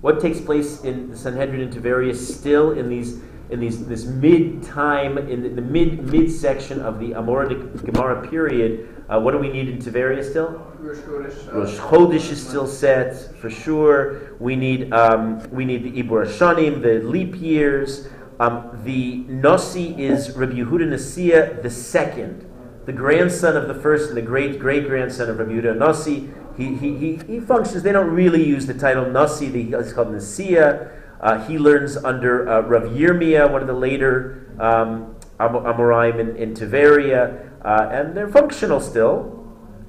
What 0.00 0.20
takes 0.20 0.40
place 0.40 0.82
in 0.82 1.10
the 1.10 1.16
Sanhedrin 1.16 1.60
and 1.60 1.72
Tiberia 1.72 2.14
still 2.14 2.72
in 2.72 2.88
these 2.88 3.20
in 3.50 3.60
these 3.60 3.86
this 3.86 4.04
mid 4.06 4.62
time 4.62 5.18
in 5.18 5.42
the, 5.42 5.48
the 5.50 5.60
mid 5.60 6.10
mid 6.10 6.30
section 6.30 6.80
of 6.80 6.98
the 6.98 7.14
Amoritic 7.14 7.84
Gemara 7.84 8.26
period? 8.28 8.99
Uh, 9.10 9.18
what 9.18 9.32
do 9.32 9.38
we 9.38 9.48
need 9.48 9.68
in 9.68 9.78
Tiberia 9.78 10.22
still? 10.22 10.50
Rosh 10.78 10.98
Chodesh. 10.98 11.48
uh, 11.48 11.58
Rosh 11.58 11.76
Chodesh 11.78 12.30
is 12.30 12.46
still 12.46 12.66
set 12.68 13.36
for 13.38 13.50
sure. 13.50 14.36
We 14.38 14.54
need 14.54 14.92
um, 14.92 15.50
we 15.50 15.64
need 15.64 15.82
the 15.82 16.02
Ibur 16.02 16.26
Hashanim, 16.26 16.80
the 16.80 17.00
leap 17.00 17.34
years. 17.40 18.06
Um, 18.38 18.80
the 18.84 19.16
Nasi 19.28 20.00
is 20.00 20.30
Rabbi 20.36 20.52
Yehuda 20.52 20.86
Nasiya 20.88 21.60
the 21.60 21.70
second, 21.70 22.48
the 22.86 22.92
grandson 22.92 23.56
of 23.56 23.66
the 23.66 23.74
first 23.74 24.08
and 24.08 24.16
the 24.16 24.22
great 24.22 24.60
great 24.60 24.86
grandson 24.86 25.28
of 25.28 25.38
Rabbi 25.38 25.52
Yehuda 25.52 25.76
Nasi. 25.76 26.30
He, 26.56 26.76
he, 26.76 26.96
he, 26.96 27.16
he 27.26 27.40
functions. 27.40 27.82
They 27.82 27.92
don't 27.92 28.10
really 28.10 28.44
use 28.44 28.66
the 28.66 28.74
title 28.74 29.10
Nasi. 29.10 29.48
The, 29.48 29.78
it's 29.78 29.92
called 29.92 30.08
Nasiya. 30.08 30.90
Uh, 31.20 31.44
he 31.46 31.58
learns 31.58 31.96
under 31.96 32.48
uh, 32.48 32.60
Rav 32.60 32.84
Yirmiyah, 32.84 33.50
one 33.50 33.60
of 33.60 33.66
the 33.66 33.74
later 33.74 34.46
um, 34.60 35.16
Amoraim 35.38 36.18
in, 36.18 36.36
in 36.36 36.54
Tiberia, 36.54 37.49
uh, 37.64 37.88
and 37.90 38.16
they're 38.16 38.28
functional 38.28 38.80
still. 38.80 39.36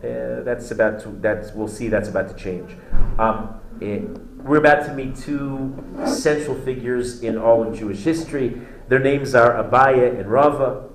Uh, 0.04 0.42
that's 0.44 0.72
about 0.72 1.00
to, 1.02 1.10
that's 1.22 1.52
we'll 1.54 1.68
see 1.68 1.88
that's 1.88 2.10
about 2.10 2.28
to 2.28 2.36
change. 2.36 2.76
Um, 3.20 3.60
eh, 3.82 4.00
we're 4.44 4.58
about 4.58 4.86
to 4.88 4.94
meet 4.94 5.16
two 5.16 5.76
central 6.06 6.56
figures 6.62 7.22
in 7.22 7.38
all 7.38 7.64
of 7.64 7.78
Jewish 7.78 8.00
history. 8.00 8.60
Their 8.88 9.00
names 9.00 9.36
are 9.36 9.64
Abaye 9.64 10.20
and 10.20 10.30
Rava. 10.30 10.90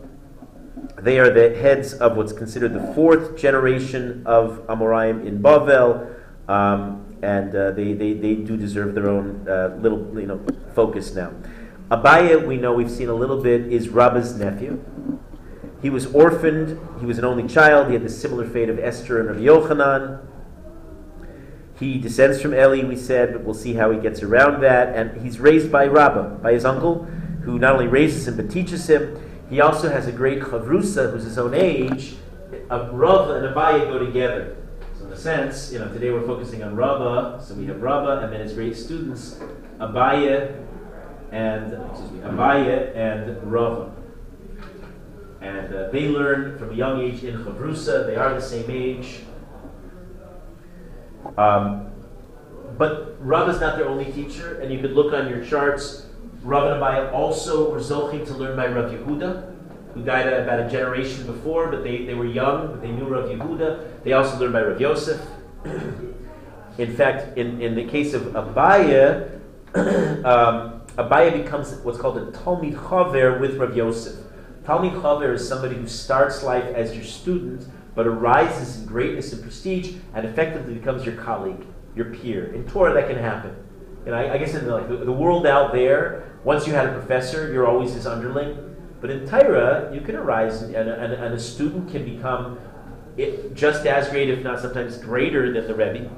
They 1.00 1.18
are 1.20 1.30
the 1.30 1.56
heads 1.56 1.94
of 1.94 2.16
what's 2.16 2.32
considered 2.32 2.74
the 2.74 2.92
fourth 2.94 3.36
generation 3.36 4.22
of 4.26 4.66
Amoraim 4.66 5.24
in 5.24 5.40
Bavel, 5.40 6.14
um, 6.48 7.16
and 7.22 7.54
uh, 7.54 7.70
they, 7.70 7.92
they, 7.92 8.12
they 8.14 8.34
do 8.34 8.56
deserve 8.56 8.94
their 8.94 9.08
own 9.08 9.46
uh, 9.48 9.78
little 9.80 10.18
you 10.18 10.26
know 10.26 10.44
focus 10.74 11.14
now. 11.14 11.32
Abaye, 11.90 12.44
we 12.44 12.56
know 12.56 12.72
we've 12.72 12.90
seen 12.90 13.08
a 13.08 13.14
little 13.14 13.40
bit, 13.40 13.72
is 13.72 13.88
Rabba's 13.88 14.34
nephew. 14.34 14.82
He 15.82 15.90
was 15.90 16.06
orphaned. 16.06 16.78
He 17.00 17.06
was 17.06 17.18
an 17.18 17.24
only 17.24 17.46
child. 17.46 17.88
He 17.88 17.94
had 17.94 18.02
the 18.02 18.08
similar 18.08 18.46
fate 18.46 18.68
of 18.68 18.78
Esther 18.78 19.20
and 19.20 19.28
of 19.28 19.36
Yochanan. 19.36 20.24
He 21.78 21.98
descends 21.98 22.40
from 22.40 22.54
Eli, 22.54 22.84
we 22.84 22.96
said, 22.96 23.32
but 23.32 23.44
we'll 23.44 23.54
see 23.54 23.74
how 23.74 23.90
he 23.90 23.98
gets 23.98 24.22
around 24.22 24.62
that. 24.62 24.96
And 24.96 25.20
he's 25.20 25.38
raised 25.38 25.70
by 25.70 25.86
Rabba, 25.86 26.38
by 26.42 26.52
his 26.52 26.64
uncle, 26.64 27.04
who 27.42 27.58
not 27.58 27.74
only 27.74 27.86
raises 27.86 28.26
him 28.26 28.36
but 28.36 28.50
teaches 28.50 28.88
him. 28.88 29.20
He 29.50 29.60
also 29.60 29.90
has 29.90 30.06
a 30.06 30.12
great 30.12 30.40
chavrusa, 30.40 31.12
who's 31.12 31.24
his 31.24 31.38
own 31.38 31.52
age. 31.54 32.16
Rava 32.70 33.34
and 33.34 33.54
Abaye 33.54 33.86
go 33.88 33.98
together. 33.98 34.56
So 34.98 35.06
in 35.06 35.12
a 35.12 35.16
sense, 35.16 35.70
you 35.72 35.78
know, 35.78 35.88
today 35.92 36.10
we're 36.10 36.26
focusing 36.26 36.62
on 36.62 36.74
Rabba, 36.74 37.42
so 37.44 37.54
we 37.54 37.66
have 37.66 37.82
Rabba, 37.82 38.24
and 38.24 38.32
then 38.32 38.40
his 38.40 38.54
great 38.54 38.76
students, 38.76 39.38
Abaye 39.78 40.62
and 41.30 41.72
excuse 41.90 42.10
me, 42.10 42.20
Abaye 42.20 42.96
and 42.96 43.52
Rava. 43.52 43.92
And 45.40 45.74
uh, 45.74 45.90
they 45.90 46.08
learn 46.08 46.58
from 46.58 46.70
a 46.70 46.74
young 46.74 47.00
age 47.00 47.24
in 47.24 47.44
Chavrusa. 47.44 48.06
They 48.06 48.16
are 48.16 48.34
the 48.34 48.40
same 48.40 48.70
age. 48.70 49.20
Um, 51.36 51.90
but 52.78 53.16
Rav 53.20 53.48
is 53.48 53.60
not 53.60 53.76
their 53.76 53.88
only 53.88 54.10
teacher, 54.12 54.60
and 54.60 54.72
you 54.72 54.80
could 54.80 54.92
look 54.92 55.12
on 55.12 55.28
your 55.28 55.44
charts. 55.44 56.06
Rav 56.42 56.70
and 56.70 56.82
Abaye 56.82 57.12
also 57.12 57.70
were 57.70 57.80
zoching 57.80 58.26
to 58.26 58.34
learn 58.34 58.56
by 58.56 58.66
Rav 58.68 58.90
Yehuda, 58.90 59.54
who 59.94 60.04
died 60.04 60.26
about 60.26 60.60
a 60.60 60.70
generation 60.70 61.26
before, 61.26 61.68
but 61.68 61.82
they, 61.82 62.04
they 62.04 62.14
were 62.14 62.26
young, 62.26 62.68
but 62.68 62.82
they 62.82 62.90
knew 62.90 63.06
Rav 63.06 63.28
Yehuda. 63.28 64.04
They 64.04 64.12
also 64.12 64.38
learned 64.38 64.52
by 64.52 64.62
Rav 64.62 64.80
Yosef. 64.80 65.20
in 66.78 66.94
fact, 66.94 67.36
in, 67.38 67.60
in 67.60 67.74
the 67.74 67.84
case 67.84 68.14
of 68.14 68.22
Abaye, 68.34 69.40
um, 70.24 70.82
Abaye 70.98 71.42
becomes 71.42 71.74
what's 71.82 71.98
called 71.98 72.18
a 72.18 72.30
Talmid 72.32 72.74
Chaver 72.74 73.40
with 73.40 73.56
Rav 73.56 73.76
Yosef. 73.76 74.25
Talmid 74.66 75.00
Chaver 75.00 75.34
is 75.34 75.48
somebody 75.48 75.76
who 75.76 75.86
starts 75.86 76.42
life 76.42 76.64
as 76.74 76.92
your 76.92 77.04
student, 77.04 77.68
but 77.94 78.04
arises 78.04 78.80
in 78.80 78.86
greatness 78.86 79.32
and 79.32 79.40
prestige, 79.40 79.94
and 80.12 80.26
effectively 80.26 80.74
becomes 80.74 81.06
your 81.06 81.14
colleague, 81.14 81.64
your 81.94 82.06
peer. 82.06 82.52
In 82.52 82.66
Torah, 82.66 82.92
that 82.92 83.08
can 83.08 83.16
happen. 83.16 83.54
And 84.06 84.14
I, 84.14 84.34
I 84.34 84.38
guess 84.38 84.54
in 84.54 84.64
the, 84.64 84.74
like, 84.74 84.88
the, 84.88 84.96
the, 84.96 85.12
world 85.12 85.46
out 85.46 85.72
there, 85.72 86.32
once 86.42 86.66
you 86.66 86.74
had 86.74 86.86
a 86.86 86.92
professor, 86.92 87.52
you're 87.52 87.66
always 87.66 87.94
his 87.94 88.08
underling. 88.08 88.76
But 89.00 89.10
in 89.10 89.28
Torah, 89.28 89.92
you 89.94 90.00
can 90.00 90.16
arise, 90.16 90.62
and, 90.62 90.74
and, 90.74 91.12
and 91.12 91.34
a 91.34 91.38
student 91.38 91.88
can 91.92 92.04
become 92.04 92.58
it, 93.16 93.54
just 93.54 93.86
as 93.86 94.08
great, 94.08 94.28
if 94.28 94.42
not 94.42 94.58
sometimes 94.58 94.98
greater, 94.98 95.52
than 95.52 95.68
the 95.68 95.74
Rebbe. 95.74 96.10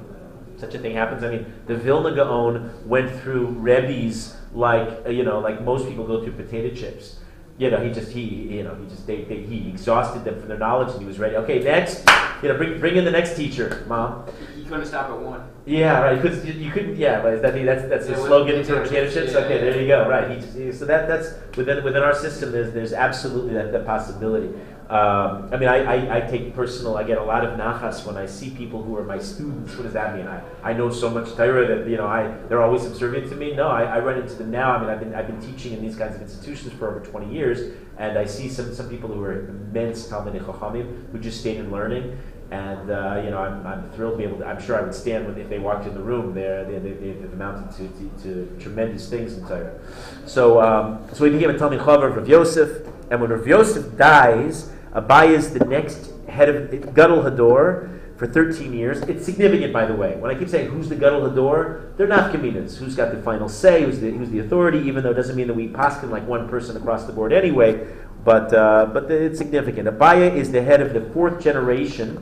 Such 0.57 0.73
a 0.73 0.79
thing 0.79 0.95
happens. 0.95 1.23
I 1.23 1.29
mean, 1.29 1.53
the 1.67 1.75
Vilna 1.75 2.15
Gaon 2.15 2.87
went 2.87 3.11
through 3.21 3.47
Rebbe's 3.47 4.35
like 4.53 5.05
uh, 5.05 5.09
you 5.09 5.23
know, 5.23 5.39
like 5.39 5.61
most 5.61 5.87
people 5.87 6.07
go 6.07 6.23
through 6.23 6.33
potato 6.33 6.75
chips. 6.75 7.19
You 7.59 7.69
know, 7.69 7.83
he 7.83 7.91
just 7.91 8.11
he 8.13 8.21
you 8.21 8.63
know 8.63 8.73
he 8.75 8.87
just 8.87 9.05
they, 9.05 9.25
they, 9.25 9.41
he 9.41 9.67
exhausted 9.67 10.23
them 10.23 10.39
for 10.39 10.47
their 10.47 10.57
knowledge 10.57 10.91
and 10.91 11.01
he 11.01 11.05
was 11.05 11.19
ready. 11.19 11.35
Okay, 11.35 11.59
next, 11.59 12.09
you 12.41 12.47
know, 12.47 12.55
bring 12.55 12.79
bring 12.79 12.95
in 12.95 13.03
the 13.03 13.11
next 13.11 13.35
teacher, 13.35 13.83
mom. 13.85 14.25
You 14.55 14.63
couldn't 14.63 14.85
stop 14.85 15.09
at 15.09 15.19
one. 15.19 15.43
Yeah, 15.65 15.99
right. 15.99 16.23
You, 16.23 16.53
you, 16.53 16.71
couldn't. 16.71 16.95
Yeah, 16.95 17.21
but 17.21 17.41
that, 17.41 17.53
that's 17.53 17.89
that's 17.89 18.07
the 18.07 18.15
slogan 18.15 18.63
for 18.63 18.87
chips. 18.87 19.13
Yeah, 19.13 19.39
okay, 19.39 19.55
yeah, 19.55 19.71
there 19.71 19.81
you 19.81 19.87
go. 19.87 20.07
Right. 20.07 20.31
He 20.31 20.35
just, 20.37 20.57
he, 20.57 20.71
so 20.71 20.85
that 20.85 21.09
that's 21.09 21.33
within 21.57 21.83
within 21.83 22.01
our 22.01 22.15
system. 22.15 22.53
There's 22.53 22.73
there's 22.73 22.93
absolutely 22.93 23.55
that, 23.55 23.73
that 23.73 23.85
possibility. 23.85 24.57
Um, 24.89 25.49
I 25.51 25.57
mean, 25.57 25.69
I, 25.69 25.83
I, 25.83 26.17
I, 26.17 26.21
take 26.21 26.55
personal, 26.55 26.97
I 26.97 27.03
get 27.03 27.19
a 27.19 27.23
lot 27.23 27.45
of 27.45 27.59
nachas 27.59 28.07
when 28.07 28.17
I 28.17 28.25
see 28.25 28.49
people 28.49 28.81
who 28.81 28.97
are 28.97 29.03
my 29.03 29.19
students. 29.19 29.75
What 29.75 29.83
does 29.83 29.93
that 29.93 30.15
mean? 30.15 30.27
I, 30.27 30.41
I 30.63 30.73
know 30.73 30.89
so 30.89 31.11
much 31.11 31.35
Torah 31.35 31.67
that, 31.67 31.87
you 31.87 31.95
know, 31.95 32.07
I, 32.07 32.35
they're 32.47 32.63
always 32.63 32.81
subservient 32.81 33.29
to 33.29 33.35
me. 33.35 33.53
No, 33.53 33.67
I, 33.67 33.83
I 33.83 33.99
run 33.99 34.19
into 34.19 34.33
them 34.33 34.49
now. 34.49 34.71
I 34.71 34.81
mean, 34.81 34.89
I've 34.89 34.99
been, 34.99 35.13
I've 35.13 35.27
been 35.27 35.39
teaching 35.39 35.73
in 35.73 35.81
these 35.83 35.95
kinds 35.95 36.15
of 36.15 36.23
institutions 36.23 36.73
for 36.73 36.89
over 36.89 37.05
20 37.05 37.31
years, 37.31 37.71
and 37.99 38.17
I 38.17 38.25
see 38.25 38.49
some, 38.49 38.73
some 38.73 38.89
people 38.89 39.09
who 39.09 39.21
are 39.21 39.47
immense 39.49 40.07
Talmidei 40.07 40.43
Chachamim 40.43 41.11
who 41.11 41.19
just 41.19 41.39
stayed 41.39 41.57
in 41.57 41.69
learning. 41.69 42.17
And, 42.49 42.89
uh, 42.89 43.21
you 43.23 43.29
know, 43.29 43.37
I'm, 43.37 43.67
I'm 43.67 43.91
thrilled 43.91 44.13
to 44.13 44.17
be 44.17 44.23
able 44.23 44.39
to, 44.39 44.47
I'm 44.47 44.59
sure 44.59 44.75
I 44.75 44.81
would 44.81 44.95
stand 44.95 45.27
with, 45.27 45.37
if 45.37 45.49
they 45.49 45.59
walked 45.59 45.85
in 45.85 45.93
the 45.93 46.01
room 46.01 46.33
there, 46.33 46.65
they, 46.65 46.79
they, 46.79 46.93
they, 46.93 47.21
have 47.21 47.33
amounted 47.33 47.77
to, 47.77 47.87
to, 47.99 48.23
to, 48.23 48.57
tremendous 48.59 49.07
things 49.07 49.37
in 49.37 49.47
Torah. 49.47 49.79
So, 50.25 50.59
um, 50.59 51.07
so 51.13 51.25
he 51.25 51.31
became 51.31 51.51
a 51.51 51.53
Talmid 51.53 51.79
Chaver 51.79 52.09
of 52.09 52.15
Rav 52.15 52.27
Yosef, 52.27 52.87
and 53.11 53.21
when 53.21 53.29
Rav 53.29 53.45
Yosef 53.45 53.95
dies, 53.95 54.71
Abaye 54.93 55.29
is 55.29 55.53
the 55.53 55.65
next 55.65 56.11
head 56.27 56.49
of 56.49 56.93
Gadol 56.95 57.23
Hador 57.23 57.99
for 58.17 58.27
13 58.27 58.73
years. 58.73 59.01
It's 59.03 59.23
significant, 59.25 59.71
by 59.71 59.85
the 59.85 59.95
way. 59.95 60.15
When 60.17 60.29
I 60.29 60.37
keep 60.37 60.49
saying 60.49 60.69
who's 60.69 60.89
the 60.89 60.95
Gadol 60.95 61.29
Hador, 61.29 61.95
they're 61.95 62.07
not 62.07 62.31
communities. 62.31 62.77
Who's 62.77 62.95
got 62.95 63.13
the 63.13 63.21
final 63.21 63.47
say? 63.47 63.83
Who's 63.83 63.99
the, 63.99 64.11
who's 64.11 64.29
the 64.29 64.39
authority? 64.39 64.79
Even 64.79 65.03
though 65.03 65.11
it 65.11 65.15
doesn't 65.15 65.35
mean 65.35 65.47
that 65.47 65.53
we 65.53 65.69
paskin 65.69 66.09
like 66.09 66.27
one 66.27 66.49
person 66.49 66.75
across 66.75 67.05
the 67.05 67.13
board 67.13 67.31
anyway. 67.31 67.87
But 68.25 68.53
uh, 68.53 68.87
but 68.87 69.09
it's 69.09 69.37
significant. 69.37 69.87
Abaye 69.87 70.35
is 70.35 70.51
the 70.51 70.61
head 70.61 70.81
of 70.81 70.93
the 70.93 71.01
fourth 71.13 71.41
generation 71.41 72.17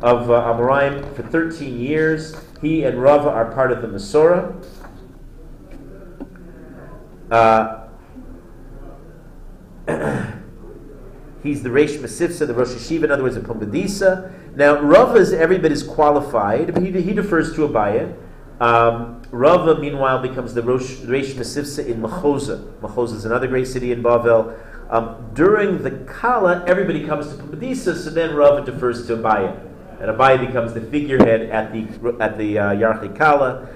of 0.00 0.30
uh, 0.30 0.42
Amoraim 0.42 1.14
for 1.16 1.22
13 1.22 1.78
years. 1.78 2.36
He 2.60 2.84
and 2.84 3.02
Rava 3.02 3.28
are 3.28 3.50
part 3.52 3.72
of 3.72 3.82
the 3.82 3.88
Masorah. 3.88 4.64
Uh, 7.28 7.88
He's 11.42 11.62
the 11.62 11.70
Reish 11.70 11.98
Masifsa, 11.98 12.46
the 12.46 12.54
Rosh 12.54 12.68
Hashiva, 12.68 13.04
in 13.04 13.10
other 13.10 13.24
words, 13.24 13.36
a 13.36 13.40
Pumbedisa. 13.40 14.32
Now, 14.54 14.80
Rava 14.80 15.16
is 15.16 15.32
every 15.32 15.58
bit 15.58 15.72
as 15.72 15.82
qualified, 15.82 16.72
but 16.72 16.82
he, 16.82 16.92
he 17.00 17.12
defers 17.12 17.54
to 17.54 17.68
Abaye. 17.68 18.14
Um, 18.60 19.22
Rava, 19.32 19.80
meanwhile, 19.80 20.20
becomes 20.22 20.54
the 20.54 20.62
Rosh, 20.62 20.98
Reish 20.98 21.32
Masifsa 21.34 21.84
in 21.84 22.00
Machoza. 22.00 22.72
Machoza 22.80 23.14
is 23.14 23.24
another 23.24 23.48
great 23.48 23.66
city 23.66 23.90
in 23.90 24.02
Bavel. 24.02 24.56
Um, 24.88 25.30
during 25.34 25.82
the 25.82 25.90
Kala, 25.90 26.64
everybody 26.66 27.04
comes 27.06 27.26
to 27.28 27.42
Pumbedisa, 27.42 27.96
so 27.96 28.10
then 28.10 28.36
Rava 28.36 28.64
defers 28.64 29.06
to 29.08 29.16
Abaye. 29.16 29.58
And 30.00 30.10
Abaye 30.10 30.46
becomes 30.46 30.74
the 30.74 30.80
figurehead 30.80 31.42
at 31.42 31.72
the, 31.72 32.16
at 32.20 32.38
the 32.38 32.58
uh, 32.58 32.70
Yarchei 32.70 33.16
Kala. 33.16 33.68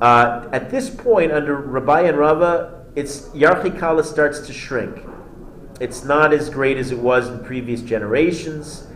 Uh, 0.00 0.48
at 0.50 0.70
this 0.70 0.90
point, 0.90 1.30
under 1.30 1.54
Rabbi 1.54 2.02
and 2.02 2.18
Rava, 2.18 2.84
it's 2.96 3.28
Yarchei 3.28 3.78
Kala 3.78 4.02
starts 4.02 4.40
to 4.40 4.52
shrink. 4.52 5.04
It's 5.82 6.04
not 6.04 6.32
as 6.32 6.48
great 6.48 6.76
as 6.76 6.92
it 6.92 6.98
was 6.98 7.26
in 7.28 7.42
previous 7.44 7.82
generations. 7.82 8.86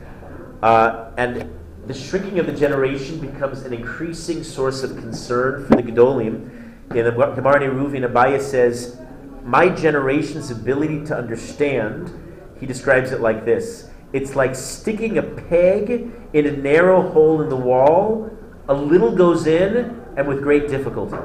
Uh, 0.63 1.11
and 1.17 1.53
the 1.85 1.93
shrinking 1.93 2.39
of 2.39 2.47
the 2.47 2.53
generation 2.53 3.19
becomes 3.19 3.63
an 3.63 3.73
increasing 3.73 4.45
source 4.45 4.85
of 4.85 4.97
concern 4.97 5.67
for 5.67 5.75
the 5.75 5.83
Gedolim. 5.83 6.49
In 6.95 7.05
the 7.05 7.11
Gemara 7.11 7.63
Eruvin, 7.63 8.09
Abaye 8.09 8.41
says, 8.41 9.01
My 9.43 9.69
generation's 9.69 10.53
ability 10.53 11.05
to 11.07 11.17
understand, 11.17 12.13
he 12.61 12.67
describes 12.67 13.11
it 13.11 13.21
like 13.21 13.45
this 13.45 13.91
it's 14.13 14.37
like 14.37 14.55
sticking 14.55 15.19
a 15.19 15.25
peg 15.25 16.13
in 16.35 16.47
a 16.47 16.53
narrow 16.53 17.11
hole 17.11 17.43
in 17.43 17.49
the 17.49 17.57
wall. 17.57 18.31
A 18.69 18.75
little 18.75 19.11
goes 19.11 19.49
in, 19.49 20.01
and 20.17 20.29
with 20.29 20.41
great 20.41 20.69
difficulty, 20.69 21.17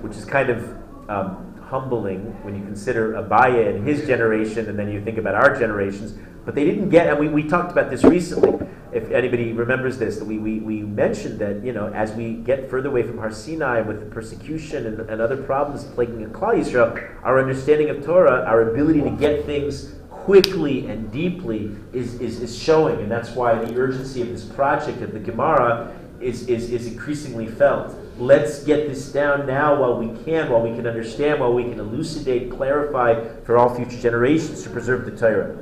which 0.00 0.16
is 0.16 0.24
kind 0.24 0.48
of 0.48 0.76
um, 1.10 1.49
humbling 1.70 2.36
when 2.42 2.54
you 2.56 2.62
consider 2.62 3.12
Abaye 3.12 3.68
and 3.68 3.86
his 3.86 4.06
generation, 4.06 4.68
and 4.68 4.78
then 4.78 4.90
you 4.90 5.02
think 5.02 5.18
about 5.18 5.34
our 5.34 5.58
generations. 5.58 6.18
But 6.44 6.54
they 6.54 6.64
didn't 6.64 6.88
get, 6.88 7.06
and 7.06 7.18
we, 7.18 7.28
we 7.28 7.48
talked 7.48 7.70
about 7.70 7.90
this 7.90 8.02
recently. 8.02 8.66
If 8.92 9.10
anybody 9.12 9.52
remembers 9.52 9.98
this, 9.98 10.18
that 10.18 10.24
we, 10.24 10.38
we, 10.38 10.58
we 10.58 10.82
mentioned 10.82 11.38
that, 11.38 11.64
you 11.64 11.72
know, 11.72 11.92
as 11.92 12.12
we 12.12 12.34
get 12.34 12.68
further 12.68 12.88
away 12.88 13.04
from 13.04 13.18
Har 13.18 13.30
Sinai 13.30 13.82
with 13.82 14.00
the 14.00 14.06
persecution 14.06 14.86
and, 14.86 15.00
and 15.08 15.20
other 15.20 15.36
problems 15.36 15.84
plaguing 15.84 16.28
Klal 16.30 16.56
Yisrael, 16.56 17.16
our 17.22 17.38
understanding 17.38 17.88
of 17.88 18.04
Torah, 18.04 18.44
our 18.46 18.72
ability 18.72 19.02
to 19.02 19.10
get 19.10 19.44
things 19.46 19.94
quickly 20.10 20.88
and 20.88 21.12
deeply 21.12 21.76
is, 21.92 22.20
is, 22.20 22.40
is 22.40 22.56
showing. 22.56 23.00
And 23.00 23.10
that's 23.10 23.30
why 23.30 23.54
the 23.54 23.76
urgency 23.76 24.22
of 24.22 24.28
this 24.28 24.44
project 24.44 25.02
of 25.02 25.12
the 25.12 25.20
Gemara 25.20 25.96
is, 26.20 26.48
is, 26.48 26.72
is 26.72 26.86
increasingly 26.86 27.46
felt. 27.46 27.94
Let's 28.20 28.62
get 28.64 28.86
this 28.86 29.10
down 29.10 29.46
now 29.46 29.80
while 29.80 29.96
we 29.96 30.08
can, 30.24 30.50
while 30.50 30.60
we 30.60 30.76
can 30.76 30.86
understand, 30.86 31.40
while 31.40 31.54
we 31.54 31.62
can 31.62 31.80
elucidate, 31.80 32.50
clarify 32.50 33.26
for 33.44 33.56
all 33.56 33.74
future 33.74 33.98
generations 33.98 34.62
to 34.64 34.68
preserve 34.68 35.06
the 35.06 35.16
Torah. 35.16 35.56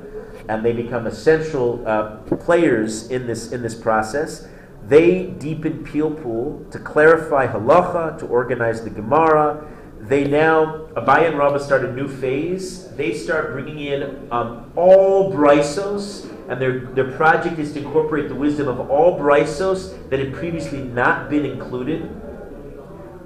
And 0.48 0.64
they 0.64 0.72
become 0.72 1.06
essential 1.06 1.86
uh, 1.86 2.16
players 2.16 3.12
in 3.12 3.28
this, 3.28 3.52
in 3.52 3.62
this 3.62 3.76
process. 3.76 4.48
They 4.88 5.28
deepen 5.28 5.84
Pilpul 5.84 6.68
to 6.72 6.80
clarify 6.80 7.46
halacha, 7.46 8.18
to 8.18 8.26
organize 8.26 8.82
the 8.82 8.90
Gemara. 8.90 9.64
They 10.00 10.24
now, 10.24 10.88
Abaye 10.96 11.28
and 11.28 11.38
Rabbah 11.38 11.58
start 11.58 11.84
a 11.84 11.92
new 11.92 12.08
phase. 12.08 12.88
They 12.96 13.14
start 13.14 13.52
bringing 13.52 13.78
in 13.78 14.26
um, 14.32 14.72
all 14.74 15.32
braisos 15.32 16.28
and 16.48 16.60
their, 16.60 16.80
their 16.80 17.12
project 17.12 17.58
is 17.58 17.74
to 17.74 17.80
incorporate 17.80 18.28
the 18.30 18.34
wisdom 18.34 18.68
of 18.68 18.90
all 18.90 19.20
braisos 19.20 20.08
that 20.08 20.18
had 20.18 20.32
previously 20.32 20.82
not 20.82 21.28
been 21.28 21.44
included. 21.44 22.10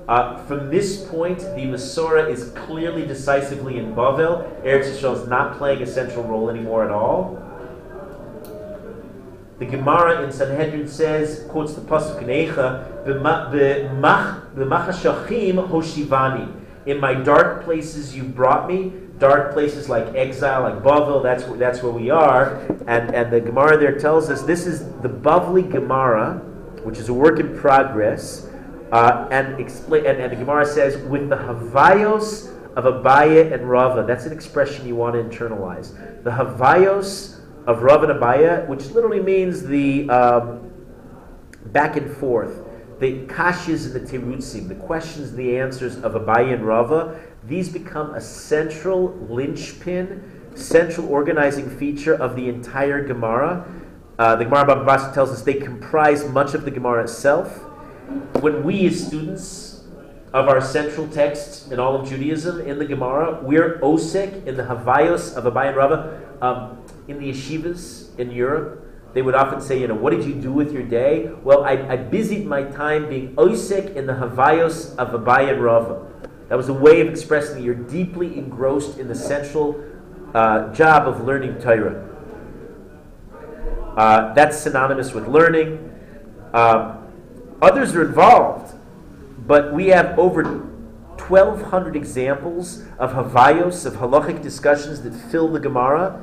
Uh, 0.08 0.36
from 0.46 0.68
this 0.68 1.04
point, 1.08 1.38
the 1.38 1.64
Masorah 1.66 2.28
is 2.28 2.50
clearly 2.50 3.06
decisively 3.06 3.78
in 3.78 3.94
Bavel. 3.94 4.42
Eretz 4.64 4.90
Yisrael 4.90 5.20
is 5.22 5.28
not 5.28 5.56
playing 5.58 5.80
a 5.82 5.86
central 5.86 6.24
role 6.24 6.50
anymore 6.50 6.84
at 6.84 6.90
all. 6.90 7.38
The 9.58 9.66
Gemara 9.66 10.24
in 10.24 10.32
Sanhedrin 10.32 10.88
says, 10.88 11.46
quotes 11.48 11.74
the 11.74 11.82
Pasuk 11.82 12.20
in 12.20 12.28
B'machashachim 14.56 15.68
hoshivani. 15.68 16.52
In 16.84 16.98
my 16.98 17.14
dark 17.14 17.62
places 17.62 18.16
you 18.16 18.24
brought 18.24 18.66
me, 18.66 18.92
dark 19.18 19.52
places 19.52 19.88
like 19.88 20.12
exile, 20.16 20.62
like 20.62 20.82
Bavel, 20.82 21.22
that's 21.22 21.44
that's 21.60 21.80
where 21.80 21.92
we 21.92 22.10
are. 22.10 22.56
And 22.88 23.14
and 23.14 23.32
the 23.32 23.40
Gemara 23.40 23.78
there 23.78 23.96
tells 23.96 24.28
us 24.30 24.42
this 24.42 24.66
is 24.66 24.80
the 25.00 25.08
Bavli 25.08 25.70
Gemara 25.70 26.42
which 26.82 26.98
is 26.98 27.08
a 27.08 27.14
work 27.14 27.38
in 27.38 27.56
progress, 27.56 28.48
uh, 28.92 29.26
and, 29.30 29.58
explain, 29.58 30.06
and, 30.06 30.18
and 30.20 30.30
the 30.30 30.36
Gemara 30.36 30.66
says, 30.66 31.02
with 31.04 31.28
the 31.28 31.36
Havayos 31.36 32.52
of 32.76 32.84
Abaye 32.84 33.52
and 33.52 33.68
Rava. 33.68 34.04
That's 34.06 34.26
an 34.26 34.32
expression 34.32 34.86
you 34.86 34.96
want 34.96 35.14
to 35.14 35.22
internalize. 35.22 35.92
The 36.24 36.30
Havayos 36.30 37.40
of 37.66 37.82
Rava 37.82 38.08
and 38.08 38.20
Abaye, 38.20 38.66
which 38.68 38.86
literally 38.86 39.20
means 39.20 39.62
the 39.62 40.08
um, 40.10 40.70
back 41.66 41.96
and 41.96 42.14
forth, 42.16 42.66
the 42.98 43.26
kashas 43.26 43.86
and 43.86 43.94
the 43.94 44.00
terutzim, 44.00 44.68
the 44.68 44.74
questions 44.74 45.30
and 45.30 45.38
the 45.38 45.58
answers 45.58 45.96
of 45.96 46.12
Abaye 46.12 46.52
and 46.52 46.66
Rava, 46.66 47.20
these 47.44 47.68
become 47.68 48.14
a 48.14 48.20
central 48.20 49.14
linchpin, 49.28 50.50
central 50.54 51.08
organizing 51.08 51.68
feature 51.78 52.14
of 52.14 52.36
the 52.36 52.48
entire 52.48 53.04
Gemara. 53.04 53.66
Uh, 54.18 54.36
the 54.36 54.44
Gemara 54.44 54.66
Baba 54.66 55.12
tells 55.14 55.30
us 55.30 55.42
they 55.42 55.54
comprise 55.54 56.28
much 56.28 56.54
of 56.54 56.64
the 56.64 56.70
Gemara 56.70 57.04
itself. 57.04 57.64
When 58.40 58.62
we 58.64 58.86
as 58.86 59.06
students 59.06 59.84
of 60.32 60.48
our 60.48 60.60
central 60.60 61.06
text 61.08 61.70
in 61.70 61.78
all 61.78 61.94
of 61.94 62.08
Judaism 62.08 62.60
in 62.60 62.78
the 62.78 62.84
Gemara, 62.84 63.40
we're 63.42 63.78
osek 63.80 64.46
in 64.46 64.56
the 64.56 64.64
Havayos 64.64 65.34
of 65.36 65.44
Abaye 65.44 65.68
and 65.68 65.76
Rava. 65.76 66.20
Um, 66.40 66.84
in 67.08 67.18
the 67.18 67.30
yeshivas 67.30 68.18
in 68.18 68.30
Europe, 68.30 68.84
they 69.14 69.22
would 69.22 69.34
often 69.34 69.60
say, 69.60 69.80
you 69.80 69.88
know, 69.88 69.94
what 69.94 70.10
did 70.10 70.24
you 70.24 70.34
do 70.34 70.52
with 70.52 70.72
your 70.72 70.82
day? 70.82 71.30
Well, 71.42 71.64
I, 71.64 71.72
I 71.72 71.96
busied 71.96 72.46
my 72.46 72.64
time 72.64 73.08
being 73.08 73.34
osek 73.36 73.94
in 73.94 74.06
the 74.06 74.14
Havayos 74.14 74.96
of 74.96 75.10
Abaye 75.10 75.52
and 75.52 75.62
Rava. 75.62 76.06
That 76.48 76.56
was 76.56 76.68
a 76.68 76.74
way 76.74 77.00
of 77.00 77.08
expressing 77.08 77.56
that 77.56 77.62
you're 77.62 77.74
deeply 77.74 78.36
engrossed 78.36 78.98
in 78.98 79.08
the 79.08 79.14
central 79.14 79.82
uh, 80.34 80.72
job 80.72 81.06
of 81.06 81.24
learning 81.24 81.60
Torah. 81.60 82.08
Uh, 83.96 84.32
that's 84.34 84.58
synonymous 84.58 85.12
with 85.12 85.28
learning. 85.28 85.90
Um, 86.54 87.01
others 87.62 87.94
are 87.94 88.04
involved, 88.04 88.74
but 89.46 89.72
we 89.72 89.86
have 89.88 90.18
over 90.18 90.42
1,200 90.42 91.96
examples 91.96 92.82
of 92.98 93.12
Havayos, 93.12 93.86
of 93.86 93.94
halachic 93.94 94.42
discussions 94.42 95.02
that 95.02 95.14
fill 95.14 95.48
the 95.48 95.60
Gemara. 95.60 96.22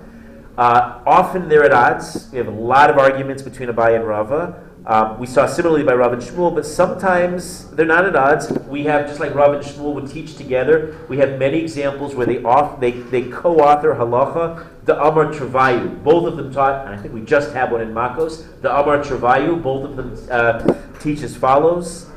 Uh, 0.58 1.00
often 1.06 1.48
they're 1.48 1.64
at 1.64 1.72
odds. 1.72 2.30
We 2.32 2.38
have 2.38 2.48
a 2.48 2.52
lot 2.52 2.90
of 2.90 2.98
arguments 2.98 3.42
between 3.42 3.70
Abaye 3.70 3.96
and 3.96 4.06
Rava. 4.06 4.69
Um, 4.90 5.20
we 5.20 5.28
saw 5.28 5.46
similarly 5.46 5.84
by 5.84 5.94
Rav 5.94 6.14
and 6.14 6.22
Shmuel, 6.22 6.56
but 6.56 6.66
sometimes 6.66 7.70
they're 7.70 7.86
not 7.86 8.06
at 8.06 8.16
odds. 8.16 8.50
We 8.68 8.86
have, 8.86 9.06
just 9.06 9.20
like 9.20 9.36
Rav 9.36 9.54
and 9.54 9.64
Shmuel 9.64 9.94
would 9.94 10.10
teach 10.10 10.36
together, 10.36 10.98
we 11.08 11.20
have 11.20 11.38
many 11.38 11.60
examples 11.60 12.16
where 12.16 12.26
they, 12.26 12.42
off, 12.42 12.80
they, 12.80 12.94
they 12.94 13.30
co-author 13.30 13.94
halacha, 13.94 14.66
the 14.86 15.00
Amar 15.00 15.32
Travayu. 15.32 16.04
Both 16.04 16.26
of 16.26 16.38
them 16.38 16.52
taught, 16.52 16.88
and 16.88 16.96
I 16.96 17.00
think 17.00 17.14
we 17.14 17.22
just 17.22 17.54
have 17.54 17.72
one 17.72 17.82
in 17.82 17.94
Makos, 17.94 18.48
the 18.64 18.76
Amar 18.76 19.04
Travayu, 19.04 19.62
both 19.62 19.92
of 19.92 19.96
them 19.96 20.28
uh, 20.32 20.74
teach 21.00 21.22
as 21.22 21.38
follows. 21.38 22.10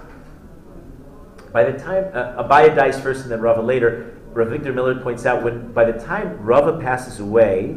By 1.52 1.70
the 1.70 1.78
time, 1.78 2.04
uh, 2.14 2.42
Abaye 2.42 2.74
dies 2.74 2.98
first 2.98 3.24
and 3.24 3.30
then 3.30 3.42
Rava 3.42 3.60
later, 3.60 4.16
Rav 4.32 4.48
Victor 4.48 4.72
Miller 4.72 4.98
points 4.98 5.26
out 5.26 5.42
when 5.42 5.70
by 5.74 5.84
the 5.84 6.02
time 6.02 6.42
Rava 6.42 6.80
passes 6.80 7.20
away, 7.20 7.76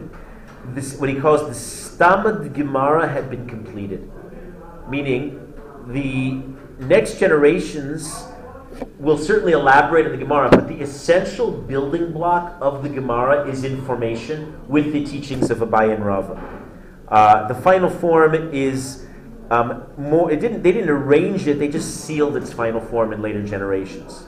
this, 0.68 0.98
what 0.98 1.10
he 1.10 1.20
calls 1.20 1.42
the 1.42 1.98
Stamad 1.98 2.54
Gemara 2.54 3.10
had 3.10 3.30
been 3.30 3.46
completed 3.46 4.10
meaning 4.90 5.54
the 5.88 6.42
next 6.80 7.20
generations 7.20 8.26
will 9.00 9.18
certainly 9.18 9.54
elaborate 9.54 10.06
on 10.06 10.12
the 10.12 10.18
Gemara, 10.18 10.50
but 10.50 10.68
the 10.68 10.82
essential 10.82 11.52
building 11.52 12.12
block 12.12 12.58
of 12.62 12.84
the 12.84 12.90
Gemara 12.90 13.48
is 13.48 13.64
information 13.64 14.60
with 14.68 14.92
the 14.92 15.06
teachings 15.06 15.50
of 15.50 15.60
Abaye 15.60 15.94
and 15.94 16.06
Rava. 16.06 16.42
Uh, 17.08 17.48
the 17.48 17.56
final 17.56 17.90
form 17.90 18.54
is 18.54 19.06
um, 19.52 19.84
more. 19.98 20.32
It 20.32 20.40
didn't. 20.40 20.64
They 20.64 20.72
didn't 20.72 20.90
arrange 20.90 21.48
it. 21.48 21.60
They 21.60 21.68
just 21.68 22.04
sealed 22.06 22.36
its 22.36 22.52
final 22.52 22.82
form 22.82 23.14
in 23.14 23.22
later 23.22 23.44
generations. 23.44 24.26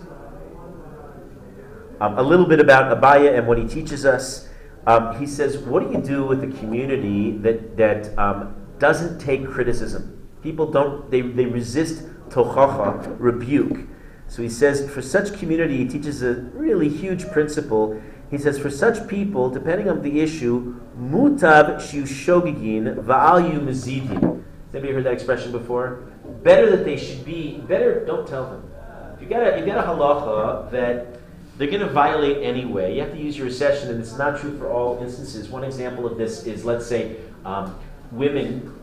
Um, 1.99 2.19
a 2.19 2.21
little 2.21 2.45
bit 2.45 2.59
about 2.59 2.95
Abaye 2.95 3.35
and 3.35 3.47
what 3.47 3.57
he 3.57 3.67
teaches 3.67 4.05
us. 4.05 4.47
Um, 4.85 5.19
he 5.19 5.25
says, 5.25 5.57
"What 5.57 5.83
do 5.83 5.91
you 5.91 6.03
do 6.03 6.23
with 6.23 6.43
a 6.43 6.59
community 6.59 7.31
that 7.39 7.75
that 7.77 8.17
um, 8.19 8.55
doesn't 8.77 9.19
take 9.19 9.47
criticism?" 9.47 10.16
People 10.47 10.71
don't, 10.71 11.11
they, 11.11 11.19
they 11.19 11.45
resist 11.45 12.05
tochacha, 12.29 13.17
rebuke. 13.19 13.85
So 14.29 14.41
he 14.41 14.47
says, 14.47 14.89
for 14.89 15.01
such 15.01 15.37
community, 15.37 15.75
he 15.75 15.85
teaches 15.85 16.23
a 16.23 16.35
really 16.53 16.87
huge 16.87 17.29
principle. 17.31 18.01
He 18.31 18.37
says, 18.37 18.57
for 18.57 18.69
such 18.69 19.09
people, 19.09 19.49
depending 19.49 19.89
on 19.89 20.01
the 20.03 20.21
issue, 20.21 20.79
mutav 20.97 21.81
shiu 21.81 22.03
shogigin 22.03 22.95
va'al 23.03 23.51
yu 23.51 23.59
mezidin. 23.59 24.21
Has 24.21 24.73
anybody 24.73 24.93
heard 24.93 25.03
that 25.03 25.11
expression 25.11 25.51
before? 25.51 26.07
Better 26.43 26.73
that 26.77 26.85
they 26.85 26.95
should 26.95 27.25
be, 27.25 27.57
better 27.67 28.05
don't 28.05 28.25
tell 28.25 28.45
them. 28.45 28.71
If 29.17 29.21
you 29.21 29.27
got 29.27 29.53
a, 29.53 29.59
you 29.59 29.65
get 29.65 29.77
a 29.77 29.81
halacha 29.81 30.71
that 30.71 31.19
they're 31.57 31.67
going 31.67 31.81
to 31.81 31.89
violate 31.89 32.41
anyway, 32.41 32.95
you 32.95 33.01
have 33.01 33.11
to 33.11 33.19
use 33.19 33.37
your 33.37 33.47
recession, 33.47 33.89
and 33.89 33.99
it's 33.99 34.17
not 34.17 34.39
true 34.39 34.57
for 34.57 34.71
all 34.71 34.97
instances. 35.03 35.49
One 35.49 35.65
example 35.65 36.05
of 36.05 36.17
this 36.17 36.45
is, 36.45 36.63
let's 36.63 36.87
say, 36.87 37.17
um, 37.43 37.77
women 38.13 38.76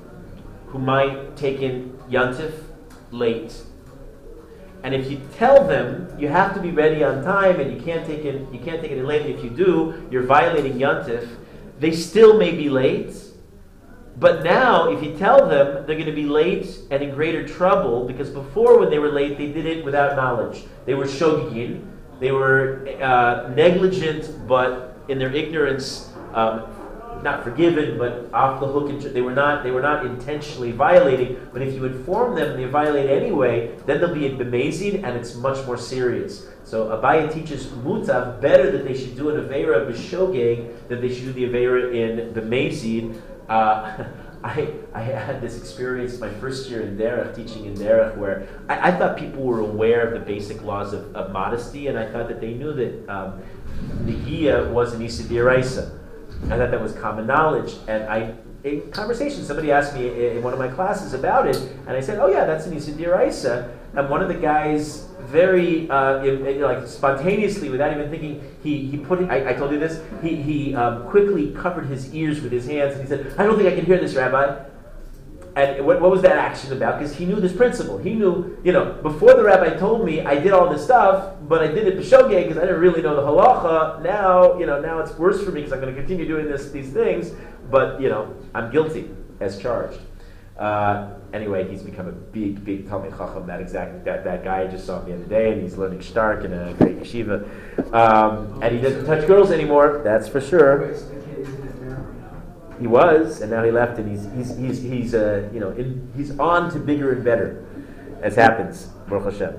who 0.74 0.80
might 0.80 1.36
take 1.36 1.60
in 1.60 1.96
Yontif 2.10 2.52
late. 3.12 3.62
And 4.82 4.92
if 4.92 5.08
you 5.08 5.20
tell 5.36 5.64
them 5.64 6.12
you 6.18 6.26
have 6.26 6.52
to 6.54 6.60
be 6.60 6.72
ready 6.72 7.04
on 7.04 7.22
time 7.22 7.60
and 7.60 7.72
you 7.72 7.80
can't 7.80 8.04
take 8.04 8.24
it, 8.24 8.52
you 8.52 8.58
can't 8.58 8.82
take 8.82 8.90
it 8.90 8.98
in 8.98 9.06
late, 9.06 9.24
if 9.24 9.44
you 9.44 9.50
do, 9.50 10.08
you're 10.10 10.24
violating 10.24 10.72
Yontif, 10.72 11.28
they 11.78 11.92
still 11.92 12.36
may 12.36 12.50
be 12.56 12.68
late. 12.68 13.14
But 14.16 14.42
now, 14.42 14.90
if 14.90 15.00
you 15.00 15.16
tell 15.16 15.48
them 15.48 15.86
they're 15.86 15.94
going 15.94 16.06
to 16.06 16.12
be 16.12 16.26
late 16.26 16.76
and 16.90 17.00
in 17.04 17.14
greater 17.14 17.46
trouble, 17.46 18.04
because 18.04 18.30
before 18.30 18.80
when 18.80 18.90
they 18.90 18.98
were 18.98 19.12
late, 19.12 19.38
they 19.38 19.52
did 19.52 19.66
it 19.66 19.84
without 19.84 20.16
knowledge. 20.16 20.64
They 20.86 20.94
were 20.94 21.06
shogigin, 21.06 21.84
they 22.18 22.32
were 22.32 22.88
uh, 23.00 23.48
negligent, 23.54 24.48
but 24.48 24.98
in 25.06 25.20
their 25.20 25.32
ignorance, 25.32 26.10
um, 26.32 26.66
not 27.24 27.42
forgiven, 27.42 27.98
but 27.98 28.28
off 28.32 28.60
the 28.60 28.66
hook. 28.66 29.02
They 29.12 29.22
were 29.22 29.32
not. 29.32 29.64
They 29.64 29.70
were 29.70 29.82
not 29.82 30.06
intentionally 30.06 30.70
violating. 30.70 31.40
But 31.52 31.62
if 31.62 31.74
you 31.74 31.84
inform 31.86 32.36
them 32.36 32.50
and 32.50 32.58
they 32.62 32.66
violate 32.66 33.10
anyway, 33.10 33.76
then 33.86 34.00
they'll 34.00 34.14
be 34.14 34.26
in 34.26 34.36
bemazid, 34.36 35.02
and 35.02 35.16
it's 35.16 35.34
much 35.34 35.66
more 35.66 35.78
serious. 35.78 36.46
So 36.62 36.86
Abaye 36.88 37.32
teaches 37.32 37.66
mutav 37.66 38.40
better 38.40 38.70
that 38.70 38.84
they 38.84 38.96
should 38.96 39.16
do 39.16 39.30
an 39.30 39.36
avera 39.36 39.90
b'shogeg 39.90 40.88
than 40.88 41.00
they 41.00 41.12
should 41.12 41.24
do 41.24 41.32
the 41.32 41.44
avera 41.44 41.92
in 41.92 42.32
bemazid. 42.34 43.20
Uh, 43.48 44.04
I, 44.44 44.74
I 44.92 45.00
had 45.00 45.40
this 45.40 45.56
experience 45.56 46.20
my 46.20 46.28
first 46.28 46.68
year 46.68 46.82
in 46.82 46.98
Derech, 46.98 47.34
teaching 47.34 47.64
in 47.64 47.72
Derech, 47.72 48.14
where 48.18 48.46
I, 48.68 48.90
I, 48.90 48.92
thought 48.92 49.16
people 49.16 49.42
were 49.42 49.60
aware 49.60 50.06
of 50.06 50.12
the 50.12 50.20
basic 50.20 50.62
laws 50.62 50.92
of, 50.92 51.16
of 51.16 51.32
modesty, 51.32 51.86
and 51.86 51.98
I 51.98 52.12
thought 52.12 52.28
that 52.28 52.42
they 52.42 52.52
knew 52.52 52.74
that 52.74 53.08
um, 53.08 53.42
Negia 54.04 54.70
was 54.70 54.92
an 54.92 55.00
Isa 55.00 55.24
I 56.50 56.58
thought 56.58 56.70
that 56.70 56.80
was 56.80 56.92
common 56.92 57.26
knowledge. 57.26 57.74
And 57.88 58.04
I, 58.04 58.34
in 58.64 58.90
conversation, 58.90 59.44
somebody 59.44 59.72
asked 59.72 59.94
me 59.94 60.36
in 60.36 60.42
one 60.42 60.52
of 60.52 60.58
my 60.58 60.68
classes 60.68 61.14
about 61.14 61.46
it, 61.46 61.56
and 61.86 61.90
I 61.90 62.00
said, 62.00 62.18
"Oh 62.18 62.28
yeah, 62.28 62.44
that's 62.44 62.66
an 62.66 62.76
Isa." 62.76 63.76
And 63.96 64.10
one 64.10 64.22
of 64.22 64.28
the 64.28 64.34
guys, 64.34 65.06
very 65.20 65.88
uh, 65.88 66.24
like 66.58 66.86
spontaneously, 66.86 67.70
without 67.70 67.92
even 67.92 68.10
thinking, 68.10 68.42
he 68.62 68.86
he 68.86 68.96
put. 68.98 69.20
I, 69.30 69.50
I 69.50 69.52
told 69.54 69.72
you 69.72 69.78
this. 69.78 70.02
He 70.22 70.36
he 70.36 70.74
um, 70.74 71.04
quickly 71.04 71.52
covered 71.52 71.86
his 71.86 72.14
ears 72.14 72.40
with 72.40 72.52
his 72.52 72.66
hands, 72.66 72.94
and 72.94 73.02
he 73.02 73.08
said, 73.08 73.34
"I 73.38 73.44
don't 73.44 73.56
think 73.56 73.68
I 73.72 73.74
can 73.74 73.84
hear 73.84 73.98
this, 73.98 74.14
Rabbi." 74.14 74.73
And 75.56 75.86
what, 75.86 76.00
what 76.00 76.10
was 76.10 76.22
that 76.22 76.36
action 76.36 76.72
about? 76.72 76.98
Because 76.98 77.14
he 77.14 77.26
knew 77.26 77.36
this 77.36 77.52
principle. 77.52 77.96
He 77.98 78.14
knew, 78.14 78.58
you 78.64 78.72
know, 78.72 78.94
before 79.02 79.34
the 79.34 79.44
rabbi 79.44 79.76
told 79.76 80.04
me 80.04 80.20
I 80.20 80.34
did 80.34 80.52
all 80.52 80.68
this 80.68 80.82
stuff, 80.82 81.36
but 81.42 81.62
I 81.62 81.68
did 81.68 81.86
it 81.86 81.96
b'shogeg 81.96 82.42
because 82.42 82.58
I 82.58 82.62
didn't 82.62 82.80
really 82.80 83.02
know 83.02 83.14
the 83.14 83.22
halacha. 83.22 84.02
Now, 84.02 84.58
you 84.58 84.66
know, 84.66 84.80
now 84.80 84.98
it's 84.98 85.16
worse 85.16 85.44
for 85.44 85.52
me 85.52 85.60
because 85.60 85.72
I'm 85.72 85.80
going 85.80 85.94
to 85.94 85.98
continue 86.00 86.26
doing 86.26 86.46
this, 86.46 86.72
these 86.72 86.92
things. 86.92 87.32
But 87.70 88.00
you 88.00 88.08
know, 88.08 88.34
I'm 88.52 88.72
guilty 88.72 89.10
as 89.40 89.58
charged. 89.58 90.00
Uh, 90.58 91.10
anyway, 91.32 91.68
he's 91.68 91.82
become 91.82 92.06
a 92.06 92.12
big, 92.12 92.64
big 92.64 92.88
Talmid 92.88 93.16
Chacham. 93.16 93.46
That 93.46 93.60
exact 93.60 94.04
that, 94.04 94.24
that 94.24 94.44
guy 94.44 94.62
I 94.62 94.66
just 94.66 94.86
saw 94.86 95.00
the 95.00 95.14
other 95.14 95.24
day, 95.24 95.52
and 95.52 95.62
he's 95.62 95.76
learning 95.76 96.02
Stark 96.02 96.44
in 96.44 96.52
a 96.52 96.74
great 96.74 97.00
yeshiva. 97.00 97.44
Um, 97.92 98.62
and 98.62 98.74
he 98.74 98.80
doesn't 98.80 99.04
touch 99.06 99.26
girls 99.26 99.50
anymore. 99.50 100.00
That's 100.04 100.28
for 100.28 100.40
sure. 100.40 100.94
He 102.80 102.86
was, 102.86 103.40
and 103.40 103.50
now 103.50 103.62
he 103.62 103.70
left, 103.70 103.98
and 103.98 104.10
he's 104.10 104.24
he's 104.34 104.56
he's, 104.58 104.82
he's 104.82 105.14
uh, 105.14 105.48
you 105.52 105.60
know 105.60 105.70
in, 105.70 106.10
he's 106.16 106.36
on 106.38 106.72
to 106.72 106.78
bigger 106.78 107.12
and 107.12 107.24
better, 107.24 107.64
as 108.20 108.34
happens. 108.34 108.86
Baruch 109.08 109.32
Hashem. 109.32 109.54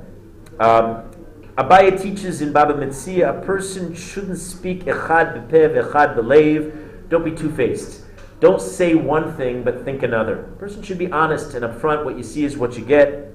Um, 0.60 1.12
Abaye 1.58 2.02
teaches 2.02 2.42
in 2.42 2.52
Baba 2.52 2.74
Metzia 2.74 3.38
a 3.38 3.46
person 3.46 3.96
shouldn't 3.96 4.38
speak 4.38 4.86
echad 4.86 5.50
bepev, 5.50 5.82
echad 5.82 6.16
belev. 6.18 7.10
Don't 7.10 7.24
be 7.24 7.32
two 7.32 7.52
faced. 7.52 8.02
Don't 8.42 8.62
say 8.62 8.96
one 8.96 9.36
thing 9.38 9.64
but 9.64 9.86
think 9.86 10.04
another. 10.04 10.46
A 10.46 10.58
person 10.58 10.84
should 10.84 10.98
be 10.98 11.10
honest 11.12 11.54
and 11.54 11.64
upfront. 11.64 12.04
What 12.04 12.18
you 12.18 12.24
see 12.24 12.44
is 12.44 12.58
what 12.58 12.78
you 12.78 12.84
get. 12.84 13.34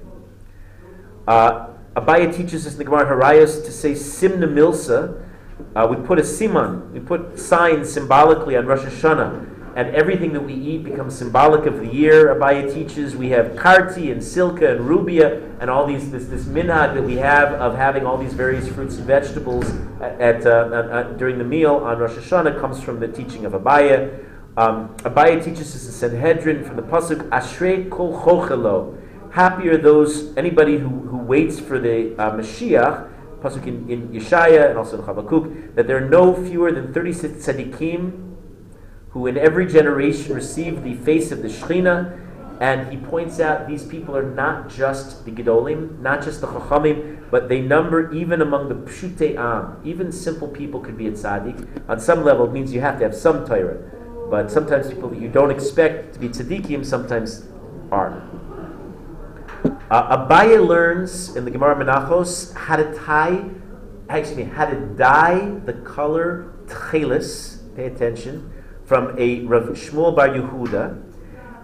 Uh, 1.27 1.69
Abaye 1.95 2.35
teaches 2.35 2.67
us 2.67 2.73
in 2.73 2.77
the 2.77 2.83
Gemara 2.83 3.05
Horayos 3.05 3.65
to 3.65 3.71
say 3.71 3.93
simna 3.93 4.47
milsa. 4.47 5.23
Uh, 5.75 5.87
we 5.89 5.95
put 6.05 6.19
a 6.19 6.23
siman, 6.23 6.91
we 6.91 6.99
put 6.99 7.39
signs 7.39 7.91
symbolically 7.91 8.57
on 8.57 8.65
Rosh 8.65 8.79
Hashanah 8.79 9.60
and 9.75 9.95
everything 9.95 10.33
that 10.33 10.41
we 10.41 10.53
eat 10.53 10.83
becomes 10.83 11.15
symbolic 11.15 11.65
of 11.65 11.79
the 11.79 11.87
year. 11.87 12.35
Abaye 12.35 12.73
teaches 12.73 13.15
we 13.15 13.29
have 13.29 13.47
karti 13.53 14.11
and 14.11 14.21
silka 14.21 14.71
and 14.71 14.81
rubia 14.81 15.41
and 15.59 15.69
all 15.69 15.85
these 15.85 16.11
this, 16.11 16.25
this 16.25 16.43
minhag 16.43 16.93
that 16.93 17.03
we 17.03 17.15
have 17.15 17.53
of 17.53 17.75
having 17.75 18.05
all 18.05 18.17
these 18.17 18.33
various 18.33 18.67
fruits 18.67 18.97
and 18.97 19.05
vegetables 19.05 19.69
at, 20.01 20.19
at, 20.19 20.45
uh, 20.45 20.89
at 20.91 21.17
during 21.17 21.37
the 21.37 21.43
meal 21.43 21.75
on 21.75 21.97
Rosh 21.99 22.11
Hashanah 22.11 22.59
comes 22.59 22.81
from 22.81 22.99
the 22.99 23.07
teaching 23.07 23.45
of 23.45 23.53
Abaye. 23.53 24.25
Um, 24.57 24.89
Abaye 24.97 25.43
teaches 25.43 25.73
us 25.73 25.85
the 25.85 25.91
Sanhedrin 25.91 26.63
from 26.65 26.75
the 26.75 26.81
pasuk 26.83 27.29
Ashrei 27.29 27.89
kol 27.89 28.19
chochelo. 28.21 28.97
Happy 29.31 29.69
are 29.69 29.77
those 29.77 30.35
anybody 30.35 30.77
who, 30.77 30.89
who 30.89 31.17
waits 31.17 31.59
for 31.59 31.79
the 31.79 32.13
uh, 32.17 32.31
Mashiach. 32.31 33.07
Pasuk 33.41 33.65
in, 33.65 33.89
in 33.89 34.09
Yeshaya 34.09 34.69
and 34.69 34.77
also 34.77 34.99
in 34.99 35.03
Habakkuk 35.03 35.75
that 35.75 35.87
there 35.87 35.97
are 35.97 36.07
no 36.07 36.35
fewer 36.45 36.71
than 36.71 36.93
thirty 36.93 37.11
six 37.11 37.45
tzaddikim 37.45 38.30
who 39.11 39.27
in 39.27 39.37
every 39.37 39.65
generation 39.65 40.33
receive 40.33 40.83
the 40.83 40.95
face 40.95 41.31
of 41.31 41.41
the 41.41 41.49
Shekhinah, 41.49 42.17
and 42.61 42.91
he 42.91 42.97
points 42.97 43.39
out 43.39 43.67
these 43.67 43.83
people 43.83 44.15
are 44.15 44.23
not 44.23 44.69
just 44.69 45.25
the 45.25 45.31
Gedolim, 45.31 45.99
not 45.99 46.23
just 46.23 46.41
the 46.41 46.47
Chachamim, 46.47 47.29
but 47.31 47.49
they 47.49 47.59
number 47.59 48.13
even 48.13 48.41
among 48.41 48.69
the 48.69 48.75
Pshute 48.75 49.35
Am. 49.35 49.81
Even 49.83 50.11
simple 50.11 50.47
people 50.47 50.79
could 50.79 50.97
be 50.97 51.07
a 51.07 51.11
tzaddik. 51.11 51.89
On 51.89 51.99
some 51.99 52.23
level, 52.23 52.45
it 52.45 52.51
means 52.51 52.71
you 52.71 52.79
have 52.81 52.99
to 52.99 53.03
have 53.03 53.15
some 53.15 53.45
Torah. 53.45 53.79
But 54.29 54.51
sometimes 54.51 54.87
people 54.87 55.09
that 55.09 55.19
you 55.19 55.27
don't 55.27 55.51
expect 55.51 56.13
to 56.13 56.19
be 56.19 56.29
tzaddikim 56.29 56.85
sometimes 56.85 57.47
are. 57.91 58.21
Uh, 59.89 60.27
Abaye 60.27 60.65
learns 60.65 61.35
in 61.35 61.43
the 61.43 61.51
Gemara 61.51 61.75
Menachos 61.75 62.53
how 62.53 62.77
to 62.77 62.93
tie, 62.93 63.43
excuse 64.09 64.37
me, 64.37 64.43
how 64.43 64.65
to 64.65 64.79
dye 64.95 65.59
the 65.65 65.73
color 65.73 66.53
tchelis. 66.67 67.57
Pay 67.75 67.85
attention 67.85 68.51
from 68.91 69.15
a 69.17 69.39
Rav 69.45 69.69
Shmuel 69.69 70.13
Bar 70.13 70.27
Yehuda, 70.27 71.01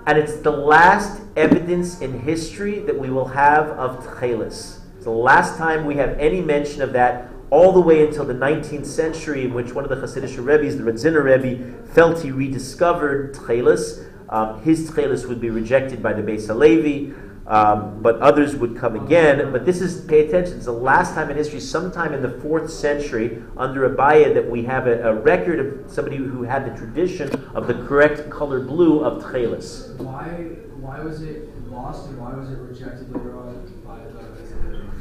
and 0.05 0.17
it's 0.17 0.37
the 0.37 0.49
last 0.49 1.21
evidence 1.35 1.99
in 1.99 2.21
history 2.21 2.79
that 2.79 2.97
we 2.97 3.09
will 3.09 3.27
have 3.27 3.67
of 3.71 4.01
Tchelis. 4.05 4.79
It's 4.95 5.03
the 5.03 5.09
last 5.09 5.57
time 5.57 5.83
we 5.83 5.95
have 5.95 6.17
any 6.19 6.39
mention 6.39 6.81
of 6.81 6.93
that, 6.93 7.27
all 7.49 7.73
the 7.73 7.81
way 7.81 8.07
until 8.07 8.23
the 8.23 8.33
19th 8.33 8.85
century, 8.85 9.43
in 9.43 9.53
which 9.53 9.73
one 9.73 9.83
of 9.83 9.89
the 9.89 9.97
Hasidic 9.97 10.37
Rebbe's, 10.41 10.77
the 10.77 10.83
Radziner 10.83 11.21
Rebbe, 11.21 11.85
felt 11.87 12.21
he 12.21 12.31
rediscovered 12.31 13.33
Tchelis. 13.33 14.05
Um, 14.29 14.63
his 14.63 14.89
Tchelis 14.89 15.27
would 15.27 15.41
be 15.41 15.49
rejected 15.49 16.01
by 16.01 16.13
the 16.13 16.21
Beis 16.21 16.47
Halevi. 16.47 17.13
Um, 17.47 18.01
but 18.01 18.19
others 18.19 18.57
would 18.57 18.75
come 18.75 18.95
again. 18.95 19.51
But 19.53 19.65
this 19.65 19.79
is, 19.79 20.01
pay 20.05 20.27
attention, 20.27 20.57
it's 20.57 20.65
the 20.65 20.73
last 20.73 21.13
time 21.13 21.29
in 21.29 21.37
history, 21.37 21.61
sometime 21.61 22.13
in 22.13 22.21
the 22.21 22.31
fourth 22.41 22.69
century, 22.69 23.41
under 23.55 23.89
Abaye, 23.89 24.33
that 24.33 24.49
we 24.49 24.63
have 24.63 24.85
a, 24.85 25.09
a 25.09 25.13
record 25.13 25.59
of 25.59 25.89
somebody 25.89 26.17
who 26.17 26.43
had 26.43 26.65
the 26.65 26.77
tradition 26.77 27.29
of 27.55 27.67
the 27.67 27.73
correct 27.73 28.29
color 28.29 28.59
blue 28.59 29.03
of 29.03 29.23
Tchelis. 29.23 29.95
Why, 29.95 30.25
why 30.81 30.99
was 30.99 31.21
it 31.21 31.49
lost 31.69 32.09
and 32.09 32.19
why 32.19 32.33
was 32.33 32.51
it 32.51 32.59
rejected 32.59 33.13
later 33.15 33.37
on 33.37 33.55
by 33.85 33.99
the 33.99 34.27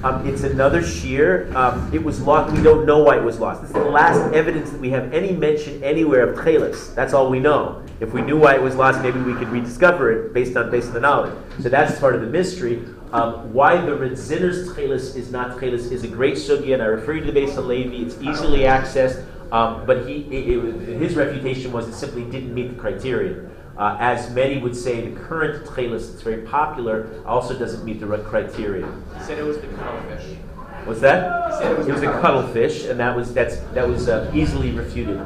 um, 0.04 0.26
it's 0.26 0.42
another 0.42 0.82
shear. 0.82 1.50
Um, 1.56 1.90
it 1.92 2.04
was 2.04 2.20
lost. 2.20 2.54
We 2.54 2.62
don't 2.62 2.84
know 2.84 2.98
why 2.98 3.16
it 3.16 3.24
was 3.24 3.40
lost. 3.40 3.62
This 3.62 3.70
is 3.70 3.74
the 3.74 3.84
last 3.84 4.34
evidence 4.34 4.70
that 4.70 4.80
we 4.80 4.90
have 4.90 5.12
any 5.14 5.32
mention 5.32 5.82
anywhere 5.82 6.28
of 6.28 6.38
Tchelis. 6.38 6.94
That's 6.94 7.14
all 7.14 7.30
we 7.30 7.40
know. 7.40 7.82
If 7.98 8.12
we 8.12 8.20
knew 8.20 8.38
why 8.38 8.54
it 8.54 8.62
was 8.62 8.76
lost, 8.76 9.00
maybe 9.00 9.20
we 9.20 9.32
could 9.34 9.48
rediscover 9.48 10.12
it 10.12 10.34
based 10.34 10.56
on 10.56 10.70
based 10.70 10.88
on 10.88 10.94
the 10.94 11.00
knowledge. 11.00 11.34
So 11.60 11.68
that's 11.70 11.98
part 11.98 12.14
of 12.14 12.20
the 12.20 12.26
mystery. 12.26 12.84
Um, 13.12 13.52
why 13.54 13.76
the 13.76 13.92
Radziner's 13.92 14.68
Tchelis 14.68 15.16
is 15.16 15.30
not 15.30 15.56
Tchelis 15.56 15.90
is 15.90 16.04
a 16.04 16.08
great 16.08 16.34
sugya, 16.34 16.74
and 16.74 16.82
I 16.82 16.86
refer 16.86 17.14
you 17.14 17.24
to 17.24 17.32
the 17.32 17.40
Beis 17.40 17.54
Halevi. 17.54 18.02
It's 18.02 18.20
easily 18.20 18.60
accessed, 18.60 19.24
um, 19.50 19.86
but 19.86 20.06
he 20.06 20.26
it, 20.30 20.58
it, 20.58 20.98
his 20.98 21.14
refutation 21.14 21.72
was 21.72 21.88
it 21.88 21.94
simply 21.94 22.24
didn't 22.24 22.52
meet 22.52 22.74
the 22.74 22.80
criteria. 22.80 23.48
Uh, 23.78 23.96
as 24.00 24.30
many 24.30 24.58
would 24.58 24.74
say, 24.74 25.06
the 25.06 25.20
current 25.20 25.66
tchelis 25.66 26.10
that's 26.10 26.22
very 26.22 26.42
popular 26.42 27.22
also 27.26 27.58
doesn't 27.58 27.84
meet 27.84 28.00
the 28.00 28.18
criteria. 28.18 28.86
He 29.16 29.22
said 29.22 29.38
it 29.38 29.44
was 29.44 29.58
the 29.58 29.66
cuttlefish. 29.68 30.36
What's 30.84 31.00
that? 31.00 31.50
He 31.50 31.58
said 31.58 31.72
it 31.72 31.78
was, 31.78 31.88
it 31.88 31.92
was 31.92 32.02
a 32.02 32.20
cuttlefish, 32.20 32.84
and 32.86 33.00
that 33.00 33.16
was 33.16 33.32
that's 33.32 33.58
that 33.74 33.88
was 33.88 34.08
uh, 34.08 34.30
easily 34.34 34.72
refuted. 34.72 35.20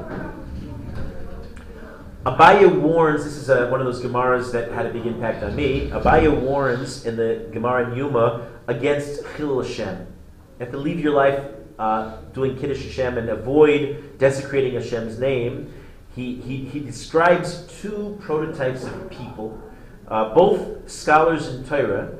Abaye 2.26 2.80
warns. 2.80 3.24
This 3.24 3.36
is 3.36 3.48
uh, 3.48 3.68
one 3.68 3.80
of 3.80 3.86
those 3.86 4.02
Gemaras 4.02 4.52
that 4.52 4.70
had 4.72 4.86
a 4.86 4.92
big 4.92 5.06
impact 5.06 5.42
on 5.42 5.56
me. 5.56 5.90
Abaye 5.90 6.30
warns 6.40 7.06
in 7.06 7.16
the 7.16 7.48
Gemara 7.52 7.96
Yuma 7.96 8.50
against 8.66 9.22
Chilul 9.24 9.66
Hashem. 9.66 9.98
You 9.98 10.64
have 10.64 10.70
to 10.70 10.78
leave 10.78 11.00
your 11.00 11.14
life 11.14 11.44
uh, 11.78 12.18
doing 12.34 12.58
Kiddush 12.58 12.84
Hashem 12.84 13.16
and 13.16 13.30
avoid 13.30 14.18
desecrating 14.18 14.74
Hashem's 14.74 15.18
name 15.18 15.72
he, 16.14 16.36
he, 16.36 16.64
he 16.64 16.80
describes 16.80 17.66
two 17.80 18.18
prototypes 18.20 18.84
of 18.84 19.10
people, 19.10 19.60
uh, 20.08 20.34
both 20.34 20.90
scholars 20.90 21.48
in 21.48 21.64
Torah, 21.64 22.14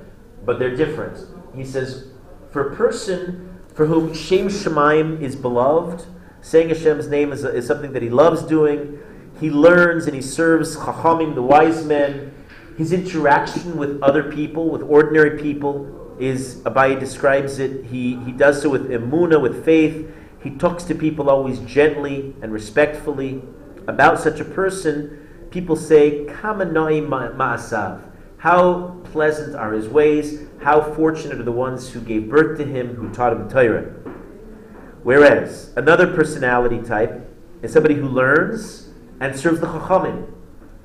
but 0.45 0.59
they're 0.59 0.77
different. 0.77 1.19
He 1.55 1.65
says, 1.65 2.09
for 2.51 2.73
a 2.73 2.77
person 2.77 3.59
for 3.75 3.87
whom 3.87 4.15
Shem 4.15 4.49
Shemaim 4.49 5.21
is 5.21 5.35
beloved, 5.35 6.07
saying 6.41 6.69
Hashem's 6.69 7.09
name 7.09 7.33
is, 7.33 7.45
is 7.45 7.67
something 7.67 7.93
that 7.93 8.03
he 8.03 8.11
loves 8.11 8.43
doing, 8.43 8.99
he 9.41 9.51
learns 9.51 10.07
and 10.07 10.15
he 10.15 10.21
serves 10.23 10.77
Chachamim, 10.77 11.35
the 11.35 11.43
wise 11.43 11.85
men. 11.85 12.35
His 12.77 12.93
interaction 12.93 13.77
with 13.77 14.01
other 14.03 14.31
people, 14.31 14.71
with 14.71 14.83
ordinary 14.83 15.41
people, 15.41 16.15
is, 16.19 16.57
Abaye 16.63 17.01
describes 17.01 17.59
it, 17.59 17.87
he, 17.87 18.17
he 18.25 18.33
does 18.33 18.63
so 18.63 18.69
with 18.69 18.91
emuna, 18.91 19.41
with 19.41 19.65
faith. 19.65 20.11
He 20.43 20.51
talks 20.51 20.85
to 20.85 20.95
people 20.95 21.31
always 21.31 21.59
gently 21.61 22.35
and 22.43 22.53
respectfully 22.53 23.43
about 23.87 24.21
such 24.21 24.41
a 24.41 24.45
person, 24.45 25.27
people 25.51 25.77
say, 25.77 26.25
Kamanoi 26.27 27.07
ma'asav. 27.07 28.03
How 28.39 29.01
pleasant 29.05 29.55
are 29.55 29.73
his 29.73 29.89
ways, 29.89 30.47
how 30.63 30.81
fortunate 30.95 31.41
are 31.41 31.45
the 31.45 31.53
ones 31.53 31.91
who 31.91 32.01
gave 32.01 32.31
birth 32.31 32.59
to 32.59 32.65
him, 32.65 32.95
who 32.95 33.13
taught 33.13 33.33
him 33.33 33.49
Torah. 33.49 33.85
Whereas 35.03 35.73
another 35.77 36.07
personality 36.07 36.81
type 36.81 37.27
is 37.63 37.73
somebody 37.73 37.95
who 37.95 38.09
learns 38.09 38.90
and 39.21 39.39
serves 39.39 39.61
the 39.61 39.67
Chachamim. 39.67 40.33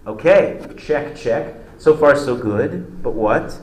Okay, 0.06 0.62
check, 0.78 1.16
check. 1.16 1.56
So 1.78 1.96
far, 1.98 2.16
so 2.16 2.36
good. 2.36 3.02
But 3.02 3.14
what? 3.14 3.58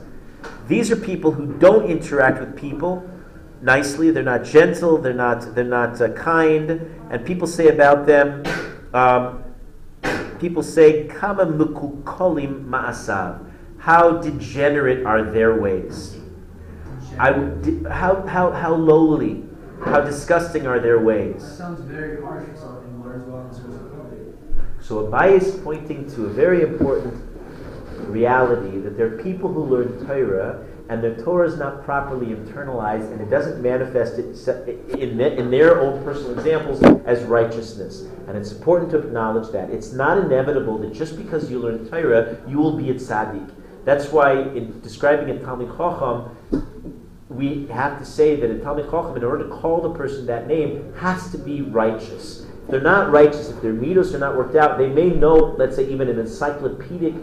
These 0.67 0.91
are 0.91 0.95
people 0.95 1.31
who 1.31 1.53
don't 1.57 1.89
interact 1.89 2.39
with 2.39 2.57
people 2.57 3.07
nicely. 3.61 4.11
They're 4.11 4.23
not 4.23 4.43
gentle. 4.43 4.97
They're 4.97 5.13
not. 5.13 5.55
They're 5.55 5.63
not 5.63 6.01
uh, 6.01 6.09
kind. 6.09 6.69
And 7.09 7.25
people 7.25 7.47
say 7.47 7.69
about 7.69 8.05
them, 8.05 8.43
um, 8.93 9.43
people 10.39 10.63
say, 10.63 11.07
Kama 11.07 11.45
mukukolim 11.45 12.65
ma'asav. 12.65 13.49
How 13.77 14.17
degenerate 14.17 15.05
are 15.05 15.23
their 15.23 15.59
ways? 15.59 16.17
I, 17.19 17.31
how, 17.89 18.25
how, 18.25 18.51
how 18.51 18.73
lowly, 18.73 19.43
how 19.85 20.01
disgusting 20.01 20.65
are 20.65 20.79
their 20.79 20.99
ways? 20.99 21.41
That 21.43 21.57
sounds 21.57 21.81
very 21.81 22.21
harsh 22.21 22.47
So 24.83 25.07
Abaye 25.07 25.41
is 25.41 25.55
pointing 25.63 26.13
to 26.13 26.25
a 26.25 26.29
very 26.29 26.61
important 26.61 27.13
reality 28.09 28.79
that 28.79 28.97
there 28.97 29.13
are 29.13 29.23
people 29.23 29.51
who 29.51 29.63
learn 29.63 30.05
Torah 30.05 30.65
and 30.89 31.01
their 31.01 31.15
Torah 31.15 31.47
is 31.47 31.55
not 31.55 31.85
properly 31.85 32.35
internalized 32.35 33.09
and 33.13 33.21
it 33.21 33.29
doesn't 33.29 33.61
manifest 33.61 34.19
it 34.19 34.99
in, 34.99 35.21
in 35.21 35.49
their 35.49 35.79
own 35.79 36.03
personal 36.03 36.37
examples 36.37 36.83
as 37.05 37.23
righteousness. 37.23 38.01
And 38.27 38.37
it's 38.37 38.51
important 38.51 38.91
to 38.91 38.97
acknowledge 38.97 39.53
that. 39.53 39.69
It's 39.69 39.93
not 39.93 40.17
inevitable 40.17 40.77
that 40.79 40.91
just 40.91 41.15
because 41.15 41.49
you 41.49 41.59
learn 41.59 41.87
Torah, 41.89 42.37
you 42.45 42.57
will 42.57 42.75
be 42.75 42.89
a 42.89 42.95
tzaddik. 42.95 43.53
That's 43.85 44.11
why 44.11 44.33
in 44.33 44.81
describing 44.81 45.29
a 45.29 45.39
Talmid 45.39 45.77
Chacham, 45.77 46.67
we 47.29 47.67
have 47.67 47.99
to 47.99 48.05
say 48.05 48.35
that 48.35 48.51
a 48.51 48.55
Talmid 48.55 48.91
Chacham, 48.91 49.15
in 49.15 49.23
order 49.23 49.47
to 49.47 49.49
call 49.49 49.79
the 49.79 49.93
person 49.93 50.25
that 50.25 50.45
name, 50.45 50.93
has 50.95 51.31
to 51.31 51.37
be 51.37 51.61
righteous 51.61 52.47
they're 52.69 52.81
not 52.81 53.11
righteous, 53.11 53.49
if 53.49 53.61
their 53.61 53.73
midos 53.73 54.13
are 54.13 54.19
not 54.19 54.37
worked 54.37 54.55
out, 54.55 54.77
they 54.77 54.87
may 54.87 55.09
know, 55.09 55.55
let's 55.57 55.75
say, 55.75 55.87
even 55.89 56.09
an 56.09 56.17
encyclopedic 56.17 57.13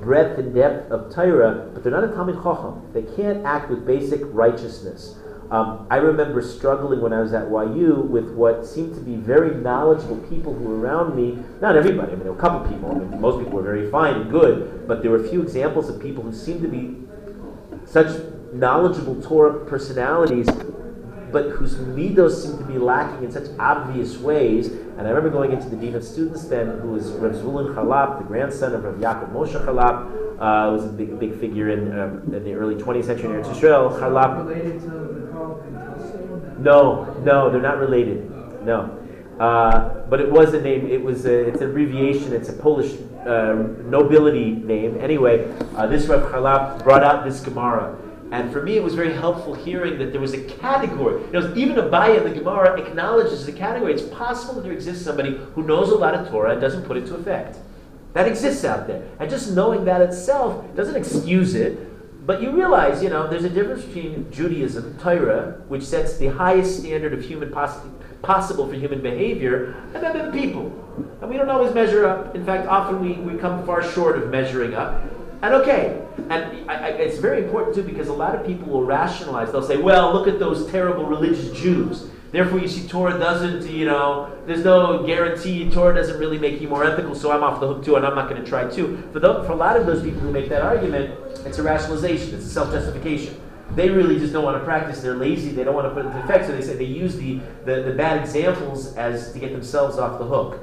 breadth 0.00 0.38
and 0.38 0.54
depth 0.54 0.90
of 0.90 1.14
Torah, 1.14 1.70
but 1.72 1.82
they're 1.82 1.92
not 1.92 2.04
a 2.04 2.08
Talmid 2.08 2.42
Chacham. 2.42 2.90
They 2.92 3.02
can't 3.14 3.44
act 3.44 3.70
with 3.70 3.86
basic 3.86 4.20
righteousness. 4.24 5.16
Um, 5.50 5.86
I 5.90 5.96
remember 5.96 6.42
struggling 6.42 7.00
when 7.00 7.12
I 7.12 7.20
was 7.20 7.32
at 7.32 7.48
YU 7.48 8.08
with 8.10 8.32
what 8.32 8.66
seemed 8.66 8.94
to 8.94 9.00
be 9.00 9.14
very 9.14 9.54
knowledgeable 9.54 10.16
people 10.28 10.52
who 10.52 10.64
were 10.64 10.78
around 10.78 11.14
me. 11.14 11.38
Not 11.60 11.76
everybody, 11.76 12.12
I 12.12 12.14
mean, 12.16 12.24
there 12.24 12.32
were 12.32 12.38
a 12.38 12.40
couple 12.40 12.68
people. 12.68 12.90
I 12.90 12.94
mean, 12.94 13.20
most 13.20 13.38
people 13.38 13.52
were 13.52 13.62
very 13.62 13.88
fine 13.90 14.14
and 14.14 14.30
good, 14.30 14.88
but 14.88 15.02
there 15.02 15.10
were 15.12 15.24
a 15.24 15.28
few 15.28 15.42
examples 15.42 15.88
of 15.88 16.00
people 16.00 16.24
who 16.24 16.32
seemed 16.32 16.62
to 16.62 16.68
be 16.68 16.96
such 17.84 18.20
knowledgeable 18.52 19.22
Torah 19.22 19.64
personalities 19.66 20.48
but 21.32 21.50
whose 21.50 21.76
midos 21.76 22.42
seem 22.42 22.58
to 22.58 22.64
be 22.64 22.78
lacking 22.78 23.24
in 23.24 23.32
such 23.32 23.46
obvious 23.58 24.16
ways. 24.18 24.68
And 24.68 25.00
I 25.00 25.10
remember 25.10 25.30
going 25.30 25.52
into 25.52 25.68
the 25.68 25.76
dean 25.76 25.94
of 25.94 26.04
students 26.04 26.44
then, 26.44 26.78
who 26.78 26.88
was 26.88 27.10
Rav 27.12 27.32
Zvulun 27.32 27.74
Charlap, 27.74 28.18
the 28.18 28.24
grandson 28.24 28.74
of 28.74 28.84
Rav 28.84 28.94
Yaakov 28.96 29.32
Moshe 29.32 29.64
Charlap, 29.64 30.10
uh, 30.36 30.72
was 30.72 30.84
a 30.84 30.88
big, 30.88 31.18
big 31.18 31.38
figure 31.38 31.70
in, 31.70 31.98
um, 31.98 32.34
in 32.34 32.44
the 32.44 32.54
early 32.54 32.74
20th 32.74 33.04
century 33.04 33.26
in 33.26 33.42
Eretz 33.42 33.54
Yisrael. 33.54 33.98
Charlap. 33.98 34.46
Related 34.46 34.80
to 34.82 34.88
the 34.88 36.60
No, 36.60 37.14
no, 37.24 37.50
they're 37.50 37.60
not 37.60 37.78
related. 37.78 38.30
No. 38.64 38.98
Uh, 39.38 40.06
but 40.08 40.20
it 40.20 40.30
was 40.30 40.54
a 40.54 40.60
name. 40.60 40.86
It 40.86 41.02
was 41.02 41.26
a, 41.26 41.48
it's 41.48 41.60
an 41.60 41.70
abbreviation. 41.70 42.32
It's 42.32 42.48
a 42.48 42.54
Polish 42.54 42.94
uh, 43.26 43.54
nobility 43.84 44.50
name. 44.52 44.98
Anyway, 45.00 45.52
uh, 45.74 45.86
this 45.86 46.06
Rav 46.06 46.22
Charlap 46.32 46.82
brought 46.82 47.02
out 47.02 47.24
this 47.24 47.40
Gemara. 47.40 47.98
And 48.36 48.52
for 48.52 48.62
me, 48.62 48.76
it 48.76 48.82
was 48.82 48.94
very 48.94 49.14
helpful 49.14 49.54
hearing 49.54 49.98
that 49.98 50.12
there 50.12 50.20
was 50.20 50.34
a 50.34 50.42
category. 50.44 51.22
You 51.32 51.40
know, 51.40 51.54
even 51.56 51.76
Abaye 51.76 52.18
in 52.18 52.24
the 52.24 52.38
Gemara 52.38 52.78
acknowledges 52.78 53.46
the 53.46 53.52
category. 53.52 53.94
It's 53.94 54.02
possible 54.02 54.56
that 54.56 54.64
there 54.64 54.72
exists 54.72 55.02
somebody 55.02 55.38
who 55.54 55.62
knows 55.62 55.88
a 55.88 55.94
lot 55.94 56.12
of 56.12 56.28
Torah 56.28 56.52
and 56.52 56.60
doesn't 56.60 56.84
put 56.84 56.98
it 56.98 57.06
to 57.06 57.14
effect. 57.14 57.56
That 58.12 58.28
exists 58.28 58.62
out 58.62 58.86
there. 58.88 59.08
And 59.18 59.30
just 59.30 59.52
knowing 59.52 59.86
that 59.86 60.02
itself 60.02 60.76
doesn't 60.76 60.96
excuse 60.96 61.54
it, 61.54 62.26
but 62.26 62.42
you 62.42 62.50
realize, 62.50 63.02
you 63.02 63.08
know, 63.08 63.26
there's 63.26 63.44
a 63.44 63.48
difference 63.48 63.86
between 63.86 64.30
Judaism, 64.30 64.98
Torah, 64.98 65.62
which 65.68 65.84
sets 65.84 66.18
the 66.18 66.26
highest 66.26 66.80
standard 66.80 67.14
of 67.14 67.24
human 67.24 67.50
poss- 67.50 67.78
possible 68.20 68.68
for 68.68 68.74
human 68.74 69.00
behavior, 69.00 69.76
and 69.94 70.02
then 70.02 70.26
the 70.26 70.38
people. 70.38 70.66
And 71.22 71.30
we 71.30 71.38
don't 71.38 71.48
always 71.48 71.72
measure 71.72 72.06
up. 72.06 72.34
In 72.34 72.44
fact, 72.44 72.68
often 72.68 73.00
we, 73.00 73.14
we 73.14 73.38
come 73.38 73.64
far 73.64 73.82
short 73.82 74.18
of 74.18 74.28
measuring 74.28 74.74
up. 74.74 75.02
And 75.42 75.54
okay, 75.54 76.02
and 76.30 76.70
I, 76.70 76.74
I, 76.74 76.88
it's 76.88 77.18
very 77.18 77.44
important 77.44 77.74
too 77.74 77.82
because 77.82 78.08
a 78.08 78.12
lot 78.12 78.34
of 78.34 78.46
people 78.46 78.68
will 78.72 78.84
rationalize. 78.84 79.52
They'll 79.52 79.62
say, 79.62 79.76
"Well, 79.76 80.12
look 80.12 80.28
at 80.28 80.38
those 80.38 80.70
terrible 80.70 81.04
religious 81.04 81.50
Jews." 81.58 82.10
Therefore, 82.32 82.58
you 82.58 82.68
see, 82.68 82.86
Torah 82.88 83.18
doesn't, 83.18 83.70
you 83.70 83.86
know, 83.86 84.36
there's 84.46 84.64
no 84.64 85.06
guarantee. 85.06 85.70
Torah 85.70 85.94
doesn't 85.94 86.18
really 86.18 86.38
make 86.38 86.60
you 86.60 86.68
more 86.68 86.84
ethical, 86.84 87.14
so 87.14 87.30
I'm 87.30 87.42
off 87.42 87.60
the 87.60 87.68
hook 87.68 87.84
too, 87.84 87.96
and 87.96 88.04
I'm 88.04 88.14
not 88.14 88.28
going 88.28 88.42
to 88.42 88.48
try 88.48 88.68
too. 88.68 89.08
For, 89.12 89.20
the, 89.20 89.44
for 89.44 89.52
a 89.52 89.56
lot 89.56 89.76
of 89.76 89.86
those 89.86 90.02
people 90.02 90.20
who 90.20 90.32
make 90.32 90.48
that 90.48 90.60
argument, 90.60 91.14
it's 91.46 91.58
a 91.58 91.62
rationalization, 91.62 92.34
it's 92.34 92.46
a 92.46 92.48
self 92.48 92.72
justification. 92.72 93.40
They 93.74 93.90
really 93.90 94.18
just 94.18 94.32
don't 94.32 94.44
want 94.44 94.58
to 94.58 94.64
practice. 94.64 95.00
They're 95.00 95.16
lazy. 95.16 95.50
They 95.50 95.64
don't 95.64 95.74
want 95.74 95.86
to 95.88 95.94
put 95.94 96.04
it 96.04 96.08
into 96.08 96.24
effect. 96.24 96.46
So 96.46 96.52
they 96.52 96.62
say 96.62 96.76
they 96.76 96.84
use 96.84 97.16
the, 97.16 97.40
the, 97.64 97.82
the 97.82 97.92
bad 97.92 98.20
examples 98.20 98.94
as 98.96 99.32
to 99.32 99.38
get 99.38 99.52
themselves 99.52 99.98
off 99.98 100.18
the 100.18 100.24
hook. 100.24 100.60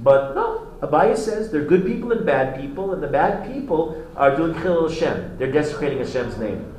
But 0.00 0.34
no, 0.34 0.71
Abaye 0.82 1.16
says 1.16 1.50
they're 1.50 1.64
good 1.64 1.86
people 1.86 2.10
and 2.10 2.26
bad 2.26 2.60
people, 2.60 2.92
and 2.92 3.00
the 3.00 3.06
bad 3.06 3.50
people 3.52 4.04
are 4.16 4.36
doing 4.36 4.52
Chilul 4.54 4.90
Hashem. 4.90 5.38
They're 5.38 5.52
desecrating 5.52 5.98
Hashem's 5.98 6.36
name. 6.38 6.74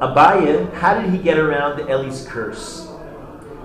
Abaye, 0.00 0.72
how 0.74 1.00
did 1.00 1.10
he 1.10 1.18
get 1.18 1.38
around 1.38 1.88
Eli's 1.88 2.26
curse? 2.26 2.88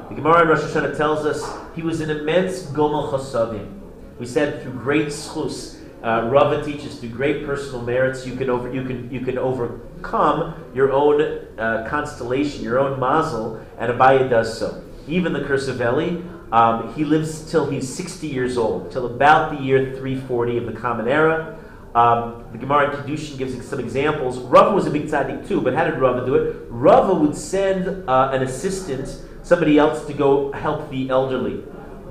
The 0.09 0.15
Gemara 0.15 0.43
in 0.43 0.47
Rosh 0.49 0.59
Hashanah 0.59 0.95
tells 0.95 1.25
us 1.25 1.43
he 1.75 1.81
was 1.81 1.99
an 2.01 2.11
immense 2.11 2.63
Gomel 2.67 3.11
Chasadim. 3.11 3.79
We 4.19 4.27
said 4.27 4.61
through 4.61 4.73
great 4.73 5.07
zchus, 5.07 5.77
uh, 6.03 6.29
Rava 6.31 6.63
teaches 6.63 6.99
through 6.99 7.09
great 7.09 7.45
personal 7.45 7.81
merits 7.81 8.25
you 8.25 8.35
can 8.35 8.49
over 8.49 8.73
you 8.73 8.83
can 8.83 9.11
you 9.11 9.19
can 9.19 9.37
overcome 9.37 10.53
your 10.73 10.91
own 10.91 11.21
uh, 11.57 11.87
constellation, 11.89 12.63
your 12.63 12.79
own 12.79 12.99
mazel, 12.99 13.65
and 13.79 13.91
Abaye 13.91 14.29
does 14.29 14.57
so. 14.57 14.83
Even 15.07 15.33
the 15.33 15.43
curse 15.43 15.67
of 15.67 15.81
Eli, 15.81 16.21
um, 16.51 16.93
he 16.95 17.05
lives 17.05 17.49
till 17.49 17.69
he's 17.69 17.93
60 17.93 18.27
years 18.27 18.57
old, 18.57 18.91
till 18.91 19.05
about 19.05 19.51
the 19.51 19.63
year 19.63 19.95
340 19.95 20.57
of 20.57 20.65
the 20.65 20.73
Common 20.73 21.07
Era. 21.07 21.57
Um, 21.93 22.45
the 22.51 22.57
Gemara 22.57 22.91
in 22.91 23.03
Kiddushin 23.03 23.37
gives 23.37 23.65
some 23.67 23.79
examples. 23.79 24.37
Rava 24.39 24.75
was 24.75 24.85
a 24.85 24.91
big 24.91 25.07
tzaddik 25.07 25.47
too, 25.47 25.61
but 25.61 25.73
how 25.73 25.85
did 25.85 25.99
Rava 25.99 26.25
do 26.25 26.35
it? 26.35 26.65
Rava 26.69 27.13
would 27.13 27.35
send 27.35 28.07
uh, 28.07 28.31
an 28.31 28.43
assistant, 28.43 29.21
somebody 29.43 29.77
else, 29.77 30.05
to 30.05 30.13
go 30.13 30.51
help 30.53 30.89
the 30.89 31.09
elderly. 31.09 31.63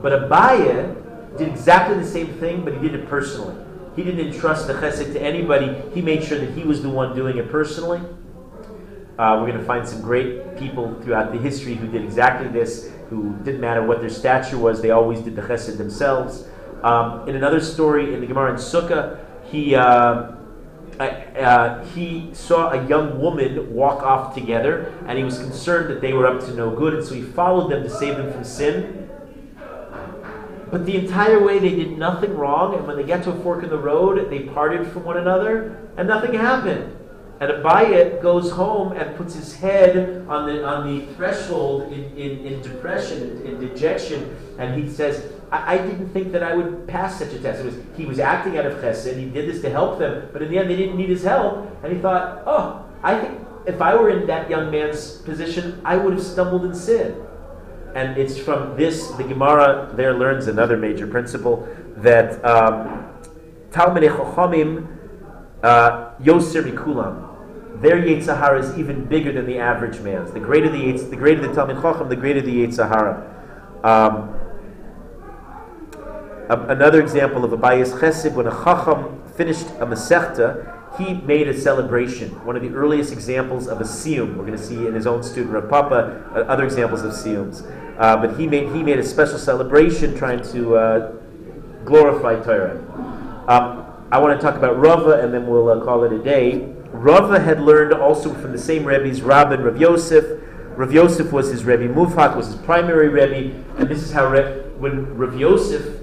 But 0.02 0.12
Abaye 0.12 1.36
did 1.36 1.48
exactly 1.48 1.96
the 1.96 2.06
same 2.06 2.28
thing, 2.34 2.64
but 2.64 2.74
he 2.74 2.80
did 2.80 2.94
it 2.94 3.08
personally. 3.08 3.56
He 3.96 4.04
didn't 4.04 4.32
entrust 4.32 4.68
the 4.68 4.74
chesed 4.74 5.12
to 5.12 5.20
anybody. 5.20 5.82
He 5.92 6.02
made 6.02 6.22
sure 6.22 6.38
that 6.38 6.52
he 6.56 6.62
was 6.62 6.82
the 6.82 6.88
one 6.88 7.16
doing 7.16 7.38
it 7.38 7.50
personally. 7.50 8.00
Uh, 9.18 9.38
we're 9.40 9.48
going 9.48 9.58
to 9.58 9.64
find 9.64 9.88
some 9.88 10.00
great 10.00 10.56
people 10.56 10.94
throughout 11.02 11.32
the 11.32 11.38
history 11.38 11.74
who 11.74 11.88
did 11.88 12.04
exactly 12.04 12.46
this, 12.48 12.92
who 13.10 13.34
didn't 13.42 13.60
matter 13.60 13.82
what 13.82 14.00
their 14.00 14.10
stature 14.10 14.58
was, 14.58 14.82
they 14.82 14.90
always 14.90 15.20
did 15.20 15.36
the 15.36 15.42
chesed 15.42 15.76
themselves. 15.78 16.46
Um, 16.82 17.28
in 17.28 17.34
another 17.34 17.60
story 17.60 18.14
in 18.14 18.20
the 18.20 18.26
Gemara 18.26 18.52
in 18.52 18.56
Sukkah, 18.56 19.18
he, 19.44 19.74
uh, 19.74 20.32
uh, 21.00 21.84
he 21.86 22.30
saw 22.32 22.70
a 22.70 22.86
young 22.86 23.20
woman 23.20 23.72
walk 23.72 24.02
off 24.02 24.34
together, 24.34 24.92
and 25.06 25.16
he 25.18 25.24
was 25.24 25.38
concerned 25.38 25.90
that 25.90 26.00
they 26.00 26.12
were 26.12 26.26
up 26.26 26.40
to 26.40 26.54
no 26.54 26.70
good, 26.70 26.94
and 26.94 27.04
so 27.04 27.14
he 27.14 27.22
followed 27.22 27.70
them 27.70 27.82
to 27.82 27.90
save 27.90 28.16
them 28.16 28.32
from 28.32 28.44
sin. 28.44 29.08
But 30.70 30.84
the 30.84 30.96
entire 30.96 31.42
way 31.42 31.58
they 31.58 31.70
did 31.70 31.96
nothing 31.96 32.36
wrong, 32.36 32.74
and 32.74 32.86
when 32.86 32.96
they 32.96 33.04
get 33.04 33.24
to 33.24 33.30
a 33.30 33.42
fork 33.42 33.64
in 33.64 33.70
the 33.70 33.78
road, 33.78 34.30
they 34.30 34.40
parted 34.40 34.86
from 34.88 35.04
one 35.04 35.16
another, 35.16 35.88
and 35.96 36.06
nothing 36.06 36.34
happened. 36.34 36.97
And 37.40 37.52
Abaye 37.52 38.20
goes 38.20 38.50
home 38.50 38.92
and 38.92 39.16
puts 39.16 39.34
his 39.34 39.54
head 39.54 40.26
on 40.28 40.46
the 40.46 40.64
on 40.66 40.88
the 40.88 41.06
threshold 41.14 41.92
in, 41.92 42.04
in, 42.16 42.44
in 42.44 42.62
depression, 42.62 43.46
in, 43.46 43.60
dejection, 43.60 44.36
and 44.58 44.74
he 44.74 44.90
says, 44.90 45.32
I, 45.52 45.74
I, 45.74 45.78
didn't 45.78 46.08
think 46.08 46.32
that 46.32 46.42
I 46.42 46.56
would 46.56 46.88
pass 46.88 47.20
such 47.20 47.32
a 47.32 47.38
test. 47.38 47.60
It 47.60 47.66
was 47.66 47.76
he 47.96 48.06
was 48.06 48.18
acting 48.18 48.58
out 48.58 48.66
of 48.66 48.78
chesed, 48.78 49.16
he 49.16 49.26
did 49.26 49.48
this 49.48 49.62
to 49.62 49.70
help 49.70 50.00
them, 50.00 50.28
but 50.32 50.42
in 50.42 50.50
the 50.50 50.58
end 50.58 50.68
they 50.68 50.74
didn't 50.74 50.96
need 50.96 51.10
his 51.10 51.22
help, 51.22 51.70
and 51.84 51.92
he 51.92 52.00
thought, 52.00 52.42
Oh, 52.44 52.84
I 53.04 53.16
think 53.20 53.38
if 53.66 53.80
I 53.80 53.94
were 53.94 54.10
in 54.10 54.26
that 54.26 54.50
young 54.50 54.72
man's 54.72 55.18
position, 55.18 55.80
I 55.84 55.96
would 55.96 56.14
have 56.14 56.22
stumbled 56.22 56.64
in 56.64 56.74
sin. 56.74 57.22
And 57.94 58.18
it's 58.18 58.36
from 58.36 58.76
this, 58.76 59.10
the 59.12 59.24
Gemara 59.24 59.92
there 59.94 60.14
learns 60.14 60.48
another 60.48 60.76
major 60.76 61.06
principle 61.06 61.68
that 61.98 62.44
um, 62.44 63.06
Talmidei 63.70 64.10
uh, 65.62 66.14
Yoser 66.20 66.62
Mikulam 66.62 67.27
their 67.80 67.96
Yetzer 67.96 68.36
Hara 68.38 68.60
is 68.60 68.78
even 68.78 69.04
bigger 69.04 69.32
than 69.32 69.46
the 69.46 69.58
average 69.58 70.00
man's. 70.00 70.32
The 70.32 70.40
greater 70.40 70.68
the 70.68 70.78
Yetz, 70.78 71.08
the 71.08 71.16
greater 71.16 71.40
the 71.40 71.48
Talmid 71.48 71.80
Chacham, 71.80 72.08
the 72.08 72.16
greater 72.16 72.40
the 72.40 72.66
Yetzer 72.66 72.88
Hara. 72.88 73.34
Um, 73.84 74.34
another 76.48 77.00
example 77.00 77.44
of 77.44 77.52
a 77.52 77.58
Bayis 77.58 77.98
Chesed, 77.98 78.34
when 78.34 78.46
a 78.46 78.50
Chacham 78.50 79.22
finished 79.36 79.66
a 79.78 79.86
Masechta, 79.86 80.74
he 80.98 81.14
made 81.14 81.46
a 81.46 81.58
celebration. 81.58 82.30
One 82.44 82.56
of 82.56 82.62
the 82.62 82.70
earliest 82.70 83.12
examples 83.12 83.68
of 83.68 83.80
a 83.80 83.84
siyum. 83.84 84.36
We're 84.36 84.46
going 84.46 84.58
to 84.58 84.62
see 84.62 84.86
in 84.86 84.94
his 84.94 85.06
own 85.06 85.22
student 85.22 85.52
Rav 85.52 85.68
Papa 85.68 86.24
uh, 86.34 86.38
other 86.50 86.64
examples 86.64 87.02
of 87.02 87.12
siyums. 87.12 87.62
Uh, 87.98 88.16
but 88.16 88.38
he 88.38 88.46
made 88.46 88.72
he 88.72 88.82
made 88.82 88.98
a 88.98 89.04
special 89.04 89.38
celebration 89.38 90.16
trying 90.16 90.42
to 90.52 90.76
uh, 90.76 91.12
glorify 91.84 92.42
Torah. 92.42 92.78
Um, 93.48 93.84
I 94.10 94.18
want 94.18 94.40
to 94.40 94.44
talk 94.44 94.56
about 94.56 94.78
Rava, 94.78 95.20
and 95.20 95.32
then 95.34 95.46
we'll 95.46 95.68
uh, 95.68 95.84
call 95.84 96.04
it 96.04 96.12
a 96.12 96.22
day. 96.22 96.74
Rava 96.92 97.40
had 97.40 97.60
learned 97.60 97.92
also 97.92 98.34
from 98.34 98.52
the 98.52 98.58
same 98.58 98.84
Rebbe's, 98.84 99.22
Rab 99.22 99.52
and 99.52 99.64
Rav 99.64 99.80
Yosef. 99.80 100.40
Rav 100.76 100.92
Yosef 100.92 101.32
was 101.32 101.50
his 101.50 101.64
Rebbe, 101.64 101.88
Muvhak 101.88 102.36
was 102.36 102.48
his 102.48 102.56
primary 102.56 103.08
Rebbe, 103.08 103.54
and 103.78 103.88
this 103.88 104.02
is 104.02 104.12
how 104.12 104.30
Re- 104.30 104.60
when 104.78 105.16
Rav 105.16 105.36
Yosef 105.36 106.02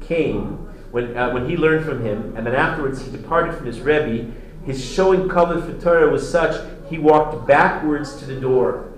came, 0.00 0.68
when, 0.90 1.16
uh, 1.16 1.32
when 1.32 1.48
he 1.48 1.56
learned 1.56 1.84
from 1.84 2.04
him, 2.04 2.34
and 2.36 2.46
then 2.46 2.54
afterwards 2.54 3.04
he 3.04 3.10
departed 3.10 3.54
from 3.56 3.66
his 3.66 3.80
Rebbe, 3.80 4.30
his 4.64 4.84
showing 4.84 5.28
cover 5.28 5.60
for 5.60 5.80
Torah 5.80 6.10
was 6.10 6.28
such, 6.28 6.68
he 6.88 6.98
walked 6.98 7.46
backwards 7.46 8.16
to 8.16 8.26
the 8.26 8.38
door. 8.38 8.92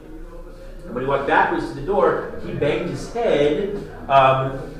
And 0.84 0.94
when 0.94 1.04
he 1.04 1.08
walked 1.08 1.28
backwards 1.28 1.68
to 1.68 1.74
the 1.74 1.86
door, 1.86 2.40
he 2.44 2.52
banged 2.52 2.90
his 2.90 3.12
head 3.12 3.88
um, 4.08 4.72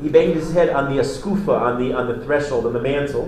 he 0.00 0.08
banged 0.08 0.34
his 0.34 0.52
head 0.52 0.70
on 0.70 0.94
the 0.94 1.00
askufa, 1.00 1.60
on 1.60 1.78
the 1.78 1.92
on 1.92 2.06
the 2.06 2.24
threshold, 2.24 2.66
on 2.66 2.72
the 2.72 2.80
mantle, 2.80 3.26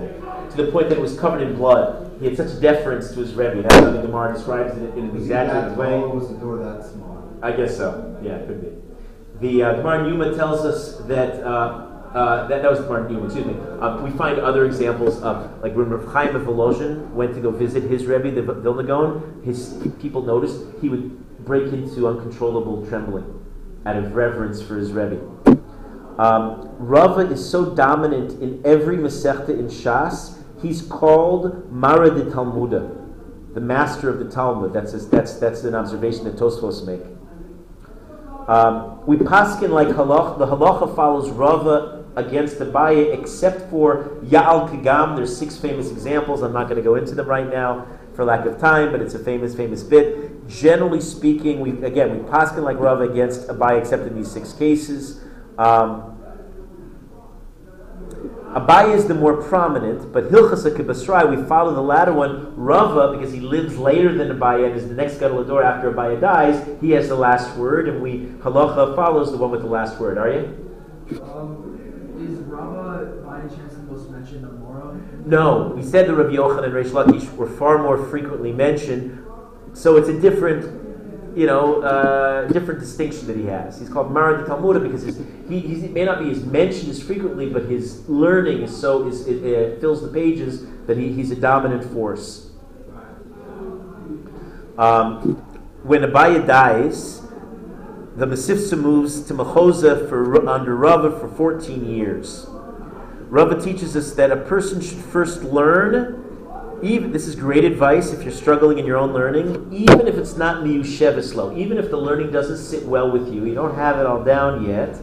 to 0.49 0.57
the 0.57 0.71
point 0.71 0.89
that 0.89 0.97
it 0.97 1.01
was 1.01 1.17
covered 1.19 1.41
in 1.41 1.55
blood. 1.55 2.06
He 2.19 2.25
had 2.25 2.37
such 2.37 2.59
deference 2.59 3.11
to 3.13 3.19
his 3.19 3.33
rebbe. 3.33 3.61
That's 3.61 3.75
how 3.75 3.91
the 3.91 4.01
Gemara 4.01 4.33
describes 4.33 4.75
it 4.77 4.97
in 4.97 5.09
an 5.09 5.15
exaggerated 5.15 5.77
way. 5.77 5.99
Was 5.99 6.29
the 6.29 6.35
door 6.35 6.57
that 6.57 6.83
small? 6.85 7.37
I 7.41 7.51
guess 7.51 7.77
so. 7.77 8.19
Yeah, 8.23 8.37
it 8.37 8.47
could 8.47 8.61
be. 8.61 9.47
The 9.47 9.63
uh, 9.63 9.73
Gemara 9.75 10.07
Yuma 10.09 10.35
tells 10.35 10.65
us 10.65 10.97
that. 11.05 11.43
Uh, 11.43 11.83
uh, 12.07 12.47
that, 12.47 12.61
that 12.61 12.71
was 12.71 12.79
the 12.79 12.85
Gemara 12.85 13.11
Yuma, 13.11 13.25
excuse 13.25 13.45
me. 13.45 13.53
Uh, 13.79 14.01
we 14.01 14.09
find 14.11 14.39
other 14.39 14.65
examples 14.65 15.21
of, 15.21 15.61
like 15.61 15.75
when 15.75 15.89
Rav 15.89 16.11
Chaim 16.13 16.35
of 16.35 16.43
Volozhin 16.43 17.11
went 17.11 17.35
to 17.35 17.41
go 17.41 17.51
visit 17.51 17.83
his 17.83 18.05
Rebbe, 18.05 18.31
the 18.31 18.41
Vilna 18.41 18.83
Gaon, 18.83 19.41
his 19.43 19.85
people 19.99 20.23
noticed 20.23 20.61
he 20.81 20.89
would 20.89 21.45
break 21.45 21.71
into 21.73 22.07
uncontrollable 22.07 22.87
trembling 22.87 23.45
out 23.85 23.97
of 23.97 24.15
reverence 24.15 24.61
for 24.61 24.77
his 24.77 24.93
Rebbe. 24.93 25.19
Um, 26.17 26.75
Rava 26.79 27.21
is 27.21 27.47
so 27.47 27.75
dominant 27.75 28.41
in 28.41 28.61
every 28.65 28.97
Masechta 28.97 29.49
in 29.49 29.67
Shas, 29.67 30.36
he's 30.61 30.81
called 30.81 31.71
Mara 31.71 32.09
de 32.09 32.29
Talmuda, 32.31 33.53
the 33.53 33.61
master 33.61 34.09
of 34.09 34.19
the 34.19 34.29
Talmud. 34.29 34.73
That's, 34.73 34.93
that's, 35.07 35.35
that's 35.35 35.63
an 35.63 35.75
observation 35.75 36.25
that 36.25 36.35
Tosfos 36.35 36.85
make. 36.85 37.01
Um, 38.47 39.05
we 39.05 39.17
paskin 39.17 39.71
like 39.71 39.89
halach. 39.89 40.37
The 40.37 40.47
halacha 40.47 40.95
follows 40.95 41.29
Rava 41.31 42.05
against 42.15 42.59
the 42.59 42.65
Abaye, 42.65 43.17
except 43.17 43.69
for 43.69 44.19
Ya'al 44.23 44.69
Kagam. 44.69 45.15
There's 45.15 45.37
six 45.37 45.57
famous 45.57 45.91
examples. 45.91 46.41
I'm 46.41 46.53
not 46.53 46.63
going 46.63 46.77
to 46.77 46.81
go 46.81 46.95
into 46.95 47.13
them 47.13 47.27
right 47.27 47.47
now 47.47 47.85
for 48.15 48.23
lack 48.23 48.45
of 48.45 48.57
time, 48.57 48.91
but 48.91 49.01
it's 49.01 49.13
a 49.13 49.19
famous, 49.19 49.53
famous 49.53 49.83
bit. 49.83 50.47
Generally 50.47 51.01
speaking, 51.01 51.59
we 51.59 51.71
again 51.85 52.17
we 52.17 52.23
paskin 52.29 52.63
like 52.63 52.79
Rava 52.79 53.03
against 53.03 53.47
Abaye, 53.49 53.79
except 53.79 54.03
in 54.07 54.15
these 54.15 54.31
six 54.31 54.53
cases. 54.53 55.21
Um, 55.57 56.16
Abaye 58.53 58.95
is 58.95 59.07
the 59.07 59.13
more 59.13 59.41
prominent, 59.41 60.13
but 60.13 60.31
Hilchasa 60.31 60.75
Kibasrai, 60.75 61.29
we 61.29 61.47
follow 61.47 61.75
the 61.75 61.81
latter 61.81 62.13
one. 62.13 62.55
Rava, 62.55 63.15
because 63.15 63.33
he 63.33 63.41
lives 63.41 63.77
later 63.77 64.15
than 64.17 64.29
Abaye 64.29 64.65
and 64.65 64.75
is 64.75 64.87
the 64.87 64.93
next 64.93 65.19
Gadol 65.19 65.59
after 65.59 65.91
Abaye 65.91 66.19
dies, 66.19 66.65
he 66.79 66.91
has 66.91 67.09
the 67.09 67.15
last 67.15 67.55
word, 67.57 67.89
and 67.89 68.01
we 68.01 68.27
Halacha 68.39 68.95
follows 68.95 69.31
the 69.31 69.37
one 69.37 69.51
with 69.51 69.61
the 69.61 69.67
last 69.67 69.99
word. 69.99 70.17
Are 70.17 70.31
you? 70.31 71.21
Um, 71.21 72.17
is 72.19 72.39
Rava 72.39 73.21
by 73.25 73.41
any 73.41 73.49
chance 73.49 73.73
the 73.73 73.81
most 73.81 74.09
mentioned 74.09 74.45
Amora? 74.45 75.25
No, 75.25 75.73
we 75.75 75.83
said 75.83 76.07
the 76.07 76.15
Rabbi 76.15 76.35
Yochanan 76.35 76.63
and 76.63 76.73
Reish 76.73 76.91
Lakish 76.91 77.31
were 77.35 77.49
far 77.49 77.83
more 77.83 77.97
frequently 78.07 78.53
mentioned, 78.53 79.25
so 79.73 79.97
it's 79.97 80.09
a 80.09 80.19
different 80.19 80.86
you 81.37 81.45
know, 81.45 81.83
uh, 81.83 82.47
different 82.47 82.79
distinction 82.79 83.27
that 83.27 83.37
he 83.37 83.45
has. 83.45 83.79
He's 83.79 83.89
called 83.89 84.11
Mara 84.11 84.39
de 84.39 84.49
Talmuda 84.49 84.79
because 84.79 85.03
his, 85.03 85.17
he, 85.47 85.87
may 85.89 86.03
not 86.03 86.17
be 86.17 86.31
as 86.31 86.43
mentioned 86.43 86.89
as 86.89 87.01
frequently, 87.01 87.47
but 87.47 87.65
his 87.65 88.09
learning 88.09 88.63
is 88.63 88.75
so 88.75 89.07
is, 89.07 89.27
it, 89.27 89.43
it 89.43 89.79
fills 89.79 90.01
the 90.01 90.07
pages 90.07 90.65
that 90.87 90.97
he, 90.97 91.13
he's 91.13 91.29
a 91.29 91.35
dominant 91.35 91.83
force. 91.93 92.49
Um, 94.79 95.35
when 95.83 96.01
Abaye 96.01 96.47
dies, 96.47 97.21
the 98.15 98.25
Mesivsa 98.25 98.75
moves 98.75 99.21
to 99.21 99.35
Mechoza 99.35 100.09
for 100.09 100.49
under 100.49 100.75
Rava 100.75 101.19
for 101.19 101.27
14 101.27 101.85
years. 101.85 102.47
Rava 103.29 103.61
teaches 103.61 103.95
us 103.95 104.13
that 104.13 104.31
a 104.31 104.37
person 104.37 104.81
should 104.81 104.97
first 104.97 105.43
learn 105.43 106.26
even 106.83 107.11
this 107.11 107.27
is 107.27 107.35
great 107.35 107.63
advice 107.63 108.11
if 108.13 108.23
you're 108.23 108.31
struggling 108.31 108.77
in 108.77 108.85
your 108.85 108.97
own 108.97 109.13
learning, 109.13 109.71
even 109.71 110.07
if 110.07 110.15
it's 110.15 110.37
not 110.37 110.63
miyushevislo, 110.63 111.57
even 111.57 111.77
if 111.77 111.89
the 111.89 111.97
learning 111.97 112.31
doesn't 112.31 112.57
sit 112.57 112.85
well 112.85 113.11
with 113.11 113.33
you, 113.33 113.45
you 113.45 113.55
don't 113.55 113.75
have 113.75 113.99
it 113.99 114.05
all 114.05 114.23
down 114.23 114.65
yet, 114.65 114.95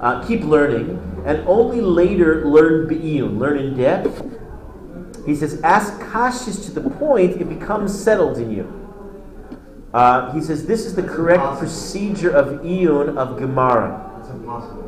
uh, 0.00 0.26
keep 0.26 0.42
learning, 0.42 0.98
and 1.26 1.46
only 1.46 1.80
later 1.80 2.46
learn 2.46 2.88
be'iyun, 2.88 3.38
learn 3.38 3.58
in 3.58 3.76
depth. 3.76 4.24
He 5.26 5.34
says, 5.34 5.60
ask 5.62 5.92
kashis 6.00 6.64
to 6.64 6.70
the 6.70 6.88
point 6.88 7.40
it 7.40 7.48
becomes 7.48 7.98
settled 7.98 8.38
in 8.38 8.50
you. 8.50 8.74
Uh, 9.92 10.32
he 10.32 10.40
says, 10.40 10.66
this 10.66 10.86
is 10.86 10.94
the 10.94 11.02
correct 11.02 11.58
procedure 11.58 12.30
of 12.30 12.60
iyun 12.62 13.16
of 13.16 13.38
Gemara. 13.38 14.16
It's 14.20 14.30
impossible. 14.30 14.82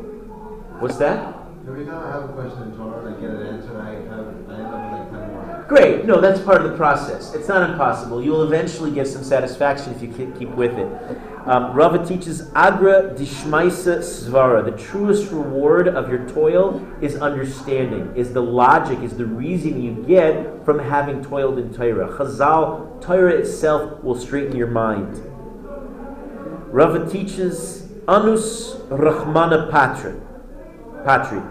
What's 0.79 0.97
that? 0.97 1.35
Every 1.67 1.85
time 1.85 2.03
I 2.03 2.11
have 2.11 2.29
a 2.29 2.33
question 2.33 2.63
in 2.63 2.77
Torah 2.77 3.05
and 3.05 3.15
I 3.15 3.21
get 3.21 3.29
an 3.29 3.45
answer, 3.45 3.79
I 3.79 3.93
have 4.09 4.27
I 4.49 4.55
end 4.55 4.73
up 4.73 4.90
Great. 5.71 6.03
No, 6.03 6.19
that's 6.19 6.41
part 6.41 6.61
of 6.61 6.69
the 6.69 6.75
process. 6.75 7.33
It's 7.33 7.47
not 7.47 7.69
impossible. 7.69 8.21
You'll 8.21 8.43
eventually 8.43 8.91
get 8.91 9.07
some 9.07 9.23
satisfaction 9.23 9.93
if 9.93 10.01
you 10.01 10.33
keep 10.37 10.49
with 10.49 10.77
it. 10.77 10.91
Um, 11.47 11.71
Rava 11.73 12.05
teaches 12.05 12.51
Agra 12.55 13.15
Dishmaisa 13.15 13.99
Svara. 13.99 14.65
The 14.65 14.77
truest 14.77 15.31
reward 15.31 15.87
of 15.87 16.09
your 16.09 16.27
toil 16.27 16.85
is 16.99 17.15
understanding, 17.15 18.13
is 18.17 18.33
the 18.33 18.41
logic, 18.41 18.99
is 18.99 19.15
the 19.15 19.25
reason 19.25 19.81
you 19.81 19.93
get 20.05 20.65
from 20.65 20.77
having 20.77 21.23
toiled 21.23 21.57
in 21.57 21.73
Torah. 21.73 22.09
Chazal, 22.17 23.01
Torah 23.01 23.35
itself 23.35 24.03
will 24.03 24.19
straighten 24.19 24.57
your 24.57 24.67
mind. 24.67 25.23
Rava 26.73 27.09
teaches 27.09 27.89
Anus 28.09 28.73
Rahmana 28.89 29.71
Patra. 29.71 30.19
Patri. 31.05 31.41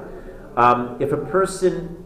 Um, 0.59 0.99
if 1.01 1.11
a 1.11 1.17
person 1.17 2.00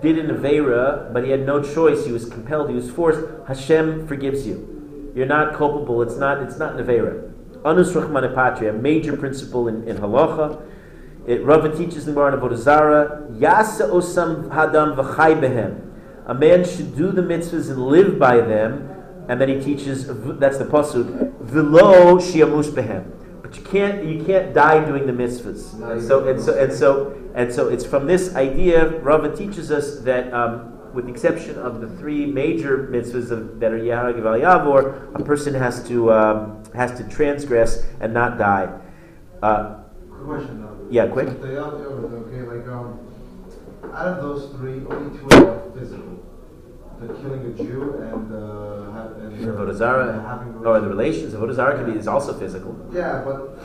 did 0.00 0.18
an 0.18 0.34
Avera, 0.34 1.12
but 1.12 1.24
he 1.24 1.30
had 1.30 1.46
no 1.46 1.62
choice, 1.62 2.06
he 2.06 2.12
was 2.12 2.28
compelled, 2.28 2.68
he 2.68 2.74
was 2.74 2.90
forced, 2.90 3.20
Hashem 3.46 4.06
forgives 4.06 4.46
you. 4.46 5.12
You're 5.14 5.26
not 5.26 5.54
culpable, 5.54 6.02
it's 6.02 6.16
not, 6.16 6.42
it's 6.42 6.58
not 6.58 6.78
an 6.78 6.86
Avera. 6.86 7.30
Anus 7.64 7.94
a 7.94 8.72
major 8.72 9.16
principle 9.16 9.68
in, 9.68 9.86
in 9.86 9.98
Halacha. 9.98 10.62
It, 11.26 11.44
Rava 11.44 11.76
teaches 11.76 12.08
in 12.08 12.14
Bar 12.14 12.32
Avodah 12.32 12.56
Zarah, 12.56 13.26
Yasa 13.32 13.90
osam 13.90 14.48
hadam 14.48 14.96
v'chai 14.96 15.38
behem. 15.38 15.86
A 16.26 16.34
man 16.34 16.64
should 16.64 16.96
do 16.96 17.12
the 17.12 17.22
mitzvahs 17.22 17.70
and 17.70 17.86
live 17.86 18.18
by 18.18 18.38
them, 18.38 18.88
and 19.28 19.40
then 19.40 19.48
he 19.48 19.60
teaches, 19.60 20.06
that's 20.38 20.56
the 20.58 20.64
pasuk, 20.64 21.32
v'lo 21.42 22.18
shiamush 22.18 22.70
behem. 22.70 23.10
But 23.42 23.58
you 23.58 23.64
can't 23.64 24.04
you 24.04 24.24
can't 24.24 24.54
die 24.54 24.84
doing 24.84 25.06
the 25.06 25.12
mitzvahs. 25.12 25.74
And 25.90 26.02
so 26.02 26.28
and 26.28 26.40
so 26.40 26.56
and 26.56 26.72
so 26.72 27.19
and 27.34 27.52
so 27.52 27.68
it's 27.68 27.84
from 27.84 28.06
this 28.06 28.34
idea 28.34 28.98
Rava 29.00 29.34
teaches 29.34 29.70
us 29.70 30.00
that 30.00 30.32
um, 30.32 30.70
with 30.94 31.06
the 31.06 31.12
exception 31.12 31.58
of 31.58 31.80
the 31.80 31.88
three 31.98 32.26
major 32.26 32.88
mitzvahs 32.90 33.30
of, 33.30 33.60
that 33.60 33.72
are 33.72 33.78
Yahag 33.78 34.16
Yavor, 34.16 35.14
a 35.14 35.24
person 35.24 35.54
has 35.54 35.86
to 35.88 36.12
um, 36.12 36.62
has 36.74 36.96
to 36.98 37.08
transgress 37.08 37.84
and 38.00 38.12
not 38.12 38.38
die. 38.38 38.68
Uh, 39.42 39.80
question 40.24 40.62
though. 40.62 40.86
Yeah, 40.90 41.06
quick. 41.06 41.28
Okay, 41.28 42.42
like 42.42 42.66
um, 42.68 42.98
out 43.94 44.06
of 44.06 44.22
those 44.22 44.50
three, 44.56 44.82
only 44.86 45.18
two 45.18 45.28
are 45.36 45.70
physical. 45.78 46.16
The 47.00 47.14
killing 47.14 47.46
a 47.46 47.52
Jew 47.54 47.94
and 48.02 48.32
uh, 48.32 49.24
and 49.24 49.38
the 49.38 49.50
uh, 49.50 49.56
Avodah 49.56 49.74
Zarah, 49.74 50.22
having 50.22 50.54
or 50.66 50.80
the 50.80 50.88
relations 50.88 51.32
of 51.32 51.40
Avodah 51.40 51.54
Zarah 51.54 51.76
can 51.76 51.92
be 51.92 51.98
is 51.98 52.06
also 52.06 52.38
physical. 52.38 52.76
Yeah, 52.92 53.22
but 53.24 53.58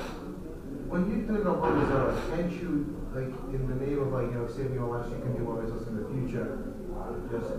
when 0.96 1.12
you 1.12 1.28
do 1.28 1.43
no 1.43 1.60
Avodah 1.60 1.88
Zarah, 1.89 2.16
can't 2.32 2.52
you 2.52 2.96
like 3.12 3.28
in 3.52 3.68
the 3.68 3.76
name 3.84 4.00
of 4.00 4.14
like 4.14 4.32
you 4.32 4.39
know 4.39 4.48
saving 4.48 4.76
your 4.76 4.88
life, 4.88 5.12
you 5.12 5.20
can 5.20 5.36
do 5.36 5.43
more 5.43 5.62
mitzvahs 5.62 5.88
in 5.88 6.00
the 6.00 6.08
future? 6.08 6.72
Just 7.30 7.52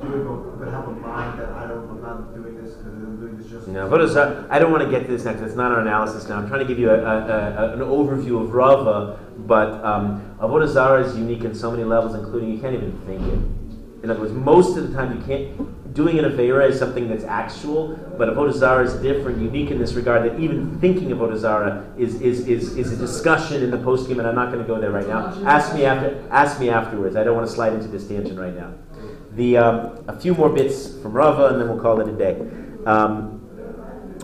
do 0.00 0.08
it, 0.08 0.24
but, 0.24 0.58
but 0.58 0.68
have 0.72 0.88
a 0.88 0.92
mind 0.92 1.38
that 1.38 1.50
I 1.50 1.66
don't, 1.68 1.84
I'm 1.90 2.00
not 2.00 2.34
doing 2.34 2.56
this 2.56 2.74
because 2.74 2.92
I'm 2.92 3.20
doing 3.20 3.36
this 3.36 3.50
just. 3.50 3.68
No, 3.68 3.88
Avodah 3.88 4.08
Zarah, 4.08 4.46
I 4.48 4.58
don't 4.58 4.72
want 4.72 4.84
to 4.84 4.90
get 4.90 5.04
to 5.04 5.12
this 5.12 5.24
next. 5.24 5.42
It's 5.42 5.54
not 5.54 5.70
our 5.70 5.80
analysis 5.80 6.28
now. 6.28 6.38
I'm 6.38 6.48
trying 6.48 6.60
to 6.60 6.66
give 6.66 6.78
you 6.78 6.90
a, 6.90 6.96
a, 6.96 7.16
a, 7.28 7.72
an 7.74 7.80
overview 7.80 8.40
of 8.42 8.54
Rava, 8.54 9.20
but 9.36 9.84
um, 9.84 10.36
Avodah 10.40 10.68
Zarah 10.68 11.04
is 11.04 11.16
unique 11.16 11.44
in 11.44 11.54
so 11.54 11.70
many 11.70 11.84
levels, 11.84 12.14
including 12.14 12.50
you 12.50 12.58
can't 12.58 12.74
even 12.74 12.98
think 13.04 13.20
it. 13.20 14.02
In 14.02 14.10
other 14.10 14.20
words, 14.20 14.32
most 14.32 14.78
of 14.78 14.88
the 14.88 14.96
time 14.96 15.14
you 15.14 15.24
can't. 15.26 15.77
Doing 15.98 16.20
an 16.20 16.26
Avera 16.26 16.70
is 16.70 16.78
something 16.78 17.08
that's 17.08 17.24
actual, 17.24 17.96
but 18.16 18.28
Avodah 18.28 18.52
Zarah 18.52 18.84
is 18.84 18.94
different, 19.02 19.42
unique 19.42 19.72
in 19.72 19.80
this 19.80 19.94
regard 19.94 20.22
that 20.22 20.38
even 20.38 20.78
thinking 20.78 21.10
of 21.10 21.18
Avodah 21.18 21.98
is, 21.98 22.20
is, 22.20 22.46
is, 22.46 22.76
is 22.76 22.92
a 22.92 22.96
discussion 22.96 23.64
in 23.64 23.72
the 23.72 23.78
post 23.78 24.06
game, 24.06 24.20
and 24.20 24.28
I'm 24.28 24.36
not 24.36 24.52
going 24.52 24.64
to 24.64 24.68
go 24.72 24.80
there 24.80 24.92
right 24.92 25.08
now. 25.08 25.34
Ask 25.44 25.74
me 25.74 25.84
after. 25.84 26.24
Ask 26.30 26.60
me 26.60 26.70
afterwards. 26.70 27.16
I 27.16 27.24
don't 27.24 27.34
want 27.34 27.48
to 27.48 27.52
slide 27.52 27.72
into 27.72 27.88
this 27.88 28.06
tangent 28.06 28.38
right 28.38 28.54
now. 28.54 28.74
The 29.32 29.56
um, 29.56 30.04
a 30.06 30.16
few 30.16 30.34
more 30.34 30.48
bits 30.48 30.96
from 31.02 31.14
Rava, 31.14 31.46
and 31.46 31.60
then 31.60 31.68
we'll 31.68 31.82
call 31.82 32.00
it 32.00 32.08
a 32.08 32.16
day. 32.16 32.48
Um, 32.86 33.40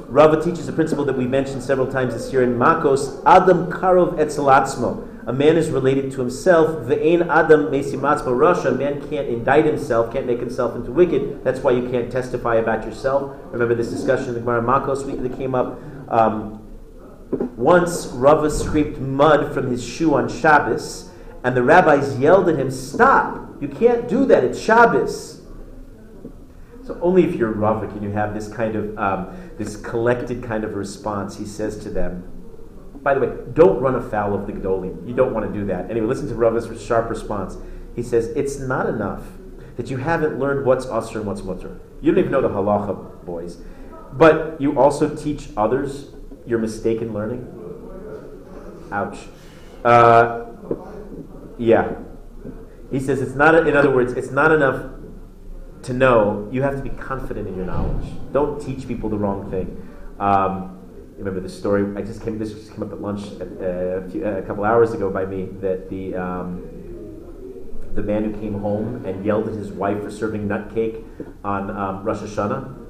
Rava 0.07 0.41
teaches 0.41 0.69
a 0.69 0.73
principle 0.73 1.05
that 1.07 1.19
we 1.19 1.27
mentioned 1.27 1.61
several 1.61 1.91
times 1.91 2.15
this 2.15 2.33
year 2.33 2.45
in 2.45 2.55
Makos. 2.55 3.21
Adam 3.27 3.69
karov 3.69 4.17
etzelatzmo. 4.19 5.04
A 5.27 5.33
man 5.33 5.57
is 5.57 5.71
related 5.71 6.13
to 6.13 6.21
himself. 6.21 6.87
Ve'ein 6.87 7.27
adam 7.29 7.67
mesimatzmo 7.67 8.27
rasha. 8.27 8.67
A 8.67 8.73
man 8.73 9.01
can't 9.09 9.27
indict 9.29 9.65
himself, 9.65 10.13
can't 10.13 10.27
make 10.27 10.41
himself 10.41 10.77
into 10.77 10.93
wicked. 10.93 11.43
That's 11.43 11.61
why 11.61 11.73
you 11.73 11.89
can't 11.89 12.13
testify 12.13 12.57
about 12.57 12.85
yourself. 12.85 13.37
Remember 13.51 13.75
this 13.75 13.89
discussion 13.89 14.29
in 14.29 14.35
the 14.35 14.41
Gemara 14.41 14.63
Makos 14.63 15.07
that 15.23 15.37
came 15.37 15.55
up. 15.55 15.81
Um, 16.09 16.61
once 17.57 18.07
Rava 18.09 18.51
scraped 18.51 18.99
mud 18.99 19.55
from 19.55 19.71
his 19.71 19.83
shoe 19.85 20.15
on 20.15 20.29
Shabbos, 20.29 21.11
and 21.43 21.57
the 21.57 21.63
rabbis 21.63 22.19
yelled 22.19 22.49
at 22.49 22.57
him, 22.57 22.71
"Stop! 22.71 23.63
You 23.63 23.69
can't 23.69 24.07
do 24.07 24.27
that. 24.27 24.45
It's 24.45 24.59
Shabbos." 24.59 25.43
So 26.83 26.99
only 27.01 27.25
if 27.25 27.35
you're 27.35 27.51
Rava 27.51 27.87
can 27.87 28.03
you 28.03 28.11
have 28.11 28.35
this 28.35 28.49
kind 28.49 28.77
of 28.77 28.99
um, 28.99 29.35
this 29.57 29.77
collected 29.77 30.43
kind 30.43 30.65
of 30.65 30.75
response. 30.75 31.39
He 31.39 31.47
says 31.47 31.79
to 31.79 31.89
them. 31.89 32.34
By 33.05 33.13
the 33.13 33.21
way, 33.21 33.29
don't 33.53 33.81
run 33.81 33.95
afoul 33.95 34.35
of 34.35 34.47
the 34.47 34.55
Gedolim. 34.55 35.07
You 35.07 35.15
don't 35.15 35.35
want 35.35 35.47
to 35.47 35.53
do 35.53 35.67
that. 35.67 35.91
Anyway, 35.91 36.07
listen 36.07 36.27
to 36.29 36.35
Rava's 36.35 36.83
sharp 36.83 37.11
response. 37.11 37.59
He 37.95 38.03
says, 38.03 38.29
It's 38.29 38.59
not 38.59 38.89
enough 38.89 39.23
that 39.77 39.91
you 39.91 39.99
haven't 39.99 40.39
learned 40.39 40.65
what's 40.65 40.87
usr 40.87 41.17
and 41.17 41.27
what's 41.27 41.43
mutar. 41.43 41.79
You 42.01 42.13
don't 42.13 42.19
even 42.19 42.33
know 42.33 42.41
the 42.41 42.49
halacha, 42.49 43.25
boys. 43.27 43.59
But 44.13 44.59
you 44.59 44.79
also 44.79 45.15
teach 45.15 45.51
others 45.55 46.13
your 46.47 46.59
mistaken 46.59 47.13
learning. 47.13 47.47
Ouch. 48.91 49.19
Uh, 49.85 50.47
yeah. 51.59 51.97
He 52.91 53.01
says, 53.01 53.21
It's 53.21 53.35
not, 53.35 53.55
in 53.55 53.77
other 53.77 53.91
words, 53.91 54.15
it's 54.15 54.31
not 54.31 54.51
enough 54.51 54.93
to 55.83 55.93
know. 55.93 56.49
You 56.51 56.63
have 56.63 56.77
to 56.77 56.83
be 56.83 56.89
confident 56.89 57.49
in 57.49 57.55
your 57.55 57.67
knowledge. 57.67 58.07
Don't 58.33 58.59
teach 58.65 58.89
people 58.89 59.11
the 59.11 59.19
wrong 59.19 59.51
thing. 59.51 59.91
Um, 60.19 60.74
remember 61.25 61.41
the 61.41 61.53
story. 61.53 61.97
I 61.97 62.03
just 62.03 62.23
came. 62.23 62.39
This 62.39 62.53
just 62.53 62.73
came 62.73 62.83
up 62.83 62.93
at 62.93 63.01
lunch 63.01 63.25
at, 63.41 63.49
uh, 63.49 64.05
a, 64.05 64.11
few, 64.11 64.27
uh, 64.27 64.31
a, 64.33 64.43
couple 64.43 64.65
hours 64.65 64.93
ago 64.93 65.11
by 65.11 65.25
me 65.25 65.47
that 65.61 65.89
the 65.89 66.15
um, 66.15 66.69
the 67.95 68.03
man 68.03 68.25
who 68.25 68.41
came 68.41 68.61
home 68.61 69.05
and 69.07 69.25
yelled 69.25 69.49
at 69.49 69.55
his 69.55 69.73
wife 69.73 70.03
for 70.03 70.11
serving 70.11 70.47
nut 70.47 70.75
cake 70.75 70.97
on 71.43 71.71
um, 71.71 72.05
Rosh 72.05 72.19
Hashanah. 72.19 72.81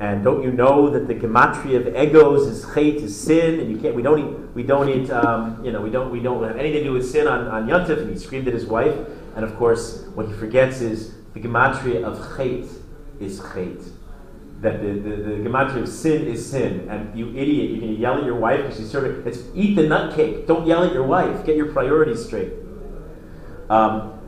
And 0.00 0.24
don't 0.24 0.42
you 0.42 0.50
know 0.50 0.88
that 0.88 1.06
the 1.08 1.14
gematria 1.14 1.86
of 1.86 1.94
egoz 1.94 2.48
is 2.48 2.64
chait, 2.64 2.96
is 2.96 3.18
sin, 3.18 3.60
and 3.60 3.70
you 3.70 3.78
can't. 3.78 3.94
We 3.94 4.02
don't 4.02 4.18
eat. 4.18 4.54
We 4.54 4.62
don't 4.64 4.88
eat. 4.88 5.10
Um, 5.10 5.64
you 5.64 5.70
know, 5.70 5.80
we 5.80 5.90
don't. 5.90 6.10
We 6.10 6.20
don't 6.20 6.42
have 6.42 6.56
anything 6.56 6.80
to 6.80 6.84
do 6.84 6.92
with 6.92 7.08
sin 7.08 7.28
on 7.28 7.46
on 7.46 7.68
Yontif. 7.68 7.98
And 7.98 8.10
he 8.10 8.18
screamed 8.18 8.48
at 8.48 8.54
his 8.54 8.66
wife. 8.66 8.96
And 9.36 9.44
of 9.44 9.54
course, 9.56 10.06
what 10.14 10.26
he 10.26 10.32
forgets 10.32 10.80
is 10.80 11.14
the 11.34 11.40
gematria 11.40 12.02
of 12.02 12.18
chait 12.36 12.68
is 13.20 13.40
chait 13.40 13.92
that 14.60 14.82
the, 14.82 14.92
the, 14.92 15.16
the 15.16 15.30
gematria 15.48 15.82
of 15.82 15.88
sin 15.88 16.26
is 16.26 16.48
sin, 16.50 16.86
and 16.90 17.18
you 17.18 17.30
idiot, 17.30 17.70
you're 17.70 17.80
going 17.80 17.94
to 17.94 18.00
yell 18.00 18.18
at 18.18 18.24
your 18.24 18.36
wife 18.36 18.60
because 18.62 18.76
she's 18.78 18.90
serving. 18.90 19.26
It's 19.26 19.42
eat 19.54 19.74
the 19.74 19.84
nut 19.84 20.14
cake. 20.14 20.46
Don't 20.46 20.66
yell 20.66 20.84
at 20.84 20.92
your 20.92 21.06
wife. 21.06 21.46
Get 21.46 21.56
your 21.56 21.72
priorities 21.72 22.24
straight. 22.24 22.52
Um, 23.70 24.18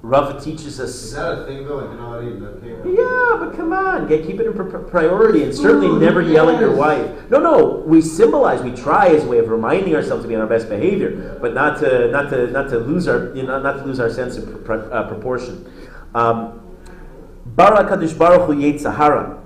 Rava 0.00 0.38
teaches 0.38 0.78
Is 0.78 0.80
us. 0.80 1.12
that 1.12 1.38
a 1.38 1.46
thing 1.46 1.66
though? 1.66 1.76
Like, 1.76 1.86
you're 1.86 1.96
not 1.96 2.08
allowed 2.08 2.20
to 2.20 2.28
eat 2.28 2.40
nut 2.40 2.62
cake? 2.62 2.98
Yeah, 2.98 3.36
but 3.38 3.56
come 3.56 3.72
on, 3.72 4.06
get, 4.06 4.26
keep 4.26 4.38
it 4.38 4.46
in 4.46 4.52
pr- 4.52 4.76
priority, 4.78 5.42
and 5.44 5.54
certainly 5.54 5.88
Food, 5.88 6.02
never 6.02 6.20
yell 6.20 6.50
at 6.50 6.60
your 6.60 6.74
wife. 6.76 7.30
No, 7.30 7.38
no, 7.38 7.82
we 7.86 8.02
symbolize, 8.02 8.62
we 8.62 8.70
try 8.72 9.08
as 9.08 9.24
a 9.24 9.26
way 9.26 9.38
of 9.38 9.48
reminding 9.48 9.94
ourselves 9.94 10.22
to 10.24 10.28
be 10.28 10.34
on 10.34 10.42
our 10.42 10.46
best 10.46 10.68
behavior, 10.68 11.38
but 11.40 11.54
not 11.54 11.78
to 11.80 12.10
not 12.10 12.28
to 12.30 12.50
not 12.50 12.68
to 12.68 12.78
lose 12.78 13.08
our 13.08 13.34
you 13.34 13.44
know 13.44 13.60
not 13.60 13.78
to 13.78 13.84
lose 13.84 13.98
our 13.98 14.10
sense 14.10 14.36
of 14.36 14.44
pr- 14.46 14.58
pr- 14.76 14.92
uh, 14.92 15.08
proportion. 15.08 15.70
Um, 16.14 16.60
Bara 17.46 17.84
Baruch 17.84 18.46
Hu 18.46 18.54
Yetzer 18.54 18.94
Hara. 18.94 19.43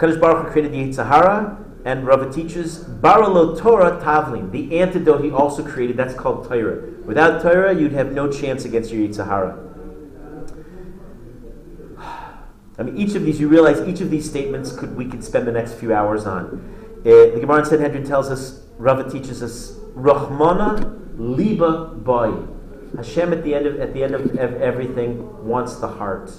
Kadosh 0.00 0.18
Baruch 0.18 0.46
Hu 0.46 0.52
created 0.52 0.72
the 0.72 0.78
Yetzer 0.78 1.06
Hara, 1.06 1.62
and 1.84 2.06
Rava 2.06 2.32
teaches 2.32 2.78
Bara 2.78 3.28
Lo 3.28 3.54
Torah 3.54 4.00
Tavlin. 4.02 4.50
The 4.50 4.80
antidote 4.80 5.22
he 5.22 5.30
also 5.30 5.62
created. 5.62 5.98
That's 5.98 6.14
called 6.14 6.48
Torah. 6.48 6.90
Without 7.04 7.42
Torah, 7.42 7.78
you'd 7.78 7.92
have 7.92 8.12
no 8.12 8.32
chance 8.32 8.64
against 8.64 8.90
your 8.90 9.06
Yetzer 9.06 9.26
Hara. 9.26 9.58
I 12.78 12.82
mean, 12.82 12.96
each 12.96 13.14
of 13.14 13.24
these, 13.24 13.38
you 13.38 13.48
realize 13.48 13.86
each 13.86 14.00
of 14.00 14.10
these 14.10 14.28
statements 14.28 14.72
could 14.72 14.96
we 14.96 15.04
could 15.04 15.22
spend 15.22 15.46
the 15.46 15.52
next 15.52 15.74
few 15.74 15.92
hours 15.92 16.24
on. 16.24 16.74
Uh, 17.00 17.04
the 17.34 17.38
Gemara 17.38 17.58
in 17.58 17.64
Sanhedrin 17.66 18.04
tells 18.04 18.30
us, 18.30 18.62
Rava 18.78 19.10
teaches 19.10 19.42
us, 19.42 19.72
Rahmana 19.94 21.18
liba 21.18 21.88
boy. 21.88 22.46
Hashem 22.96 23.34
at 23.34 23.44
the 23.44 23.54
end 23.54 23.66
of 23.66 23.78
at 23.78 23.92
the 23.92 24.02
end 24.02 24.14
of, 24.14 24.22
of 24.22 24.62
everything 24.62 25.46
wants 25.46 25.76
the 25.76 25.88
heart. 25.88 26.32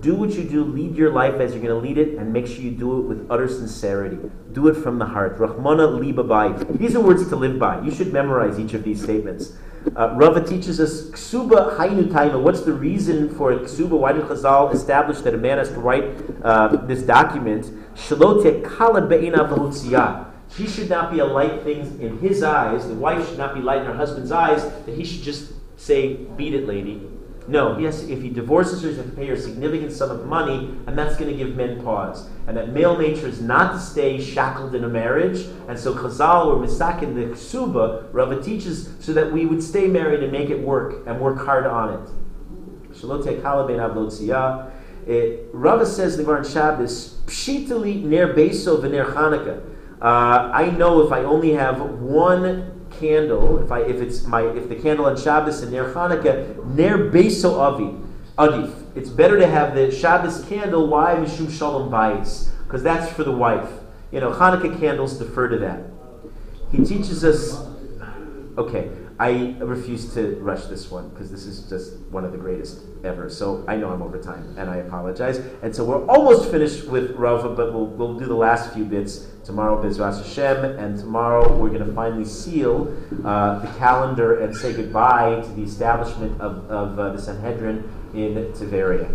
Do 0.00 0.14
what 0.14 0.30
you 0.30 0.44
do, 0.44 0.64
lead 0.64 0.96
your 0.96 1.10
life 1.10 1.40
as 1.40 1.52
you're 1.52 1.62
going 1.62 1.74
to 1.74 1.88
lead 1.88 1.98
it, 1.98 2.18
and 2.18 2.32
make 2.32 2.46
sure 2.46 2.58
you 2.58 2.70
do 2.70 3.00
it 3.00 3.02
with 3.06 3.26
utter 3.30 3.48
sincerity. 3.48 4.18
Do 4.52 4.68
it 4.68 4.74
from 4.74 4.98
the 4.98 5.06
heart. 5.06 5.38
Rahmana 5.38 5.98
liba 5.98 6.22
bay. 6.22 6.76
These 6.76 6.94
are 6.94 7.00
words 7.00 7.26
to 7.28 7.36
live 7.36 7.58
by. 7.58 7.80
You 7.80 7.90
should 7.90 8.12
memorize 8.12 8.60
each 8.60 8.74
of 8.74 8.84
these 8.84 9.02
statements. 9.02 9.54
Uh, 9.96 10.14
Rava 10.14 10.44
teaches 10.44 10.78
us 10.80 11.10
ksuba 11.10 11.76
hainu 11.76 12.04
taima. 12.08 12.40
What's 12.40 12.62
the 12.62 12.72
reason 12.72 13.34
for 13.34 13.52
ksuba? 13.54 13.90
Why 13.90 14.12
did 14.12 14.24
Chazal 14.24 14.74
establish 14.74 15.20
that 15.20 15.34
a 15.34 15.38
man 15.38 15.58
has 15.58 15.70
to 15.70 15.80
write 15.80 16.04
uh, 16.42 16.76
this 16.86 17.02
document? 17.02 17.66
Shalote 17.94 18.64
kala 18.64 19.02
lahutziyah. 19.02 20.26
She 20.54 20.66
should 20.66 20.90
not 20.90 21.10
be 21.10 21.18
a 21.18 21.24
light 21.24 21.62
thing 21.62 22.00
in 22.00 22.18
his 22.18 22.42
eyes. 22.42 22.86
The 22.86 22.94
wife 22.94 23.28
should 23.28 23.38
not 23.38 23.54
be 23.54 23.60
light 23.60 23.80
in 23.80 23.86
her 23.86 23.94
husband's 23.94 24.32
eyes. 24.32 24.62
That 24.86 24.94
he 24.94 25.04
should 25.04 25.22
just 25.22 25.52
say, 25.76 26.14
"Beat 26.36 26.54
it, 26.54 26.66
lady." 26.66 27.02
No, 27.48 27.78
yes, 27.78 28.02
if 28.02 28.20
he 28.20 28.28
divorces 28.28 28.82
her, 28.82 28.90
he 28.90 28.96
has 28.96 29.06
to 29.06 29.12
pay 29.12 29.26
her 29.28 29.32
a 29.32 29.40
significant 29.40 29.90
sum 29.90 30.10
of 30.10 30.26
money, 30.26 30.78
and 30.86 30.98
that's 30.98 31.16
going 31.16 31.30
to 31.30 31.36
give 31.36 31.56
men 31.56 31.82
pause. 31.82 32.28
And 32.46 32.54
that 32.58 32.74
male 32.74 32.98
nature 32.98 33.26
is 33.26 33.40
not 33.40 33.72
to 33.72 33.80
stay 33.80 34.22
shackled 34.22 34.74
in 34.74 34.84
a 34.84 34.88
marriage. 34.88 35.46
And 35.66 35.78
so 35.78 35.94
Chazal 35.94 36.46
or 36.46 36.56
Misakin, 36.56 37.14
the 37.14 37.34
Ksuba, 37.34 38.08
Rava 38.12 38.42
teaches 38.42 38.90
so 39.00 39.14
that 39.14 39.32
we 39.32 39.46
would 39.46 39.62
stay 39.62 39.86
married 39.86 40.22
and 40.22 40.30
make 40.30 40.50
it 40.50 40.60
work 40.60 41.06
and 41.06 41.18
work 41.18 41.38
hard 41.38 41.64
on 41.64 41.94
it. 41.94 42.10
Shalote 42.92 43.40
kalabein 43.40 43.78
avlotziyah. 43.78 44.70
Rava 45.54 45.86
says 45.86 46.18
in 46.18 46.26
the 46.26 46.44
Shabbos, 46.44 47.18
Pshitali 47.24 48.04
ner 48.04 48.34
beso 48.34 48.78
v'ner 48.78 49.10
Chanukah. 49.14 49.64
Uh, 50.02 50.50
I 50.52 50.70
know 50.70 51.00
if 51.00 51.12
I 51.12 51.24
only 51.24 51.52
have 51.52 51.80
one 51.80 52.77
candle, 52.98 53.62
if 53.62 53.70
I 53.70 53.80
if 53.80 54.00
it's 54.00 54.24
my 54.24 54.42
if 54.42 54.68
the 54.68 54.76
candle 54.76 55.06
on 55.06 55.16
Shabbos 55.16 55.62
and 55.62 55.72
Ner 55.72 55.92
Chanukah, 55.92 56.64
Ner 56.74 57.10
Beso 57.10 57.58
Avi, 57.58 57.96
Adif. 58.38 58.72
It's 58.94 59.10
better 59.10 59.38
to 59.38 59.46
have 59.46 59.74
the 59.74 59.90
Shabbos 59.90 60.44
candle. 60.48 60.86
Why 60.86 61.14
Mishum 61.16 61.50
Shalom 61.50 61.90
Bayis? 61.90 62.48
Because 62.64 62.82
that's 62.82 63.12
for 63.12 63.24
the 63.24 63.32
wife. 63.32 63.70
You 64.12 64.20
know, 64.20 64.32
Hanukkah 64.32 64.78
candles 64.78 65.18
defer 65.18 65.48
to 65.48 65.58
that. 65.58 65.84
He 66.70 66.78
teaches 66.84 67.24
us. 67.24 67.66
Okay, 68.56 68.90
I 69.20 69.56
refuse 69.58 70.14
to 70.14 70.36
rush 70.40 70.64
this 70.66 70.90
one 70.90 71.08
because 71.10 71.30
this 71.30 71.44
is 71.44 71.68
just 71.68 71.96
one 72.10 72.24
of 72.24 72.32
the 72.32 72.38
greatest 72.38 72.80
ever. 73.04 73.28
So 73.28 73.64
I 73.66 73.76
know 73.76 73.90
I'm 73.90 74.02
over 74.02 74.20
time, 74.20 74.54
and 74.56 74.70
I 74.70 74.76
apologize. 74.76 75.38
And 75.62 75.74
so 75.74 75.84
we're 75.84 76.06
almost 76.06 76.50
finished 76.50 76.86
with 76.86 77.12
Rava, 77.16 77.50
but 77.50 77.72
we'll, 77.72 77.86
we'll 77.86 78.18
do 78.18 78.26
the 78.26 78.34
last 78.34 78.72
few 78.72 78.84
bits 78.84 79.28
tomorrow, 79.48 79.82
Bezras 79.82 80.18
Hashem, 80.22 80.62
and 80.78 80.98
tomorrow 80.98 81.56
we're 81.56 81.70
going 81.70 81.84
to 81.84 81.92
finally 81.94 82.26
seal 82.26 82.94
uh, 83.24 83.60
the 83.60 83.78
calendar 83.78 84.40
and 84.40 84.54
say 84.54 84.74
goodbye 84.74 85.40
to 85.40 85.48
the 85.54 85.62
establishment 85.62 86.38
of, 86.38 86.70
of 86.70 86.98
uh, 86.98 87.12
the 87.12 87.18
Sanhedrin 87.18 87.90
in 88.12 88.52
Tiberia. 88.52 89.08